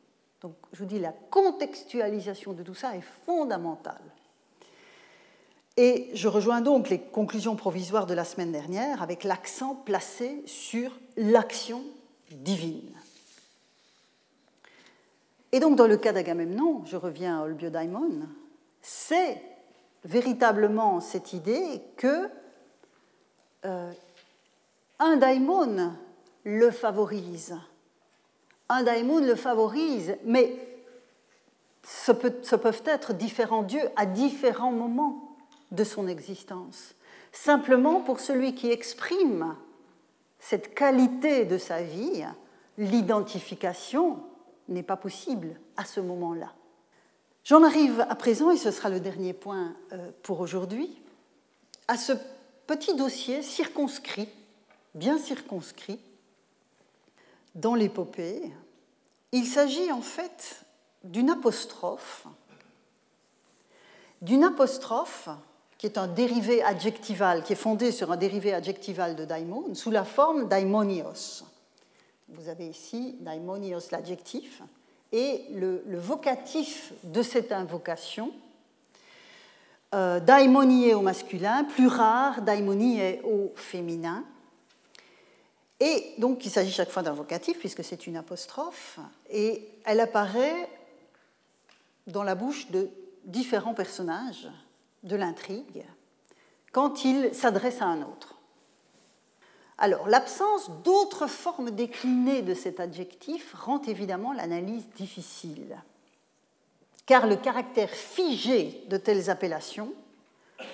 Donc, 0.42 0.54
je 0.72 0.78
vous 0.78 0.86
dis, 0.86 0.98
la 0.98 1.12
contextualisation 1.30 2.52
de 2.52 2.62
tout 2.62 2.74
ça 2.74 2.96
est 2.96 3.04
fondamentale. 3.26 4.00
Et 5.76 6.10
je 6.14 6.28
rejoins 6.28 6.60
donc 6.60 6.88
les 6.88 6.98
conclusions 6.98 7.56
provisoires 7.56 8.06
de 8.06 8.14
la 8.14 8.24
semaine 8.24 8.52
dernière 8.52 9.02
avec 9.02 9.24
l'accent 9.24 9.74
placé 9.74 10.42
sur 10.46 10.98
l'action 11.16 11.82
divine. 12.30 12.94
Et 15.52 15.60
donc, 15.60 15.76
dans 15.76 15.86
le 15.86 15.96
cas 15.96 16.12
d'Agamemnon, 16.12 16.82
je 16.86 16.96
reviens 16.96 17.40
à 17.40 17.44
Olbiodaimon, 17.44 18.28
c'est 18.82 19.42
véritablement 20.04 21.00
cette 21.00 21.32
idée 21.32 21.82
que 21.96 22.28
euh, 23.64 23.92
un 24.98 25.16
daimon 25.16 25.92
le 26.44 26.70
favorise 26.70 27.56
un 28.70 28.84
daimon 28.84 29.18
le 29.18 29.34
favorise, 29.34 30.16
mais 30.24 30.56
ce, 31.82 32.12
peuvent 32.12 32.82
être 32.86 33.12
différents 33.12 33.62
dieux 33.62 33.88
à 33.96 34.06
différents 34.06 34.72
moments 34.72 35.36
de 35.72 35.84
son 35.84 36.06
existence. 36.06 36.94
Simplement 37.32 38.00
pour 38.00 38.20
celui 38.20 38.54
qui 38.54 38.70
exprime 38.70 39.56
cette 40.38 40.74
qualité 40.74 41.44
de 41.44 41.58
sa 41.58 41.82
vie, 41.82 42.24
l'identification 42.78 44.20
n'est 44.68 44.84
pas 44.84 44.96
possible 44.96 45.60
à 45.76 45.84
ce 45.84 46.00
moment-là. 46.00 46.52
J'en 47.44 47.64
arrive 47.64 48.06
à 48.08 48.14
présent, 48.14 48.50
et 48.50 48.56
ce 48.56 48.70
sera 48.70 48.88
le 48.88 49.00
dernier 49.00 49.32
point 49.32 49.74
euh, 49.92 50.10
pour 50.22 50.40
aujourd'hui, 50.40 51.02
à 51.88 51.96
ce 51.96 52.12
petit 52.66 52.94
dossier 52.94 53.42
circonscrit, 53.42 54.28
bien 54.94 55.18
circonscrit, 55.18 55.98
dans 57.54 57.74
l'épopée. 57.74 58.42
Il 59.32 59.46
s'agit 59.46 59.92
en 59.92 60.02
fait 60.02 60.64
d'une 61.04 61.30
apostrophe, 61.30 62.26
d'une 64.22 64.44
apostrophe 64.44 65.28
qui 65.78 65.86
est 65.86 65.96
un 65.96 66.08
dérivé 66.08 66.62
adjectival, 66.62 67.42
qui 67.42 67.54
est 67.54 67.56
fondé 67.56 67.90
sur 67.90 68.12
un 68.12 68.18
dérivé 68.18 68.52
adjectival 68.52 69.16
de 69.16 69.24
daimon, 69.24 69.74
sous 69.74 69.90
la 69.90 70.04
forme 70.04 70.46
daimonios. 70.46 71.42
Vous 72.28 72.50
avez 72.50 72.66
ici 72.66 73.16
daimonios 73.20 73.90
l'adjectif, 73.90 74.62
et 75.10 75.46
le, 75.54 75.82
vocatif 75.98 76.92
de 77.02 77.22
cette 77.22 77.50
invocation, 77.50 78.30
euh, 79.94 80.20
au 80.20 81.00
masculin, 81.00 81.64
plus 81.64 81.88
rare, 81.88 82.42
daimonie 82.42 83.00
au 83.24 83.50
féminin. 83.56 84.24
Et 85.80 86.14
donc 86.18 86.44
il 86.44 86.50
s'agit 86.50 86.70
chaque 86.70 86.90
fois 86.90 87.02
d'un 87.02 87.12
vocatif, 87.12 87.58
puisque 87.58 87.82
c'est 87.82 88.06
une 88.06 88.16
apostrophe, 88.16 88.98
et 89.30 89.66
elle 89.84 90.00
apparaît 90.00 90.68
dans 92.06 92.22
la 92.22 92.34
bouche 92.34 92.70
de 92.70 92.90
différents 93.24 93.74
personnages 93.74 94.48
de 95.02 95.16
l'intrigue 95.16 95.84
quand 96.72 97.04
il 97.04 97.34
s'adresse 97.34 97.80
à 97.80 97.86
un 97.86 98.02
autre. 98.02 98.36
Alors, 99.78 100.08
l'absence 100.08 100.70
d'autres 100.84 101.26
formes 101.26 101.70
déclinées 101.70 102.42
de 102.42 102.52
cet 102.52 102.80
adjectif 102.80 103.54
rend 103.54 103.80
évidemment 103.82 104.34
l'analyse 104.34 104.86
difficile, 104.90 105.82
car 107.06 107.26
le 107.26 107.36
caractère 107.36 107.88
figé 107.88 108.84
de 108.88 108.98
telles 108.98 109.30
appellations, 109.30 109.94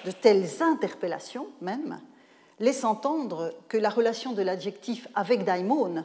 de 0.04 0.10
telles 0.10 0.60
interpellations 0.60 1.46
même, 1.60 2.00
laisse 2.58 2.84
entendre 2.84 3.52
que 3.68 3.76
la 3.76 3.90
relation 3.90 4.32
de 4.32 4.42
l'adjectif 4.42 5.08
avec 5.14 5.44
daimon 5.44 6.04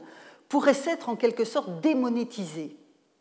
pourrait 0.49 0.73
s'être 0.73 1.09
en 1.09 1.15
quelque 1.15 1.45
sorte 1.45 1.81
démonétisée. 1.81 2.75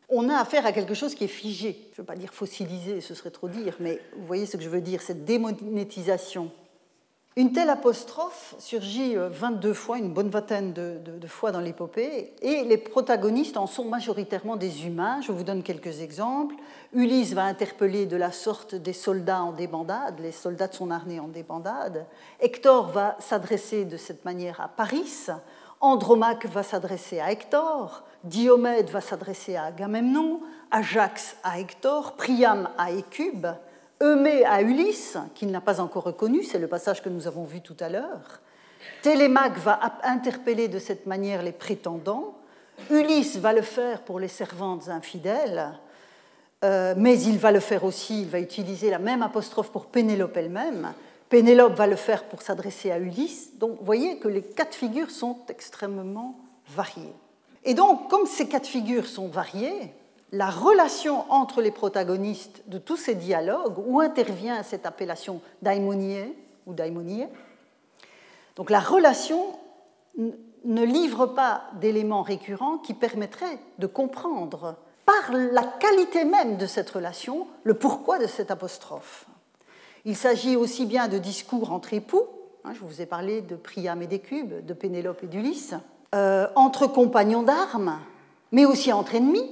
On 0.09 0.29
a 0.29 0.37
affaire 0.37 0.67
à 0.67 0.73
quelque 0.73 0.95
chose 0.95 1.15
qui 1.15 1.25
est 1.25 1.29
figé. 1.29 1.79
Je 1.91 1.95
ne 1.95 1.97
veux 1.99 2.05
pas 2.05 2.17
dire 2.17 2.35
fossilisé, 2.35 3.01
ce 3.01 3.15
serait 3.15 3.31
trop 3.31 3.49
dire, 3.49 3.77
mais 3.79 4.01
vous 4.17 4.27
voyez 4.27 4.47
ce 4.47 4.57
que 4.57 4.63
je 4.63 4.69
veux 4.69 4.81
dire, 4.81 5.03
cette 5.03 5.25
démonétisation 5.25 6.51
une 7.37 7.53
telle 7.53 7.71
apostrophe 7.71 8.57
surgit 8.59 9.15
22 9.15 9.69
euh, 9.69 9.75
fois, 9.75 9.99
une 9.99 10.13
bonne 10.13 10.31
vingtaine 10.31 10.73
de, 10.73 11.27
fois 11.29 11.53
dans 11.53 11.61
l'épopée, 11.61 12.35
et 12.43 12.65
les 12.65 12.77
protagonistes 12.77 13.57
en 13.57 13.69
sont 13.69 13.85
majoritairement 13.85 14.57
des 14.57 14.85
humains. 14.85 15.21
Je 15.21 15.31
vous 15.31 15.45
donne 15.45 15.63
quelques 15.63 16.01
exemples. 16.01 16.57
Ulysse 16.93 17.35
va 17.35 17.45
interpeller 17.45 18.07
de 18.07 18.17
la 18.17 18.33
sorte 18.33 18.75
des 18.75 18.93
soldats 18.93 19.43
en 19.43 19.53
débandade, 19.53 20.19
les 20.19 20.33
soldats 20.33 20.67
de 20.67 20.75
son 20.75 20.91
armée 20.91 21.21
en 21.21 21.29
débandade. 21.29 22.05
Hector 22.41 22.89
va 22.89 23.17
s'adresser 23.21 23.85
de 23.85 23.97
cette 23.97 24.25
manière 24.25 24.61
à 24.61 24.67
Paris. 24.67 25.29
Andromaque 25.81 26.47
va 26.47 26.65
s'adresser 26.65 27.21
à 27.21 27.31
Hector. 27.31 28.03
Diomède 28.25 28.91
va 28.91 29.01
s'adresser 29.01 29.55
à 29.55 29.67
Agamemnon. 29.67 30.41
Ajax 30.73 31.37
à 31.45 31.61
Hector. 31.61 32.17
Priam 32.17 32.69
à 32.77 32.91
Écube. 32.91 33.47
Eumée 34.03 34.45
à 34.47 34.63
Ulysse, 34.63 35.19
qu'il 35.35 35.51
n'a 35.51 35.61
pas 35.61 35.79
encore 35.79 36.05
reconnu, 36.05 36.43
c'est 36.43 36.59
le 36.59 36.69
passage 36.69 37.03
que 37.03 37.11
nous 37.11 37.27
avons 37.27 37.45
vu 37.45 37.61
tout 37.61 37.77
à 37.81 37.91
l'heure. 37.91 38.41
Télémaque 39.03 39.59
va 39.59 39.79
interpeller 40.05 40.69
de 40.69 40.79
cette 40.79 41.07
manière 41.07 41.43
les 41.43 41.53
prétendants. 41.53 42.39
Ulysse 42.91 43.37
va 43.37 43.53
le 43.53 43.61
faire 43.61 44.01
pour 44.01 44.19
les 44.19 44.29
servantes 44.29 44.89
infidèles, 44.89 45.73
euh, 46.65 46.95
mais 46.97 47.21
il 47.21 47.39
va 47.39 47.53
le 47.53 47.61
faire 47.61 47.85
aussi, 47.85 48.23
il 48.23 48.29
va 48.29 48.41
utiliser 48.41 48.89
la 48.89 48.99
même 48.99 49.23
apostrophe 49.23 49.71
pour 49.71 49.87
Pénélope 49.87 50.37
elle-même. 50.37 50.95
Pénélope 51.29 51.75
va 51.75 51.87
le 51.87 51.97
faire 51.97 52.25
pour 52.25 52.41
s'adresser 52.41 52.91
à 52.91 52.99
Ulysse. 52.99 53.59
Donc 53.59 53.79
vous 53.79 53.85
voyez 53.85 54.19
que 54.19 54.29
les 54.29 54.43
quatre 54.43 54.75
figures 54.75 55.11
sont 55.11 55.37
extrêmement 55.49 56.37
variées. 56.69 57.15
Et 57.65 57.75
donc, 57.75 58.09
comme 58.09 58.27
ces 58.27 58.49
quatre 58.49 58.67
figures 58.67 59.07
sont 59.07 59.29
variées, 59.29 59.93
la 60.33 60.51
relation 60.51 61.31
entre 61.31 61.61
les 61.61 61.71
protagonistes 61.71 62.63
de 62.67 62.79
tous 62.79 62.97
ces 62.97 63.15
dialogues, 63.15 63.79
où 63.85 64.01
intervient 64.01 64.63
cette 64.63 64.87
appellation 64.87 65.41
daimonier 65.63 66.37
ou 66.67 66.73
daimonier. 66.73 67.29
Donc 68.57 68.71
la 68.71 68.81
relation 68.81 69.47
ne 70.17 70.85
livre 70.85 71.27
pas 71.27 71.65
d'éléments 71.81 72.23
récurrents 72.23 72.79
qui 72.79 72.95
permettraient 72.95 73.59
de 73.79 73.87
comprendre 73.87 74.77
par 75.07 75.33
la 75.33 75.63
qualité 75.63 76.25
même 76.25 76.57
de 76.57 76.67
cette 76.67 76.91
relation 76.91 77.47
le 77.65 77.75
pourquoi 77.75 78.19
de 78.19 78.27
cette 78.27 78.51
apostrophe. 78.51 79.27
Il 80.05 80.17
s'agit 80.17 80.57
aussi 80.57 80.87
bien 80.87 81.09
de 81.09 81.19
discours 81.19 81.73
entre 81.73 81.93
époux, 81.93 82.23
hein, 82.65 82.73
je 82.75 82.81
vous 82.81 83.03
ai 83.03 83.07
parlé 83.07 83.43
de 83.43 83.57
Priam 83.57 84.01
et 84.03 84.07
d'Écube, 84.07 84.65
de 84.65 84.75
Pénélope 84.75 85.25
et 85.25 85.27
d'Ulysse, 85.27 85.75
euh, 86.15 86.47
entre 86.55 86.87
compagnons 86.87 87.43
d'armes, 87.43 87.99
mais 88.53 88.65
aussi 88.65 88.93
entre 88.93 89.15
ennemis, 89.15 89.49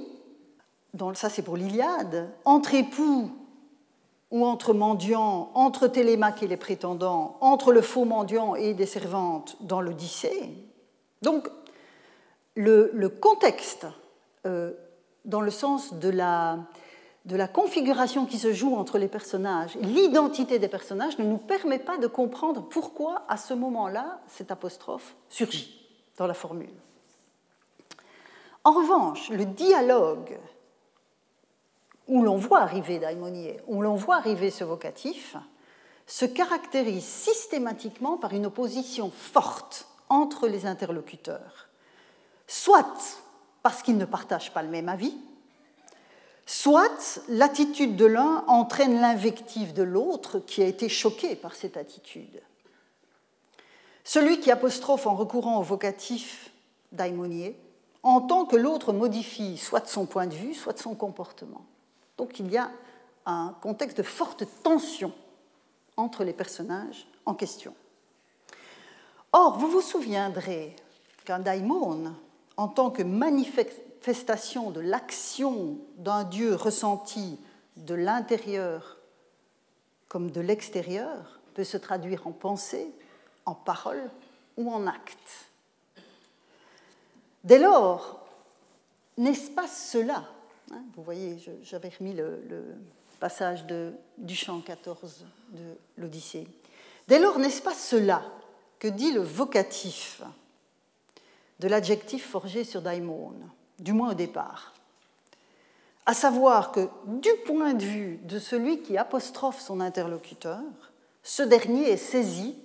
ça 1.13 1.29
c'est 1.29 1.41
pour 1.41 1.57
l'Iliade, 1.57 2.29
entre 2.45 2.73
époux 2.73 3.31
ou 4.31 4.45
entre 4.45 4.73
mendiants, 4.73 5.51
entre 5.55 5.87
Télémaque 5.87 6.43
et 6.43 6.47
les 6.47 6.57
prétendants, 6.57 7.37
entre 7.41 7.71
le 7.71 7.81
faux 7.81 8.05
mendiant 8.05 8.55
et 8.55 8.73
des 8.73 8.85
servantes 8.85 9.57
dans 9.61 9.81
l'Odyssée. 9.81 10.49
Donc 11.21 11.49
le, 12.55 13.07
contexte, 13.07 13.87
euh, 14.45 14.71
dans 15.25 15.41
le 15.41 15.51
sens 15.51 15.93
de 15.93 16.09
la, 16.09 16.59
de 17.25 17.35
la 17.35 17.47
configuration 17.47 18.25
qui 18.25 18.37
se 18.37 18.53
joue 18.53 18.75
entre 18.75 18.97
les 18.97 19.07
personnages, 19.07 19.75
l'identité 19.75 20.59
des 20.59 20.67
personnages 20.67 21.17
ne 21.17 21.25
nous 21.25 21.37
permet 21.37 21.79
pas 21.79 21.97
de 21.97 22.07
comprendre 22.07 22.61
pourquoi 22.61 23.23
à 23.27 23.37
ce 23.37 23.53
moment-là 23.53 24.19
cette 24.27 24.51
apostrophe 24.51 25.15
surgit 25.29 25.75
dans 26.17 26.27
la 26.27 26.33
formule. 26.33 26.69
En 28.63 28.71
revanche, 28.73 29.29
le 29.29 29.45
dialogue 29.45 30.37
où 32.09 32.23
l'on 32.23 32.35
voit 32.35 32.59
arriver 32.59 32.99
daimonier, 32.99 33.61
où 33.67 33.81
l'on 33.81 33.95
voit 33.95 34.17
arriver 34.17 34.49
ce 34.49 34.63
vocatif, 34.63 35.37
se 36.07 36.25
caractérise 36.25 37.05
systématiquement 37.05 38.17
par 38.17 38.33
une 38.33 38.47
opposition 38.47 39.11
forte 39.11 39.87
entre 40.09 40.47
les 40.47 40.65
interlocuteurs, 40.65 41.69
soit 42.47 42.97
parce 43.61 43.83
qu'ils 43.83 43.97
ne 43.97 44.05
partagent 44.05 44.51
pas 44.51 44.63
le 44.63 44.69
même 44.69 44.89
avis, 44.89 45.15
soit 46.47 47.21
l'attitude 47.29 47.95
de 47.95 48.05
l'un 48.05 48.43
entraîne 48.47 48.99
l'invective 48.99 49.73
de 49.73 49.83
l'autre 49.83 50.39
qui 50.39 50.63
a 50.63 50.65
été 50.65 50.89
choqué 50.89 51.35
par 51.35 51.53
cette 51.53 51.77
attitude. 51.77 52.41
Celui 54.03 54.39
qui 54.39 54.49
apostrophe 54.49 55.05
en 55.05 55.13
recourant 55.13 55.59
au 55.59 55.63
vocatif 55.63 56.49
daimonier 56.91 57.55
entend 58.01 58.45
que 58.45 58.55
l'autre 58.55 58.93
modifie 58.93 59.59
soit 59.59 59.87
son 59.87 60.07
point 60.07 60.25
de 60.25 60.33
vue, 60.33 60.55
soit 60.55 60.79
son 60.79 60.95
comportement. 60.95 61.65
Donc 62.19 62.37
il 62.37 62.51
y 62.51 62.57
a 62.57 62.69
un 63.25 63.55
contexte 63.61 63.97
de 63.97 64.03
forte 64.03 64.43
tension 64.61 65.13
entre 65.95 66.25
les 66.25 66.33
personnages 66.33 67.07
en 67.25 67.33
question. 67.33 67.73
Or, 69.31 69.57
vous 69.57 69.69
vous 69.69 69.81
souviendrez 69.81 70.75
qu'un 71.23 71.39
daimon, 71.39 72.13
en 72.57 72.67
tant 72.67 72.91
que 72.91 73.03
manifestation 73.03 74.69
de 74.69 74.81
l'action 74.81 75.77
d'un 75.95 76.25
Dieu 76.25 76.55
ressenti 76.55 77.39
de 77.77 77.95
l'intérieur 77.95 78.97
comme 80.09 80.29
de 80.29 80.41
l'extérieur, 80.41 81.39
peut 81.53 81.63
se 81.63 81.77
traduire 81.77 82.27
en 82.27 82.33
pensée, 82.33 82.91
en 83.45 83.55
parole 83.55 84.11
ou 84.57 84.69
en 84.73 84.87
acte. 84.87 85.45
Dès 87.45 87.59
lors, 87.59 88.27
n'est-ce 89.17 89.51
pas 89.51 89.69
cela 89.69 90.25
Hein, 90.71 90.83
vous 90.95 91.03
voyez, 91.03 91.37
j'avais 91.63 91.89
remis 91.89 92.13
le, 92.13 92.75
passage 93.19 93.65
de, 93.65 93.91
du 94.17 94.35
chant 94.35 94.61
14 94.61 95.25
de 95.51 95.63
l'Odyssée. 95.97 96.47
Dès 97.07 97.19
lors, 97.19 97.37
n'est-ce 97.39 97.61
pas 97.61 97.73
cela 97.73 98.23
que 98.77 98.87
dit 98.87 99.11
le 99.11 99.21
vocatif 99.21 100.21
de 101.59 101.67
l'adjectif 101.67 102.25
forgé 102.25 102.63
sur 102.63 102.81
daimon, 102.81 103.33
du 103.79 103.93
moins 103.93 104.11
au 104.11 104.13
départ? 104.13 104.73
À 106.05 106.13
savoir 106.13 106.71
que 106.71 106.87
du 107.05 107.29
point 107.45 107.73
de 107.73 107.83
vue 107.83 108.19
de 108.23 108.39
celui 108.39 108.81
qui 108.81 108.97
apostrophe 108.97 109.59
son 109.59 109.81
interlocuteur, 109.81 110.61
ce 111.23 111.43
dernier 111.43 111.89
est 111.89 111.97
saisi, 111.97 112.55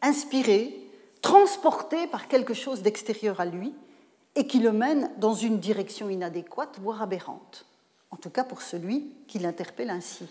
inspiré, 0.00 0.78
transporté 1.20 2.06
par 2.06 2.28
quelque 2.28 2.54
chose 2.54 2.82
d'extérieur 2.82 3.40
à 3.40 3.46
lui, 3.46 3.74
et 4.34 4.46
qui 4.46 4.58
le 4.58 4.72
mène 4.72 5.10
dans 5.18 5.34
une 5.34 5.58
direction 5.58 6.10
inadéquate, 6.10 6.78
voire 6.80 7.02
aberrante, 7.02 7.66
en 8.10 8.16
tout 8.16 8.30
cas 8.30 8.44
pour 8.44 8.62
celui 8.62 9.12
qui 9.28 9.38
l'interpelle 9.38 9.90
ainsi. 9.90 10.26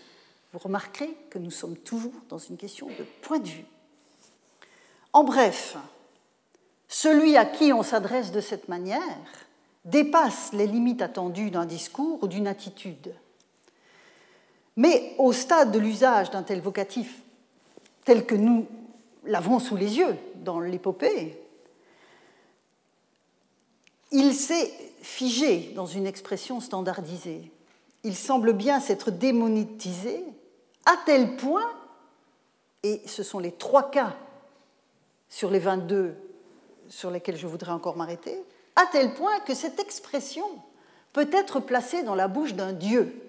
Vous 0.52 0.58
remarquerez 0.58 1.16
que 1.30 1.38
nous 1.38 1.50
sommes 1.50 1.76
toujours 1.76 2.12
dans 2.28 2.38
une 2.38 2.56
question 2.56 2.86
de 2.86 3.04
point 3.22 3.38
de 3.38 3.48
vue. 3.48 3.64
En 5.12 5.24
bref, 5.24 5.76
celui 6.88 7.36
à 7.36 7.44
qui 7.44 7.72
on 7.72 7.82
s'adresse 7.82 8.30
de 8.30 8.40
cette 8.40 8.68
manière 8.68 9.00
dépasse 9.84 10.52
les 10.52 10.66
limites 10.66 11.02
attendues 11.02 11.50
d'un 11.50 11.66
discours 11.66 12.22
ou 12.22 12.28
d'une 12.28 12.46
attitude. 12.46 13.14
Mais 14.76 15.14
au 15.18 15.32
stade 15.32 15.72
de 15.72 15.78
l'usage 15.78 16.30
d'un 16.30 16.42
tel 16.42 16.60
vocatif, 16.60 17.22
tel 18.04 18.26
que 18.26 18.34
nous 18.34 18.66
l'avons 19.24 19.58
sous 19.58 19.76
les 19.76 19.98
yeux 19.98 20.16
dans 20.36 20.60
l'épopée, 20.60 21.38
il 24.14 24.32
s'est 24.32 24.72
figé 25.02 25.72
dans 25.74 25.86
une 25.86 26.06
expression 26.06 26.60
standardisée. 26.60 27.50
Il 28.04 28.14
semble 28.14 28.52
bien 28.52 28.78
s'être 28.78 29.10
démonétisé 29.10 30.24
à 30.86 30.96
tel 31.04 31.36
point, 31.36 31.68
et 32.84 33.02
ce 33.06 33.24
sont 33.24 33.40
les 33.40 33.50
trois 33.50 33.90
cas 33.90 34.14
sur 35.28 35.50
les 35.50 35.58
22 35.58 36.14
sur 36.88 37.10
lesquels 37.10 37.36
je 37.36 37.48
voudrais 37.48 37.72
encore 37.72 37.96
m'arrêter, 37.96 38.38
à 38.76 38.86
tel 38.86 39.14
point 39.14 39.40
que 39.40 39.54
cette 39.54 39.80
expression 39.80 40.46
peut 41.12 41.28
être 41.32 41.58
placée 41.58 42.04
dans 42.04 42.14
la 42.14 42.28
bouche 42.28 42.54
d'un 42.54 42.72
dieu, 42.72 43.20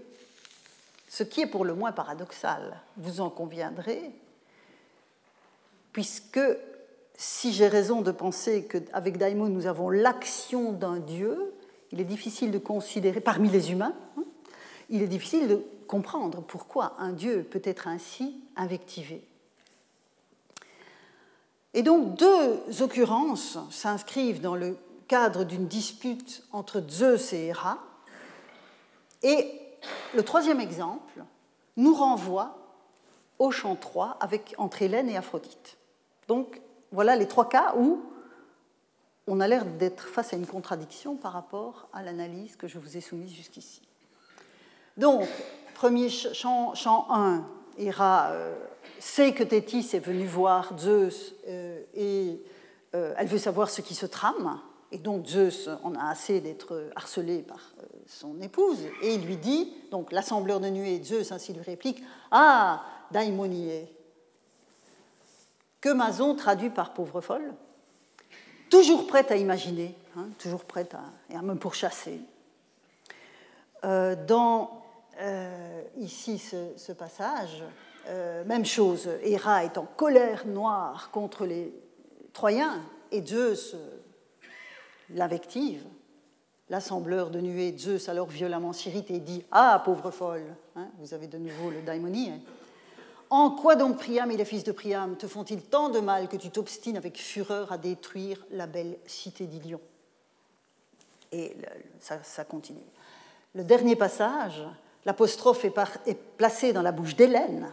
ce 1.10 1.24
qui 1.24 1.42
est 1.42 1.48
pour 1.48 1.66
le 1.66 1.74
moins 1.74 1.94
paradoxal, 1.94 2.80
vous 2.98 3.22
en 3.22 3.32
conviendrez, 3.32 4.12
puisque 5.94 6.40
si 7.18 7.54
j'ai 7.54 7.68
raison 7.68 8.02
de 8.02 8.12
penser 8.12 8.66
qu'avec 8.66 9.18
Daimon 9.18 9.50
nous 9.50 9.68
avons 9.68 9.90
l'action 9.90 10.72
d'un 10.72 11.00
dieu, 11.00 11.54
il 11.92 12.02
est 12.02 12.06
difficile 12.06 12.52
de 12.52 12.58
considérer, 12.58 13.22
parmi 13.22 13.50
les 13.50 13.72
humains, 13.72 13.94
hein, 14.18 14.24
il 14.90 15.02
est 15.02 15.08
difficile 15.08 15.48
de 15.48 15.66
comprendre 15.88 16.42
pourquoi 16.42 16.96
un 17.00 17.14
dieu 17.14 17.44
peut 17.50 17.62
être 17.64 17.88
ainsi 17.88 18.42
invectivé. 18.56 19.24
Et 21.74 21.84
donc 21.84 22.16
deux 22.16 22.82
occurrences 22.82 23.58
s'inscrivent 23.70 24.42
dans 24.42 24.56
le 24.56 24.78
cadre 25.08 25.44
d'une 25.44 25.68
dispute 25.68 26.44
entre 26.52 26.84
Zeus 26.90 27.34
et 27.34 27.48
Héra. 27.48 27.80
Et 29.24 29.62
le 30.16 30.24
troisième 30.24 30.60
exemple 30.60 31.24
nous 31.78 31.94
renvoie 31.94 32.58
au 33.40 33.52
chant 33.52 33.76
3 33.76 34.18
avec, 34.20 34.56
entre 34.58 34.82
Hélène 34.82 35.10
et 35.10 35.18
Aphrodite. 35.18 35.78
Donc 36.28 36.62
voilà 36.96 37.16
les 37.18 37.28
trois 37.28 37.48
cas 37.50 37.76
où 37.78 38.02
on 39.28 39.40
a 39.42 39.48
l'air 39.48 39.66
d'être 39.66 40.08
face 40.08 40.34
à 40.34 40.38
une 40.38 40.48
contradiction 40.48 41.18
par 41.18 41.34
rapport 41.34 41.90
à 41.94 42.02
l'analyse 42.02 42.56
que 42.56 42.68
je 42.68 42.80
vous 42.80 42.96
ai 42.96 43.02
soumise 43.02 43.34
jusqu'ici. 43.34 43.82
Donc, 44.98 45.28
premier 45.74 46.10
chant, 46.10 46.74
1, 46.86 47.46
Héra 47.78 48.30
euh, 48.30 48.56
sait 49.00 49.34
que 49.34 49.44
Thétis 49.44 49.90
est 49.94 50.00
venue 50.00 50.26
voir 50.26 50.78
Zeus 50.80 51.36
euh, 51.48 51.82
et 51.94 52.42
euh, 52.96 53.14
elle 53.18 53.28
veut 53.28 53.40
savoir 53.40 53.70
ce 53.70 53.82
qui 53.82 53.94
se 53.94 54.06
trame. 54.06 54.62
Et 54.92 54.98
donc 54.98 55.26
Zeus 55.26 55.70
en 55.84 55.96
a 55.96 56.10
assez 56.10 56.40
d'être 56.40 56.90
harcelé 56.96 57.42
par 57.42 57.74
son 58.06 58.40
épouse. 58.40 58.80
Et 59.02 59.16
il 59.16 59.26
lui 59.26 59.36
dit, 59.36 59.74
donc 59.92 60.14
l'assembleur 60.14 60.62
de 60.62 60.70
nuées, 60.70 61.02
Zeus 61.04 61.34
ainsi 61.34 61.52
lui 61.52 61.64
réplique 61.64 62.02
Ah, 62.32 62.84
daimonie, 63.12 63.86
que 65.86 65.94
Mason 65.94 66.34
traduit 66.34 66.72
par 66.72 66.96
pauvre 66.96 67.22
folle, 67.22 67.54
toujours 68.72 69.06
prête 69.06 69.30
à 69.30 69.36
imaginer, 69.36 69.96
hein, 70.18 70.30
toujours 70.40 70.66
prête 70.66 70.96
à, 70.96 71.42
me 71.44 71.54
pourchasser. 71.54 72.22
dans 73.84 74.82
ici 75.96 76.40
ce 76.40 76.92
passage, 76.92 77.64
euh, 78.08 78.44
même 78.46 78.66
chose, 78.66 79.08
Héra 79.22 79.64
est 79.64 79.78
en 79.78 79.86
colère 79.86 80.48
noire 80.48 81.12
contre 81.12 81.46
les 81.46 81.72
Troyens 82.34 82.82
et 83.12 83.24
Zeus 83.24 83.76
l'invective. 85.12 85.84
L'assembleur 86.70 87.30
de 87.30 87.40
nuées, 87.42 87.76
Zeus, 87.78 88.10
alors 88.10 88.28
violemment 88.28 88.74
s'irrite 88.74 89.12
et 89.12 89.20
dit 89.20 89.46
Ah, 89.52 89.84
pauvre 89.86 90.10
folle, 90.10 90.56
hein, 90.76 90.88
vous 90.98 91.14
avez 91.14 91.28
de 91.28 91.38
nouveau 91.38 91.70
le 91.70 91.82
daimonie. 91.82 92.32
Hein. 92.32 92.40
En 93.30 93.52
quoi 93.52 93.76
donc 93.76 93.98
Priam 93.98 94.30
et 94.32 94.38
les 94.38 94.46
fils 94.46 94.64
de 94.64 94.72
Priam 94.72 95.16
te 95.18 95.28
font-ils 95.28 95.62
tant 95.62 95.90
de 95.90 96.00
mal 96.00 96.28
que 96.28 96.38
tu 96.38 96.50
t'obstines 96.50 96.98
avec 96.98 97.18
fureur 97.18 97.72
à 97.72 97.78
détruire 97.78 98.46
la 98.52 98.68
belle 98.68 98.98
cité 99.06 99.46
d'Ilion? 99.46 99.80
Et 101.32 101.56
ça, 102.00 102.46
continue. 102.46 102.80
Le 103.56 103.64
dernier 103.64 103.96
passage, 103.96 104.64
l'apostrophe 105.06 105.66
est, 105.66 106.18
placée 106.38 106.72
dans 106.72 106.82
la 106.82 106.92
bouche 106.92 107.16
d'Hélène, 107.16 107.68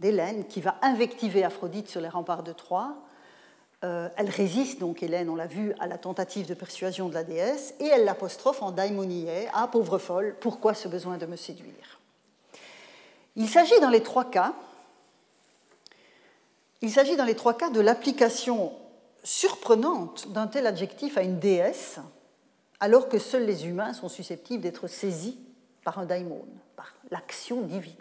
d'Hélène 0.00 0.46
qui 0.46 0.60
va 0.60 0.76
invectiver 0.82 1.44
Aphrodite 1.44 1.88
sur 1.88 2.00
les 2.00 2.08
remparts 2.08 2.42
de 2.42 2.52
Troie. 2.52 2.96
Euh, 3.84 4.08
elle 4.16 4.30
résiste 4.30 4.80
donc, 4.80 5.02
Hélène, 5.02 5.30
on 5.30 5.36
l'a 5.36 5.46
vu, 5.46 5.74
à 5.78 5.86
la 5.86 5.96
tentative 5.96 6.46
de 6.46 6.54
persuasion 6.54 7.08
de 7.08 7.14
la 7.14 7.24
déesse, 7.24 7.74
et 7.78 7.86
elle 7.86 8.04
l'apostrophe 8.04 8.62
en 8.62 8.72
daimoniae 8.72 9.48
Ah, 9.54 9.68
pauvre 9.68 9.98
folle, 9.98 10.36
pourquoi 10.40 10.74
ce 10.74 10.88
besoin 10.88 11.18
de 11.18 11.26
me 11.26 11.36
séduire? 11.36 11.95
Il 13.36 13.48
s'agit 13.48 13.78
dans 13.80 13.90
les 13.90 14.02
trois 14.02 14.24
cas, 14.24 14.54
de 17.70 17.80
l'application 17.80 18.72
surprenante 19.22 20.28
d'un 20.32 20.46
tel 20.46 20.66
adjectif 20.66 21.18
à 21.18 21.22
une 21.22 21.38
déesse, 21.38 21.98
alors 22.80 23.08
que 23.08 23.18
seuls 23.18 23.44
les 23.44 23.66
humains 23.66 23.92
sont 23.92 24.08
susceptibles 24.08 24.62
d'être 24.62 24.86
saisis 24.86 25.38
par 25.84 25.98
un 25.98 26.06
daimon, 26.06 26.44
par 26.76 26.94
l'action 27.10 27.60
divine. 27.62 27.94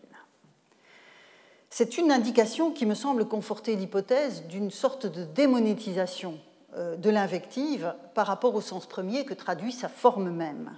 C'est 1.70 1.98
une 1.98 2.12
indication 2.12 2.72
qui 2.72 2.86
me 2.86 2.96
semble 2.96 3.28
conforter 3.28 3.76
l'hypothèse 3.76 4.44
d'une 4.44 4.72
sorte 4.72 5.08
de 5.08 5.26
démonétisation 5.26 6.40
euh, 6.76 6.96
de 6.96 7.10
l'invective 7.10 7.94
par 8.14 8.28
rapport 8.28 8.56
au 8.56 8.62
sens 8.62 8.86
premier 8.86 9.26
que 9.26 9.34
traduit 9.34 9.74
sa 9.74 9.90
forme 9.90 10.30
même. 10.30 10.78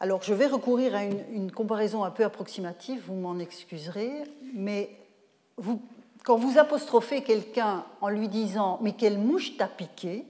Alors 0.00 0.22
je 0.22 0.32
vais 0.32 0.46
recourir 0.46 0.94
à 0.94 1.04
une, 1.04 1.50
comparaison 1.50 2.04
un 2.04 2.10
peu 2.10 2.24
approximative, 2.24 3.02
vous 3.06 3.14
m'en 3.14 3.38
excuserez, 3.38 4.12
mais 4.54 4.90
quand 6.24 6.36
vous 6.36 6.58
apostrophez 6.58 7.22
quelqu'un 7.22 7.84
en 8.00 8.08
lui 8.08 8.28
disant 8.28 8.78
Mais 8.82 8.92
quelle 8.92 9.18
mouche 9.18 9.56
t'a 9.56 9.66
piqué 9.66 10.24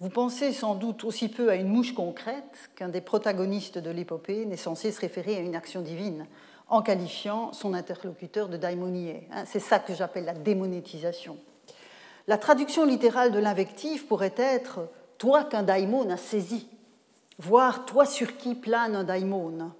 vous 0.00 0.10
pensez 0.10 0.52
sans 0.52 0.74
doute 0.74 1.04
aussi 1.04 1.28
peu 1.28 1.48
à 1.50 1.54
une 1.54 1.68
mouche 1.68 1.94
concrète 1.94 2.68
qu'un 2.74 2.88
des 2.88 3.00
protagonistes 3.00 3.78
de 3.78 3.90
l'épopée 3.90 4.44
n'est 4.44 4.56
censé 4.56 4.90
se 4.90 5.00
référer 5.00 5.36
à 5.36 5.40
une 5.40 5.54
action 5.54 5.80
divine 5.80 6.26
en 6.68 6.82
qualifiant 6.82 7.52
son 7.52 7.74
interlocuteur 7.74 8.48
de 8.48 8.56
daimonier. 8.56 9.28
Hein, 9.32 9.44
c'est 9.46 9.60
ça 9.60 9.78
que 9.78 9.94
j'appelle 9.94 10.24
la 10.24 10.34
démonétisation. 10.34 11.38
La 12.26 12.38
traduction 12.38 12.84
littérale 12.84 13.30
de 13.32 13.38
l'invective 13.38 14.06
pourrait 14.06 14.34
être 14.36 14.80
toi 15.16 15.44
qu'un 15.44 15.62
daimon 15.62 16.10
a 16.10 16.16
saisi, 16.16 16.66
voire 17.38 17.84
toi 17.86 18.06
sur 18.06 18.36
qui 18.36 18.54
plane 18.54 18.94
un 18.94 19.04
daimon, 19.04 19.70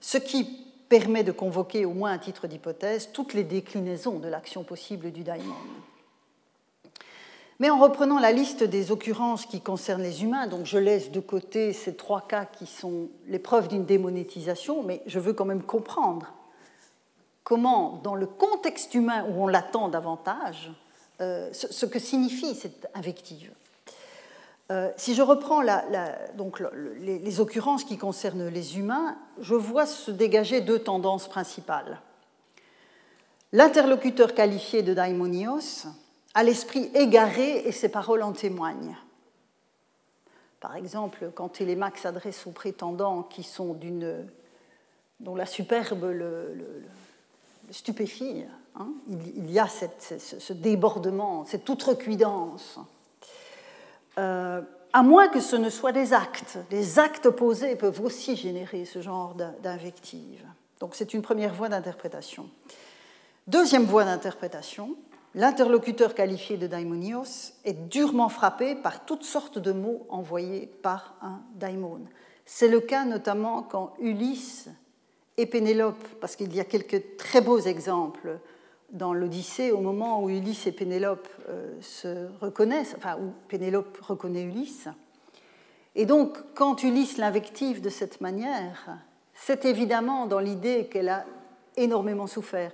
ce 0.00 0.18
qui 0.18 0.44
permet 0.88 1.24
de 1.24 1.32
convoquer, 1.32 1.84
au 1.84 1.92
moins 1.92 2.12
à 2.12 2.18
titre 2.18 2.46
d'hypothèse, 2.46 3.10
toutes 3.12 3.34
les 3.34 3.44
déclinaisons 3.44 4.18
de 4.18 4.28
l'action 4.28 4.62
possible 4.62 5.10
du 5.10 5.22
daimon. 5.22 5.54
Mais 7.58 7.70
en 7.70 7.78
reprenant 7.78 8.18
la 8.18 8.32
liste 8.32 8.64
des 8.64 8.90
occurrences 8.90 9.46
qui 9.46 9.60
concernent 9.60 10.02
les 10.02 10.24
humains, 10.24 10.48
donc 10.48 10.66
je 10.66 10.78
laisse 10.78 11.12
de 11.12 11.20
côté 11.20 11.72
ces 11.72 11.94
trois 11.94 12.26
cas 12.26 12.44
qui 12.44 12.66
sont 12.66 13.08
les 13.28 13.38
preuves 13.38 13.68
d'une 13.68 13.84
démonétisation, 13.84 14.82
mais 14.82 15.00
je 15.06 15.20
veux 15.20 15.32
quand 15.32 15.44
même 15.44 15.62
comprendre 15.62 16.34
comment, 17.44 18.00
dans 18.02 18.14
le 18.14 18.26
contexte 18.26 18.94
humain 18.94 19.24
où 19.28 19.44
on 19.44 19.46
l'attend 19.46 19.88
davantage, 19.88 20.72
euh, 21.20 21.50
ce, 21.52 21.86
que 21.86 21.98
signifie 21.98 22.54
cette 22.54 22.88
invective. 22.94 23.52
Euh, 24.72 24.90
si 24.96 25.14
je 25.14 25.20
reprends 25.20 25.62
donc 26.34 26.62
les, 26.98 27.40
occurrences 27.40 27.84
qui 27.84 27.98
concernent 27.98 28.48
les 28.48 28.78
humains, 28.78 29.18
je 29.38 29.54
vois 29.54 29.84
se 29.84 30.10
dégager 30.10 30.62
deux 30.62 30.78
tendances 30.78 31.28
principales. 31.28 32.00
L'interlocuteur 33.52 34.34
qualifié 34.34 34.82
de 34.82 34.94
daimonios, 34.94 35.88
à 36.32 36.42
l'esprit 36.42 36.90
égaré 36.94 37.58
et 37.66 37.72
ses 37.72 37.90
paroles 37.90 38.22
en 38.22 38.32
témoignent. 38.32 38.96
Par 40.58 40.74
exemple, 40.76 41.30
quand 41.34 41.50
Télémaque 41.50 41.98
s'adresse 41.98 42.46
aux 42.46 42.52
prétendants 42.52 43.24
qui 43.24 43.42
sont 43.42 43.74
d'une, 43.74 44.26
dont 45.20 45.34
la 45.34 45.44
superbe 45.44 46.04
le, 46.04 46.82
stupéfie, 47.70 48.44
hein, 48.76 48.88
il, 49.36 49.50
y 49.50 49.58
a 49.58 49.66
ce, 49.68 50.52
débordement, 50.54 51.44
cette 51.44 51.68
outrecuidance. 51.68 52.78
Euh, 54.18 54.60
à 54.92 55.02
moins 55.02 55.28
que 55.28 55.40
ce 55.40 55.56
ne 55.56 55.70
soit 55.70 55.92
des 55.92 56.12
actes. 56.12 56.58
Les 56.70 56.98
actes 56.98 57.30
posés 57.30 57.76
peuvent 57.76 58.02
aussi 58.02 58.36
générer 58.36 58.84
ce 58.84 59.00
genre 59.00 59.34
d'invective. 59.62 60.44
Donc 60.80 60.94
c'est 60.94 61.14
une 61.14 61.22
première 61.22 61.54
voie 61.54 61.68
d'interprétation. 61.68 62.48
Deuxième 63.46 63.84
voie 63.84 64.04
d'interprétation, 64.04 64.96
l'interlocuteur 65.34 66.14
qualifié 66.14 66.58
de 66.58 66.66
daimonios 66.66 67.54
est 67.64 67.88
durement 67.88 68.28
frappé 68.28 68.74
par 68.74 69.04
toutes 69.06 69.24
sortes 69.24 69.58
de 69.58 69.72
mots 69.72 70.06
envoyés 70.10 70.66
par 70.82 71.14
un 71.22 71.40
daimon. 71.54 72.00
C'est 72.44 72.68
le 72.68 72.80
cas 72.80 73.04
notamment 73.04 73.62
quand 73.62 73.94
Ulysse 73.98 74.68
et 75.38 75.46
Pénélope, 75.46 76.06
parce 76.20 76.36
qu'il 76.36 76.54
y 76.54 76.60
a 76.60 76.64
quelques 76.64 77.16
très 77.16 77.40
beaux 77.40 77.60
exemples 77.60 78.38
dans 78.92 79.14
l'Odyssée, 79.14 79.72
au 79.72 79.80
moment 79.80 80.22
où 80.22 80.28
Ulysse 80.28 80.66
et 80.66 80.72
Pénélope 80.72 81.28
euh, 81.48 81.72
se 81.80 82.28
reconnaissent, 82.40 82.94
enfin 82.96 83.16
où 83.16 83.32
Pénélope 83.48 83.98
reconnaît 84.02 84.42
Ulysse, 84.42 84.88
Et 85.94 86.06
donc, 86.06 86.38
quand 86.54 86.82
Ulysse 86.82 87.18
l'invective 87.18 87.80
de 87.80 87.88
cette 87.88 88.20
manière, 88.20 88.98
c'est 89.34 89.64
évidemment 89.64 90.26
dans 90.26 90.38
l'idée 90.38 90.86
qu'elle 90.90 91.08
a 91.08 91.24
énormément 91.76 92.26
souffert. 92.26 92.72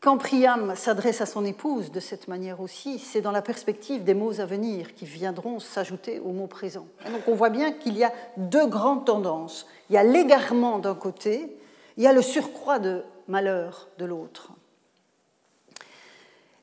Quand 0.00 0.18
Priam 0.18 0.74
s'adresse 0.74 1.20
à 1.20 1.26
son 1.26 1.44
épouse 1.44 1.92
de 1.92 2.00
cette 2.00 2.26
manière 2.26 2.60
aussi, 2.60 2.98
c'est 2.98 3.20
dans 3.20 3.30
la 3.30 3.40
perspective 3.40 4.02
des 4.02 4.14
mots 4.14 4.40
à 4.40 4.46
venir 4.46 4.94
qui 4.94 5.04
viendront 5.04 5.60
s'ajouter 5.60 6.18
aux 6.18 6.32
mots 6.32 6.48
présents. 6.48 6.88
donc 7.04 7.22
on 7.28 7.34
voit 7.34 7.50
bien 7.50 7.72
qu'il 7.72 7.96
y 7.96 8.04
a 8.04 8.12
deux 8.36 8.66
grandes 8.66 9.06
tendances. 9.06 9.66
Il 9.88 9.94
y 9.94 9.98
a 9.98 10.02
l'égarement 10.02 10.80
d'un 10.80 10.96
côté, 10.96 11.56
il 11.96 12.02
y 12.02 12.08
a 12.08 12.12
le 12.12 12.22
surcroît 12.22 12.80
de 12.80 13.04
malheur 13.28 13.88
de 13.98 14.04
l'autre. 14.04 14.52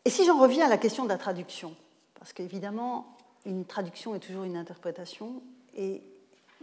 Et 0.09 0.11
si 0.11 0.25
j'en 0.25 0.39
reviens 0.39 0.65
à 0.65 0.69
la 0.69 0.79
question 0.79 1.03
de 1.03 1.09
la 1.09 1.19
traduction, 1.19 1.75
parce 2.17 2.33
qu'évidemment, 2.33 3.05
une 3.45 3.63
traduction 3.63 4.15
est 4.15 4.19
toujours 4.19 4.43
une 4.43 4.57
interprétation, 4.57 5.43
et 5.77 6.01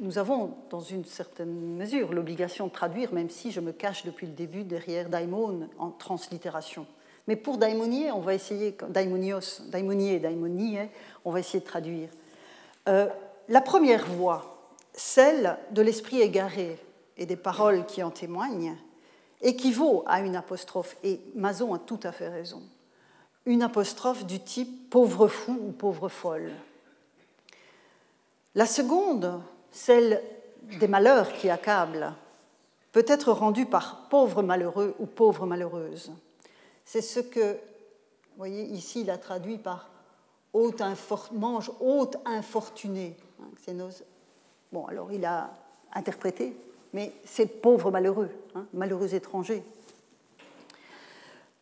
nous 0.00 0.18
avons, 0.18 0.56
dans 0.68 0.80
une 0.80 1.04
certaine 1.04 1.76
mesure, 1.76 2.12
l'obligation 2.12 2.66
de 2.66 2.72
traduire, 2.72 3.14
même 3.14 3.30
si 3.30 3.52
je 3.52 3.60
me 3.60 3.70
cache 3.70 4.04
depuis 4.04 4.26
le 4.26 4.32
début 4.32 4.64
derrière 4.64 5.08
daimon 5.08 5.68
en 5.78 5.90
translittération. 5.90 6.88
Mais 7.28 7.36
pour 7.36 7.56
daimonier, 7.56 8.10
on 8.10 8.18
va 8.18 8.34
essayer, 8.34 8.76
daimonios, 8.88 9.62
daimonier, 9.68 10.18
daimonie, 10.18 10.78
on 11.24 11.30
va 11.30 11.38
essayer 11.38 11.60
de 11.60 11.66
traduire. 11.66 12.08
Euh, 12.88 13.06
la 13.48 13.60
première 13.60 14.06
voix, 14.06 14.74
celle 14.92 15.56
de 15.70 15.82
l'esprit 15.82 16.20
égaré 16.20 16.80
et 17.16 17.26
des 17.26 17.36
paroles 17.36 17.86
qui 17.86 18.02
en 18.02 18.10
témoignent, 18.10 18.76
équivaut 19.40 20.02
à 20.08 20.18
une 20.18 20.34
apostrophe, 20.34 20.96
et 21.04 21.20
Mazon 21.36 21.74
a 21.74 21.78
tout 21.78 22.00
à 22.02 22.10
fait 22.10 22.28
raison, 22.28 22.60
une 23.46 23.62
apostrophe 23.62 24.26
du 24.26 24.40
type 24.40 24.90
pauvre 24.90 25.28
fou 25.28 25.58
ou 25.68 25.72
pauvre 25.72 26.08
folle. 26.08 26.50
La 28.54 28.66
seconde, 28.66 29.40
celle 29.70 30.22
des 30.78 30.88
malheurs 30.88 31.32
qui 31.32 31.48
accablent, 31.48 32.12
peut 32.92 33.04
être 33.06 33.32
rendue 33.32 33.66
par 33.66 34.08
pauvre 34.08 34.42
malheureux 34.42 34.94
ou 34.98 35.06
pauvre 35.06 35.46
malheureuse. 35.46 36.12
C'est 36.84 37.02
ce 37.02 37.20
que, 37.20 37.52
vous 37.52 38.38
voyez, 38.38 38.64
ici, 38.64 39.02
il 39.02 39.10
a 39.10 39.18
traduit 39.18 39.58
par 39.58 39.90
haute 40.52 40.82
mange 41.32 41.70
haute 41.80 42.16
infortuné. 42.24 43.16
Hein, 43.40 43.88
bon, 44.72 44.86
alors 44.86 45.12
il 45.12 45.24
a 45.24 45.50
interprété, 45.92 46.56
mais 46.92 47.12
c'est 47.24 47.46
pauvre 47.46 47.90
malheureux, 47.90 48.30
hein, 48.54 48.64
malheureux 48.72 49.14
étranger. 49.14 49.62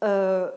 Euh, 0.04 0.50